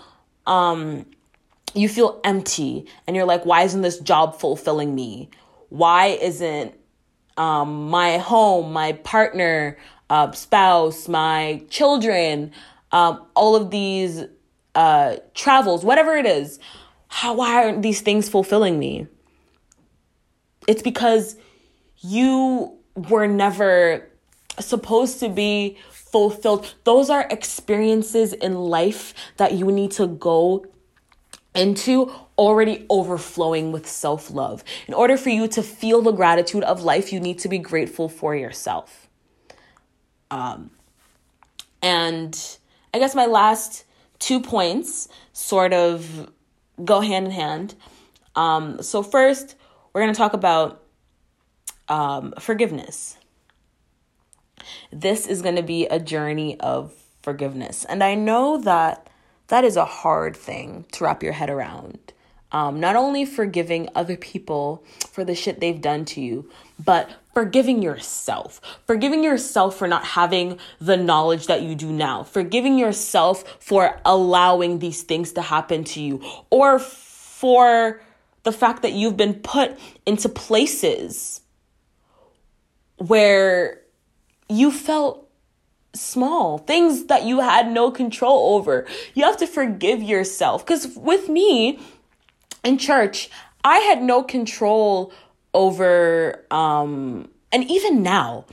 um, 0.46 1.06
you 1.74 1.88
feel 1.88 2.20
empty 2.24 2.86
and 3.06 3.16
you're 3.16 3.24
like, 3.24 3.44
why 3.44 3.62
isn't 3.62 3.82
this 3.82 3.98
job 3.98 4.38
fulfilling 4.38 4.94
me? 4.94 5.28
Why 5.70 6.06
isn't 6.06 6.74
um, 7.36 7.90
my 7.90 8.18
home, 8.18 8.72
my 8.72 8.92
partner, 8.92 9.76
uh, 10.08 10.30
spouse, 10.32 11.08
my 11.08 11.62
children, 11.68 12.52
um, 12.92 13.24
all 13.34 13.56
of 13.56 13.70
these 13.70 14.24
uh, 14.74 15.16
travels, 15.34 15.84
whatever 15.84 16.14
it 16.16 16.26
is, 16.26 16.58
how 17.08 17.34
why 17.34 17.64
aren't 17.64 17.82
these 17.82 18.00
things 18.00 18.28
fulfilling 18.28 18.78
me? 18.78 19.06
It's 20.66 20.82
because 20.82 21.36
you 21.98 22.76
were 22.94 23.26
never 23.26 24.10
supposed 24.58 25.20
to 25.20 25.28
be 25.28 25.78
fulfilled. 25.90 26.74
Those 26.84 27.10
are 27.10 27.26
experiences 27.30 28.32
in 28.32 28.54
life 28.54 29.14
that 29.36 29.52
you 29.52 29.70
need 29.70 29.92
to 29.92 30.06
go 30.06 30.66
into 31.54 32.12
already 32.36 32.84
overflowing 32.90 33.72
with 33.72 33.86
self 33.88 34.30
love. 34.30 34.64
In 34.86 34.94
order 34.94 35.16
for 35.16 35.30
you 35.30 35.46
to 35.48 35.62
feel 35.62 36.02
the 36.02 36.12
gratitude 36.12 36.64
of 36.64 36.82
life, 36.82 37.12
you 37.12 37.20
need 37.20 37.38
to 37.40 37.48
be 37.48 37.58
grateful 37.58 38.08
for 38.08 38.34
yourself. 38.34 39.08
Um, 40.30 40.70
and 41.82 42.58
I 42.92 42.98
guess 42.98 43.14
my 43.14 43.26
last 43.26 43.84
two 44.24 44.40
points 44.40 45.08
sort 45.32 45.72
of 45.72 46.30
go 46.84 47.00
hand 47.00 47.26
in 47.26 47.32
hand. 47.32 47.74
Um, 48.34 48.82
so, 48.82 49.02
first, 49.02 49.54
we're 49.92 50.02
going 50.02 50.12
to 50.12 50.18
talk 50.18 50.32
about 50.32 50.82
um, 51.88 52.34
forgiveness 52.38 53.16
this 54.92 55.26
is 55.26 55.42
going 55.42 55.56
to 55.56 55.62
be 55.62 55.86
a 55.86 55.98
journey 55.98 56.58
of 56.60 56.92
forgiveness. 57.22 57.84
And 57.84 58.02
I 58.02 58.14
know 58.14 58.58
that 58.58 59.08
that 59.48 59.64
is 59.64 59.76
a 59.76 59.84
hard 59.84 60.36
thing 60.36 60.86
to 60.92 61.04
wrap 61.04 61.22
your 61.22 61.32
head 61.32 61.50
around. 61.50 62.12
Um, 62.52 62.78
not 62.78 62.94
only 62.94 63.24
forgiving 63.24 63.88
other 63.94 64.16
people 64.16 64.84
for 65.10 65.24
the 65.24 65.34
shit 65.34 65.60
they've 65.60 65.80
done 65.80 66.04
to 66.06 66.20
you, 66.20 66.48
but 66.82 67.10
forgiving 67.32 67.82
yourself. 67.82 68.60
Forgiving 68.86 69.22
yourself 69.22 69.76
for 69.76 69.88
not 69.88 70.04
having 70.04 70.58
the 70.80 70.96
knowledge 70.96 71.46
that 71.46 71.62
you 71.62 71.74
do 71.74 71.92
now. 71.92 72.22
Forgiving 72.22 72.78
yourself 72.78 73.44
for 73.60 74.00
allowing 74.04 74.78
these 74.78 75.02
things 75.02 75.32
to 75.32 75.42
happen 75.42 75.84
to 75.84 76.00
you. 76.00 76.22
Or 76.50 76.78
for 76.78 78.00
the 78.44 78.52
fact 78.52 78.82
that 78.82 78.92
you've 78.92 79.16
been 79.16 79.34
put 79.34 79.78
into 80.06 80.28
places 80.28 81.40
where 82.96 83.80
you 84.48 84.70
felt 84.70 85.28
small, 85.94 86.58
things 86.58 87.06
that 87.06 87.24
you 87.24 87.40
had 87.40 87.70
no 87.70 87.90
control 87.90 88.56
over. 88.56 88.86
You 89.14 89.24
have 89.24 89.36
to 89.38 89.46
forgive 89.46 90.02
yourself. 90.02 90.64
Because 90.64 90.96
with 90.96 91.28
me 91.28 91.78
in 92.64 92.78
church, 92.78 93.30
I 93.64 93.78
had 93.78 94.02
no 94.02 94.22
control 94.22 95.12
over, 95.54 96.44
um, 96.50 97.28
and 97.52 97.70
even 97.70 98.02
now, 98.02 98.44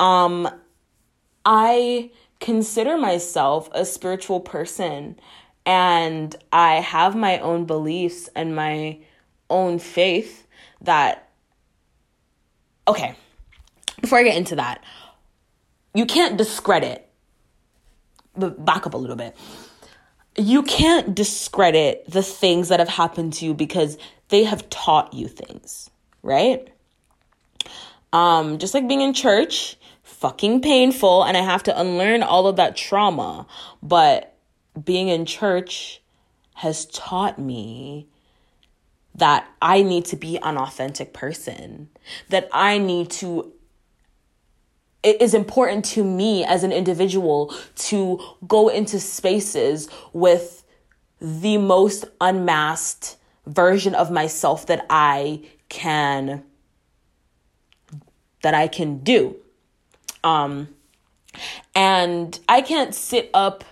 um, 0.00 0.48
I 1.44 2.10
consider 2.40 2.98
myself 2.98 3.68
a 3.72 3.84
spiritual 3.84 4.40
person 4.40 5.18
and 5.64 6.34
I 6.52 6.76
have 6.76 7.14
my 7.14 7.38
own 7.40 7.66
beliefs 7.66 8.28
and 8.34 8.56
my 8.56 8.98
own 9.50 9.78
faith 9.78 10.46
that, 10.80 11.28
okay, 12.86 13.14
before 14.00 14.18
I 14.18 14.22
get 14.22 14.36
into 14.36 14.56
that, 14.56 14.82
you 15.94 16.06
can't 16.06 16.38
discredit, 16.38 17.08
but 18.36 18.64
back 18.64 18.86
up 18.86 18.94
a 18.94 18.96
little 18.96 19.16
bit. 19.16 19.36
You 20.36 20.62
can't 20.62 21.14
discredit 21.14 22.04
the 22.08 22.22
things 22.22 22.68
that 22.68 22.78
have 22.78 22.88
happened 22.88 23.32
to 23.34 23.44
you 23.44 23.54
because 23.54 23.98
they 24.28 24.44
have 24.44 24.70
taught 24.70 25.12
you 25.12 25.26
things, 25.28 25.90
right? 26.22 26.68
Um, 28.12 28.58
just 28.58 28.74
like 28.74 28.88
being 28.88 29.00
in 29.00 29.12
church, 29.12 29.76
fucking 30.02 30.62
painful, 30.62 31.24
and 31.24 31.36
I 31.36 31.42
have 31.42 31.62
to 31.64 31.80
unlearn 31.80 32.22
all 32.22 32.46
of 32.46 32.56
that 32.56 32.76
trauma. 32.76 33.46
But 33.82 34.34
being 34.82 35.08
in 35.08 35.26
church 35.26 36.00
has 36.54 36.86
taught 36.86 37.38
me 37.38 38.08
that 39.14 39.48
I 39.60 39.82
need 39.82 40.04
to 40.06 40.16
be 40.16 40.38
an 40.38 40.56
authentic 40.56 41.12
person, 41.12 41.88
that 42.28 42.48
I 42.52 42.78
need 42.78 43.10
to 43.10 43.52
it 45.02 45.22
is 45.22 45.32
important 45.32 45.84
to 45.84 46.02
me 46.02 46.44
as 46.44 46.64
an 46.64 46.72
individual 46.72 47.54
to 47.76 48.20
go 48.46 48.68
into 48.68 48.98
spaces 48.98 49.88
with 50.12 50.64
the 51.20 51.56
most 51.56 52.04
unmasked 52.20 53.16
version 53.46 53.94
of 53.94 54.10
myself 54.10 54.66
that 54.66 54.84
I 54.90 55.42
can 55.68 56.44
that 58.42 58.54
I 58.54 58.68
can 58.68 58.98
do. 58.98 59.36
Um 60.24 60.68
and 61.74 62.38
I 62.48 62.60
can't 62.60 62.94
sit 62.94 63.30
up 63.34 63.64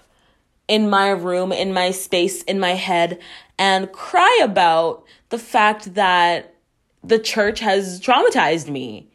in 0.68 0.90
my 0.90 1.10
room, 1.10 1.52
in 1.52 1.72
my 1.72 1.90
space, 1.90 2.42
in 2.42 2.58
my 2.58 2.72
head, 2.72 3.18
and 3.58 3.90
cry 3.92 4.40
about 4.42 5.04
the 5.28 5.38
fact 5.38 5.94
that 5.94 6.54
the 7.02 7.18
church 7.18 7.60
has 7.60 8.00
traumatized 8.00 8.68
me. 8.68 9.08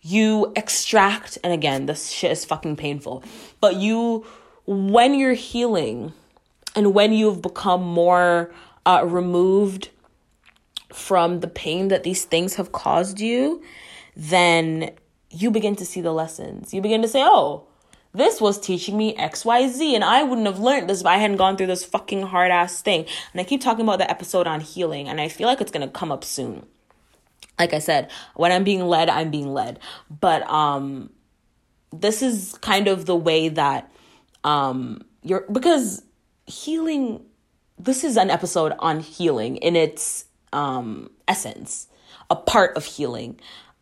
You 0.00 0.52
extract, 0.54 1.38
and 1.42 1.52
again, 1.52 1.86
this 1.86 2.10
shit 2.10 2.30
is 2.30 2.44
fucking 2.44 2.76
painful, 2.76 3.22
but 3.60 3.76
you, 3.76 4.24
when 4.66 5.14
you're 5.14 5.34
healing 5.34 6.12
and 6.76 6.94
when 6.94 7.12
you've 7.12 7.42
become 7.42 7.82
more 7.82 8.52
uh, 8.86 9.02
removed 9.04 9.90
from 10.92 11.40
the 11.40 11.48
pain 11.48 11.88
that 11.88 12.02
these 12.02 12.24
things 12.24 12.54
have 12.54 12.72
caused 12.72 13.20
you, 13.20 13.62
then 14.16 14.90
you 15.30 15.50
begin 15.50 15.76
to 15.76 15.84
see 15.84 16.00
the 16.00 16.12
lessons. 16.12 16.72
You 16.72 16.80
begin 16.80 17.02
to 17.02 17.08
say, 17.08 17.22
oh, 17.24 17.66
this 18.14 18.40
was 18.40 18.58
teaching 18.58 18.96
me 18.96 19.14
XYZ, 19.16 19.94
and 19.94 20.02
I 20.02 20.22
wouldn't 20.22 20.46
have 20.46 20.58
learned 20.58 20.88
this 20.88 21.00
if 21.00 21.06
I 21.06 21.18
hadn't 21.18 21.36
gone 21.36 21.56
through 21.56 21.66
this 21.66 21.84
fucking 21.84 22.22
hard 22.22 22.50
ass 22.50 22.80
thing. 22.80 23.04
And 23.32 23.40
I 23.40 23.44
keep 23.44 23.60
talking 23.60 23.84
about 23.84 23.98
the 23.98 24.10
episode 24.10 24.46
on 24.46 24.60
healing, 24.60 25.08
and 25.08 25.20
I 25.20 25.28
feel 25.28 25.46
like 25.46 25.60
it's 25.60 25.70
gonna 25.70 25.88
come 25.88 26.10
up 26.10 26.24
soon. 26.24 26.66
Like 27.58 27.74
I 27.74 27.80
said, 27.80 28.10
when 28.34 28.52
I'm 28.52 28.64
being 28.64 28.82
led, 28.86 29.10
I'm 29.10 29.30
being 29.30 29.52
led. 29.52 29.78
But 30.20 30.48
um 30.48 31.10
this 31.92 32.22
is 32.22 32.56
kind 32.60 32.86
of 32.86 33.06
the 33.06 33.16
way 33.16 33.48
that 33.48 33.90
um 34.44 35.02
you're 35.22 35.44
because 35.50 36.02
healing 36.46 37.24
this 37.78 38.04
is 38.04 38.16
an 38.16 38.30
episode 38.30 38.72
on 38.78 39.00
healing 39.00 39.56
in 39.56 39.76
its 39.76 40.24
um 40.52 41.10
essence, 41.26 41.88
a 42.30 42.36
part 42.36 42.76
of 42.76 42.84
healing. 42.84 43.38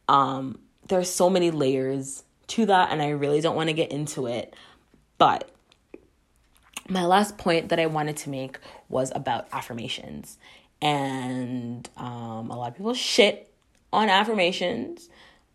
Um 0.09 0.59
there 0.89 0.99
are 0.99 1.05
so 1.05 1.29
many 1.29 1.51
layers 1.51 2.23
to 2.49 2.67
that, 2.67 2.93
and 2.93 3.03
I 3.03 3.11
really 3.11 3.41
don't 3.41 3.57
want 3.57 3.69
to 3.69 3.75
get 3.75 3.91
into 3.91 4.27
it. 4.27 4.55
But 5.19 5.51
my 6.89 7.05
last 7.05 7.39
point 7.39 7.71
that 7.71 7.81
I 7.81 7.87
wanted 7.87 8.17
to 8.19 8.31
make 8.31 8.59
was 8.89 9.13
about 9.15 9.49
affirmations. 9.53 10.39
And 10.81 11.89
um, 11.97 12.51
a 12.51 12.57
lot 12.57 12.71
of 12.71 12.77
people 12.77 12.95
shit 12.95 13.51
on 13.93 14.09
affirmations. 14.09 15.09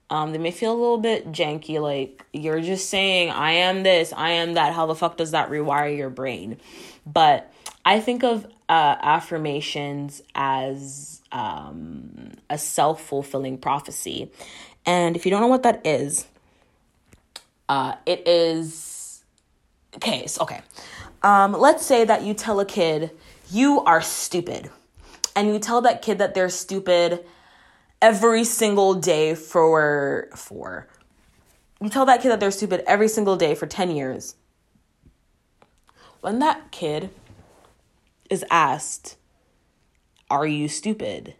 Um, 0.09 0.34
they 0.34 0.38
may 0.38 0.51
feel 0.51 0.74
a 0.74 0.76
little 0.76 0.97
bit 0.97 1.32
janky, 1.32 1.80
like 1.80 2.26
you're 2.34 2.59
just 2.59 2.89
saying, 2.89 3.30
I 3.30 3.51
am 3.51 3.84
this, 3.84 4.12
I 4.12 4.32
am 4.32 4.55
that. 4.55 4.74
How 4.74 4.86
the 4.86 4.95
fuck 4.95 5.16
does 5.16 5.32
that 5.32 5.49
rewire 5.49 5.95
your 5.95 6.09
brain? 6.09 6.57
But 7.05 7.49
I 7.86 7.99
think 7.99 8.23
of 8.23 8.45
uh, 8.69 8.95
affirmations 9.01 10.21
as 10.36 11.21
um, 11.32 12.32
a 12.49 12.57
self 12.57 13.01
fulfilling 13.01 13.57
prophecy. 13.57 14.32
And 14.86 15.15
if 15.15 15.25
you 15.25 15.32
don't 15.32 15.41
know 15.41 15.47
what 15.47 15.63
that 15.63 15.86
is, 15.86 16.27
uh, 17.69 17.95
it 18.05 18.27
is 18.27 19.23
okay. 19.95 20.27
So, 20.27 20.43
okay. 20.43 20.61
Um, 21.23 21.53
let's 21.53 21.86
say 21.86 22.03
that 22.05 22.23
you 22.23 22.34
tell 22.34 22.59
a 22.59 22.65
kid 22.65 23.11
you 23.51 23.82
are 23.82 24.01
stupid, 24.01 24.69
and 25.36 25.49
you 25.49 25.59
tell 25.59 25.82
that 25.82 26.01
kid 26.01 26.17
that 26.19 26.34
they're 26.34 26.49
stupid 26.49 27.23
every 28.01 28.43
single 28.43 28.95
day 28.95 29.36
for 29.36 30.29
for 30.36 30.88
you 31.82 31.89
tell 31.89 32.05
that 32.05 32.21
kid 32.21 32.29
that 32.29 32.39
they're 32.39 32.51
stupid 32.51 32.84
every 32.86 33.07
single 33.07 33.36
day 33.36 33.55
for 33.55 33.65
10 33.65 33.91
years. 33.91 34.36
When 36.21 36.38
that 36.39 36.71
kid 36.71 37.09
is 38.32 38.43
asked, 38.49 39.17
Are 40.32 40.47
you 40.47 40.67
stupid? 40.67 41.36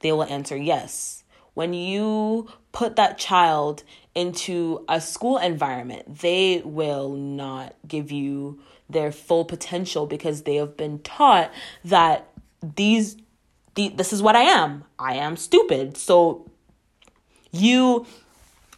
They 0.00 0.10
will 0.10 0.24
answer 0.24 0.56
yes. 0.56 1.22
When 1.54 1.74
you 1.74 2.48
put 2.72 2.96
that 2.96 3.18
child 3.18 3.84
into 4.14 4.84
a 4.88 5.00
school 5.00 5.36
environment, 5.36 6.18
they 6.20 6.62
will 6.64 7.10
not 7.10 7.76
give 7.86 8.10
you 8.10 8.60
their 8.88 9.12
full 9.12 9.44
potential 9.44 10.06
because 10.06 10.42
they 10.42 10.56
have 10.56 10.76
been 10.76 10.98
taught 11.00 11.52
that 11.84 12.28
these 12.62 13.16
the, 13.74 13.88
this 13.88 14.12
is 14.12 14.22
what 14.22 14.36
I 14.36 14.42
am. 14.42 14.84
I 14.98 15.14
am 15.14 15.36
stupid. 15.36 15.96
So 15.96 16.50
you 17.52 18.06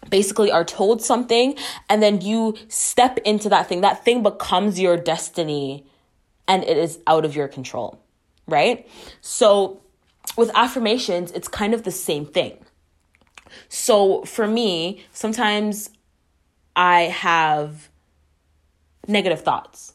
basically 0.08 0.52
are 0.52 0.64
told 0.64 1.02
something 1.02 1.56
and 1.88 2.02
then 2.02 2.20
you 2.20 2.56
step 2.68 3.18
into 3.24 3.48
that 3.48 3.68
thing. 3.68 3.80
That 3.80 4.04
thing 4.04 4.22
becomes 4.22 4.78
your 4.78 4.96
destiny 4.96 5.84
and 6.46 6.64
it 6.64 6.76
is 6.76 6.98
out 7.06 7.24
of 7.24 7.34
your 7.34 7.48
control, 7.48 8.00
right? 8.46 8.88
So 9.20 9.82
with 10.36 10.50
affirmations, 10.54 11.30
it's 11.32 11.48
kind 11.48 11.74
of 11.74 11.82
the 11.84 11.90
same 11.90 12.26
thing. 12.26 12.58
So 13.68 14.22
for 14.24 14.46
me, 14.46 15.04
sometimes 15.12 15.90
I 16.74 17.02
have 17.02 17.88
negative 19.06 19.42
thoughts, 19.42 19.94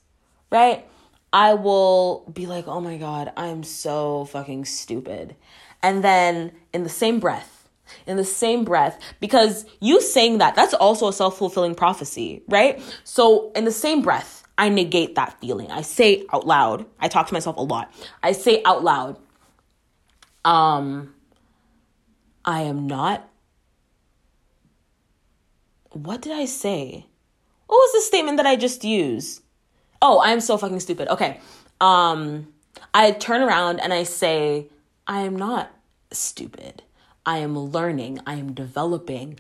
right? 0.52 0.86
I 1.32 1.54
will 1.54 2.26
be 2.34 2.46
like, 2.46 2.68
oh 2.68 2.82
my 2.82 2.98
God, 2.98 3.32
I'm 3.38 3.64
so 3.64 4.26
fucking 4.26 4.66
stupid. 4.66 5.36
And 5.82 6.04
then 6.04 6.52
in 6.74 6.84
the 6.84 6.90
same 6.90 7.20
breath, 7.20 7.70
in 8.06 8.18
the 8.18 8.26
same 8.26 8.64
breath, 8.64 9.00
because 9.20 9.66
you 9.80 10.02
saying 10.02 10.40
that, 10.40 10.56
that's 10.56 10.74
also 10.74 11.08
a 11.08 11.14
self 11.14 11.38
fulfilling 11.38 11.76
prophecy, 11.76 12.44
right? 12.48 12.82
So 13.04 13.52
in 13.56 13.66
the 13.66 13.72
same 13.72 14.02
breath, 14.02 14.39
I 14.60 14.70
negate 14.70 15.16
that 15.16 15.40
feeling. 15.40 15.72
I 15.72 15.82
say 15.82 16.26
out 16.34 16.46
loud, 16.46 16.86
I 17.00 17.08
talk 17.08 17.28
to 17.28 17.34
myself 17.34 17.58
a 17.58 17.62
lot. 17.62 17.92
I 18.22 18.34
say 18.34 18.62
out 18.66 18.84
loud, 18.84 19.18
um, 20.44 21.16
I 22.46 22.62
am 22.62 22.86
not 22.86 23.26
what 25.92 26.22
did 26.22 26.34
I 26.34 26.46
say? 26.46 27.06
What 27.68 27.78
was 27.78 27.94
the 27.94 28.02
statement 28.02 28.38
that 28.38 28.46
I 28.46 28.56
just 28.56 28.84
used? 28.84 29.42
Oh, 30.02 30.22
I'm 30.24 30.40
so 30.40 30.58
fucking 30.58 30.80
stupid. 30.80 31.08
Okay. 31.10 31.40
Um 31.82 32.54
I 32.94 33.12
turn 33.12 33.42
around 33.42 33.80
and 33.80 33.94
I 33.94 34.04
say, 34.04 34.68
I 35.08 35.22
am 35.22 35.36
not 35.36 35.72
stupid. 36.12 36.84
I 37.26 37.40
am 37.40 37.58
learning. 37.58 38.20
I 38.26 38.36
am 38.36 38.54
developing. 38.54 39.40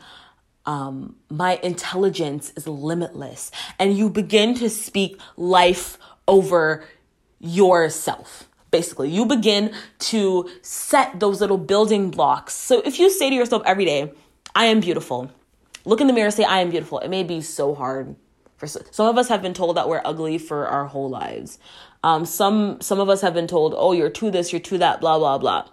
Um, 0.69 1.15
my 1.29 1.59
intelligence 1.63 2.53
is 2.55 2.67
limitless. 2.67 3.49
And 3.79 3.97
you 3.97 4.09
begin 4.09 4.53
to 4.55 4.69
speak 4.69 5.19
life 5.35 5.97
over 6.27 6.83
yourself. 7.39 8.47
Basically, 8.69 9.09
you 9.09 9.25
begin 9.25 9.73
to 10.11 10.47
set 10.61 11.19
those 11.19 11.41
little 11.41 11.57
building 11.57 12.11
blocks. 12.11 12.53
So 12.53 12.81
if 12.85 12.99
you 12.99 13.09
say 13.09 13.31
to 13.31 13.35
yourself 13.35 13.63
every 13.65 13.85
day, 13.85 14.11
I 14.53 14.65
am 14.65 14.79
beautiful, 14.79 15.31
look 15.85 16.01
in 16.01 16.07
the 16.07 16.13
mirror 16.13 16.31
say 16.31 16.43
i 16.43 16.59
am 16.59 16.69
beautiful 16.69 16.99
it 16.99 17.09
may 17.09 17.23
be 17.23 17.41
so 17.41 17.73
hard 17.73 18.15
for 18.57 18.67
some 18.67 19.07
of 19.07 19.17
us 19.17 19.29
have 19.29 19.41
been 19.41 19.53
told 19.53 19.77
that 19.77 19.87
we're 19.87 20.01
ugly 20.05 20.37
for 20.37 20.67
our 20.67 20.85
whole 20.85 21.09
lives 21.09 21.57
um, 22.03 22.25
some 22.25 22.79
some 22.81 22.99
of 22.99 23.09
us 23.09 23.21
have 23.21 23.33
been 23.33 23.47
told 23.47 23.73
oh 23.75 23.91
you're 23.91 24.09
to 24.09 24.31
this 24.31 24.51
you're 24.53 24.59
to 24.59 24.77
that 24.77 25.01
blah 25.01 25.17
blah 25.17 25.37
blah 25.37 25.67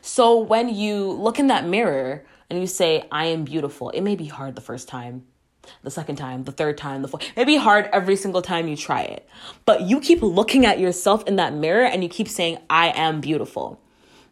so 0.00 0.38
when 0.38 0.68
you 0.68 1.10
look 1.10 1.38
in 1.38 1.48
that 1.48 1.66
mirror 1.66 2.24
and 2.50 2.60
you 2.60 2.66
say 2.66 3.04
i 3.10 3.26
am 3.26 3.44
beautiful 3.44 3.90
it 3.90 4.00
may 4.00 4.16
be 4.16 4.26
hard 4.26 4.54
the 4.54 4.60
first 4.60 4.88
time 4.88 5.24
the 5.82 5.90
second 5.90 6.14
time, 6.14 6.44
the 6.44 6.52
third 6.52 6.78
time, 6.78 7.02
the 7.02 7.08
fourth. 7.08 7.24
It 7.24 7.36
may 7.36 7.44
be 7.44 7.56
hard 7.56 7.90
every 7.92 8.14
single 8.14 8.40
time 8.40 8.68
you 8.68 8.76
try 8.76 9.02
it. 9.02 9.28
But 9.64 9.80
you 9.80 9.98
keep 9.98 10.22
looking 10.22 10.64
at 10.64 10.78
yourself 10.78 11.26
in 11.26 11.34
that 11.36 11.54
mirror 11.54 11.84
and 11.84 12.04
you 12.04 12.08
keep 12.08 12.28
saying, 12.28 12.58
I 12.70 12.90
am 12.90 13.20
beautiful 13.20 13.80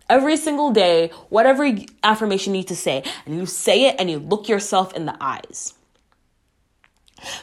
every 0.09 0.37
single 0.37 0.71
day, 0.71 1.11
whatever 1.29 1.71
affirmation 2.03 2.55
you 2.55 2.61
need 2.61 2.69
to 2.69 2.77
say, 2.77 3.03
and 3.27 3.37
you 3.37 3.47
say 3.47 3.87
it 3.87 3.97
and 3.99 4.11
you 4.11 4.19
look 4.19 4.49
yourself 4.49 4.93
in 4.95 5.07
the 5.07 5.17
eyes. 5.21 5.75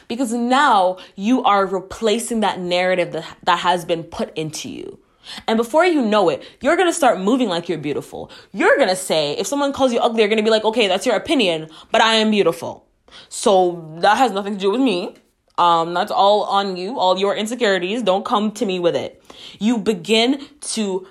Because 0.06 0.32
now 0.32 0.98
you 1.16 1.42
are 1.42 1.66
replacing 1.66 2.40
that 2.40 2.60
narrative 2.60 3.12
that, 3.12 3.36
that 3.44 3.58
has 3.60 3.84
been 3.84 4.04
put 4.04 4.36
into 4.36 4.68
you. 4.68 4.98
And 5.46 5.56
before 5.56 5.84
you 5.84 6.02
know 6.02 6.28
it, 6.28 6.42
you're 6.60 6.76
gonna 6.76 6.92
start 6.92 7.20
moving 7.20 7.48
like 7.48 7.68
you're 7.68 7.78
beautiful. 7.78 8.30
You're 8.52 8.76
gonna 8.78 8.96
say, 8.96 9.32
if 9.36 9.46
someone 9.46 9.72
calls 9.72 9.92
you 9.92 10.00
ugly, 10.00 10.20
you're 10.20 10.28
gonna 10.28 10.42
be 10.42 10.50
like, 10.50 10.64
okay, 10.64 10.88
that's 10.88 11.06
your 11.06 11.16
opinion, 11.16 11.68
but 11.90 12.00
I 12.00 12.14
am 12.14 12.30
beautiful. 12.30 12.86
So 13.28 13.96
that 14.00 14.16
has 14.16 14.32
nothing 14.32 14.54
to 14.54 14.58
do 14.58 14.70
with 14.70 14.80
me. 14.80 15.14
Um, 15.58 15.94
that's 15.94 16.10
all 16.10 16.44
on 16.44 16.76
you, 16.76 16.98
all 16.98 17.18
your 17.18 17.36
insecurities. 17.36 18.02
Don't 18.02 18.24
come 18.24 18.52
to 18.52 18.66
me 18.66 18.78
with 18.78 18.96
it. 18.96 19.22
You 19.58 19.78
begin 19.78 20.46
to 20.60 21.06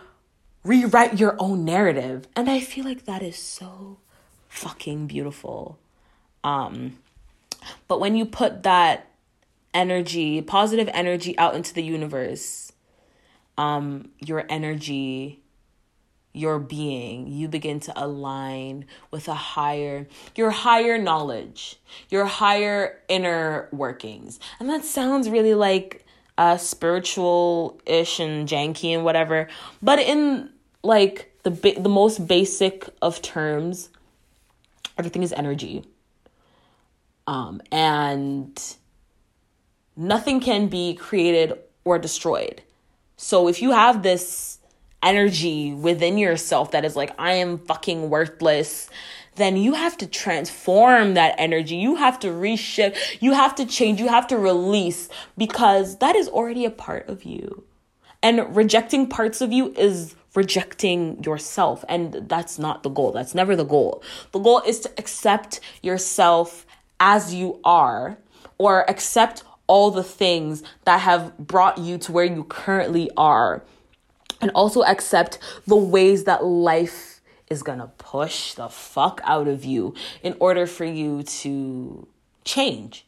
rewrite 0.64 1.20
your 1.20 1.36
own 1.39 1.66
narrative. 1.66 2.28
And 2.36 2.49
I 2.49 2.59
feel 2.59 2.86
like 2.86 3.05
that 3.05 3.22
is 3.22 3.38
so 3.38 3.97
fucking 4.49 5.07
beautiful. 5.07 5.80
Um 6.43 6.97
but 7.88 7.99
when 7.99 8.16
you 8.16 8.26
put 8.26 8.64
that 8.64 9.07
energy, 9.74 10.41
positive 10.41 10.89
energy 10.93 11.38
out 11.38 11.55
into 11.55 11.74
the 11.74 11.84
universe, 11.84 12.70
um 13.57 14.09
your 14.19 14.45
energy 14.49 15.41
your 16.33 16.59
being 16.59 17.27
you 17.27 17.47
begin 17.47 17.79
to 17.79 17.91
align 18.01 18.85
with 19.11 19.27
a 19.27 19.33
higher 19.33 20.07
your 20.35 20.49
higher 20.49 20.97
knowledge 20.97 21.77
your 22.09 22.25
higher 22.25 22.99
inner 23.09 23.67
workings 23.71 24.39
and 24.59 24.69
that 24.69 24.85
sounds 24.85 25.29
really 25.29 25.53
like 25.53 26.05
uh, 26.41 26.57
spiritual 26.57 27.79
ish 27.85 28.19
and 28.19 28.47
janky 28.47 28.95
and 28.95 29.03
whatever. 29.03 29.47
But 29.81 29.99
in 29.99 30.49
like 30.83 31.37
the 31.43 31.51
ba- 31.51 31.79
the 31.79 31.89
most 31.89 32.27
basic 32.27 32.89
of 32.99 33.21
terms, 33.21 33.89
everything 34.97 35.21
is 35.21 35.33
energy. 35.33 35.83
Um, 37.27 37.61
and 37.71 38.59
nothing 39.95 40.39
can 40.39 40.67
be 40.67 40.95
created 40.95 41.59
or 41.83 41.99
destroyed. 41.99 42.63
So 43.22 43.47
if 43.47 43.61
you 43.61 43.72
have 43.72 44.01
this 44.01 44.57
energy 45.03 45.74
within 45.74 46.17
yourself 46.17 46.72
that 46.72 46.84
is 46.84 46.95
like, 46.95 47.13
I 47.19 47.34
am 47.34 47.59
fucking 47.59 48.09
worthless, 48.09 48.89
then 49.36 49.57
you 49.57 49.76
have 49.76 49.95
to 49.97 50.07
transform 50.07 51.13
that 51.13 51.36
energy. 51.38 51.76
You 51.76 51.95
have 51.95 52.19
to 52.22 52.30
reshift. 52.30 52.97
You 53.22 53.34
have 53.34 53.53
to 53.55 53.65
change. 53.67 53.99
You 53.99 54.07
have 54.07 54.26
to 54.28 54.39
release 54.39 55.07
because 55.38 55.99
that 55.99 56.15
is 56.15 56.28
already 56.30 56.65
a 56.65 56.72
part 56.72 57.07
of 57.07 57.24
you. 57.24 57.63
And 58.24 58.55
rejecting 58.55 59.07
parts 59.07 59.39
of 59.39 59.53
you 59.53 59.72
is 59.78 60.15
rejecting 60.34 61.24
yourself. 61.24 61.86
And 61.88 62.28
that's 62.28 62.57
not 62.57 62.82
the 62.82 62.89
goal. 62.89 63.11
That's 63.11 63.36
never 63.36 63.55
the 63.55 63.63
goal. 63.63 64.01
The 64.32 64.39
goal 64.39 64.63
is 64.65 64.80
to 64.80 64.91
accept 64.97 65.59
yourself 65.84 66.65
as 66.99 67.36
you 67.36 67.59
are 67.63 68.17
or 68.57 68.89
accept 68.89 69.43
all 69.72 69.89
the 69.89 70.03
things 70.03 70.63
that 70.84 70.99
have 70.99 71.38
brought 71.38 71.78
you 71.78 71.97
to 71.97 72.11
where 72.11 72.26
you 72.26 72.43
currently 72.43 73.09
are. 73.15 73.63
And 74.41 74.51
also 74.51 74.84
accept 74.84 75.39
the 75.65 75.78
ways 75.78 76.26
that 76.26 76.43
life 76.43 77.22
is 77.49 77.63
gonna 77.63 77.89
push 77.97 78.53
the 78.53 78.67
fuck 78.67 79.22
out 79.24 79.47
of 79.47 79.63
you 79.63 79.93
in 80.24 80.36
order 80.41 80.67
for 80.67 80.84
you 80.84 81.24
to 81.24 82.05
change. 82.43 83.05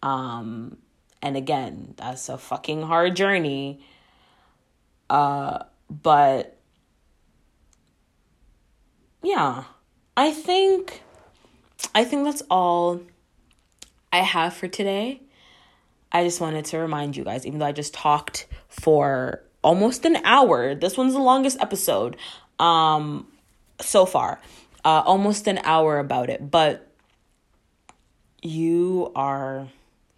Um, 0.00 0.76
and 1.20 1.36
again, 1.36 1.94
that's 1.96 2.28
a 2.28 2.38
fucking 2.38 2.82
hard 2.82 3.16
journey. 3.16 3.80
Uh, 5.10 5.64
but 5.90 6.58
yeah, 9.20 9.64
I 10.16 10.30
think 10.30 11.02
I 11.92 12.04
think 12.04 12.22
that's 12.22 12.42
all 12.48 13.00
I 14.12 14.18
have 14.18 14.54
for 14.54 14.68
today. 14.68 15.22
I 16.10 16.24
just 16.24 16.40
wanted 16.40 16.64
to 16.66 16.78
remind 16.78 17.16
you 17.16 17.24
guys, 17.24 17.46
even 17.46 17.58
though 17.58 17.66
I 17.66 17.72
just 17.72 17.94
talked 17.94 18.46
for 18.68 19.42
almost 19.62 20.04
an 20.04 20.16
hour, 20.24 20.74
this 20.74 20.96
one's 20.96 21.12
the 21.12 21.20
longest 21.20 21.58
episode 21.60 22.16
um, 22.58 23.26
so 23.80 24.06
far, 24.06 24.40
uh, 24.84 25.02
almost 25.04 25.46
an 25.46 25.58
hour 25.64 25.98
about 25.98 26.30
it. 26.30 26.50
But 26.50 26.88
you 28.42 29.12
are 29.14 29.68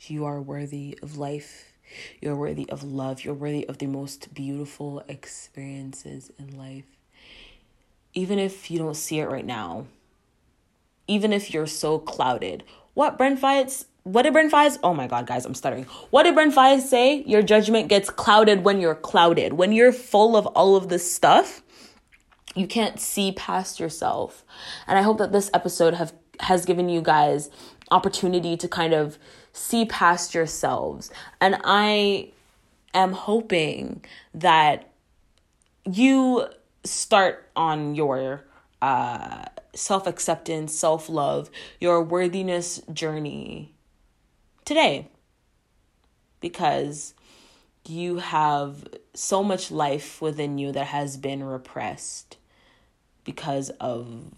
you 0.03 0.25
are 0.25 0.41
worthy 0.41 0.99
of 1.03 1.19
life. 1.19 1.73
You're 2.21 2.37
worthy 2.37 2.69
of 2.71 2.85
love. 2.85 3.25
You're 3.25 3.35
worthy 3.35 3.67
of 3.67 3.79
the 3.79 3.87
most 3.87 4.33
beautiful 4.33 5.03
experiences 5.09 6.31
in 6.39 6.57
life. 6.57 6.85
Even 8.15 8.39
if 8.39 8.71
you 8.71 8.79
don't 8.79 8.97
see 8.97 9.19
it 9.19 9.29
right 9.29 9.45
now, 9.45 9.87
even 11.07 11.33
if 11.33 11.53
you're 11.53 11.67
so 11.67 11.99
clouded. 11.99 12.63
What 12.95 13.19
Brent 13.19 13.41
Faiyaz 13.41 13.87
what 14.05 14.23
did 14.23 14.33
Brent 14.33 14.53
Faiyaz? 14.53 14.79
Oh 14.83 14.95
my 14.95 15.07
God, 15.07 15.27
guys, 15.27 15.45
I'm 15.45 15.55
stuttering. 15.55 15.85
What 16.11 16.23
did 16.23 16.35
Brent 16.35 16.55
Faiyaz 16.55 16.83
say? 16.83 17.23
Your 17.25 17.43
judgment 17.43 17.89
gets 17.89 18.09
clouded 18.09 18.65
when 18.65 18.81
you're 18.81 18.95
clouded. 18.95 19.55
When 19.55 19.73
you're 19.73 19.93
full 19.93 20.37
of 20.37 20.47
all 20.49 20.77
of 20.77 20.89
this 20.89 21.11
stuff, 21.11 21.63
you 22.55 22.67
can't 22.67 22.99
see 22.99 23.33
past 23.33 23.79
yourself. 23.79 24.45
And 24.87 24.99
I 24.99 25.03
hope 25.03 25.19
that 25.19 25.33
this 25.33 25.51
episode 25.53 25.95
have 25.95 26.13
has 26.41 26.65
given 26.65 26.89
you 26.89 27.03
guys 27.03 27.51
opportunity 27.91 28.57
to 28.57 28.67
kind 28.67 28.95
of 28.95 29.19
see 29.53 29.85
past 29.85 30.35
yourselves. 30.35 31.11
And 31.41 31.59
I 31.65 32.33
am 32.95 33.13
hoping 33.13 34.05
that 34.33 34.91
you 35.85 36.47
start 36.85 37.49
on 37.55 37.95
your 37.95 38.45
uh, 38.81 39.45
self 39.75 40.07
acceptance, 40.07 40.75
self 40.75 41.11
love, 41.11 41.51
your 41.81 42.03
worthiness 42.03 42.81
journey 42.93 43.75
today 44.71 45.09
because 46.39 47.13
you 47.89 48.19
have 48.19 48.87
so 49.15 49.43
much 49.43 49.73
life 49.73 50.23
within 50.23 50.59
you 50.59 50.71
that 50.71 50.87
has 50.87 51.17
been 51.17 51.43
repressed 51.43 52.37
because 53.25 53.71
of 53.81 54.33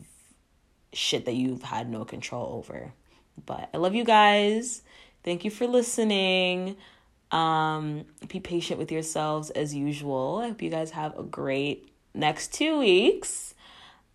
shit 0.95 1.27
that 1.27 1.35
you've 1.35 1.65
had 1.65 1.91
no 1.91 2.07
control 2.07 2.57
over. 2.57 2.95
But 3.45 3.69
I 3.75 3.77
love 3.77 3.95
you 3.95 4.05
guys. 4.05 4.81
Thank 5.23 5.45
you 5.45 5.51
for 5.51 5.67
listening. 5.67 6.77
Um, 7.31 8.07
be 8.27 8.41
patient 8.41 8.79
with 8.79 8.91
yourselves 8.91 9.51
as 9.51 9.75
usual. 9.75 10.41
I 10.43 10.49
hope 10.49 10.63
you 10.63 10.71
guys 10.71 10.93
have 10.93 11.19
a 11.19 11.23
great 11.23 11.93
next 12.15 12.55
two 12.55 12.79
weeks. 12.79 13.55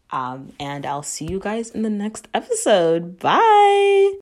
Um, 0.10 0.54
and 0.60 0.84
I'll 0.84 1.04
see 1.04 1.26
you 1.26 1.40
guys 1.40 1.70
in 1.70 1.84
the 1.84 1.92
next 1.92 2.28
episode. 2.34 3.20
Bye. 3.20 4.16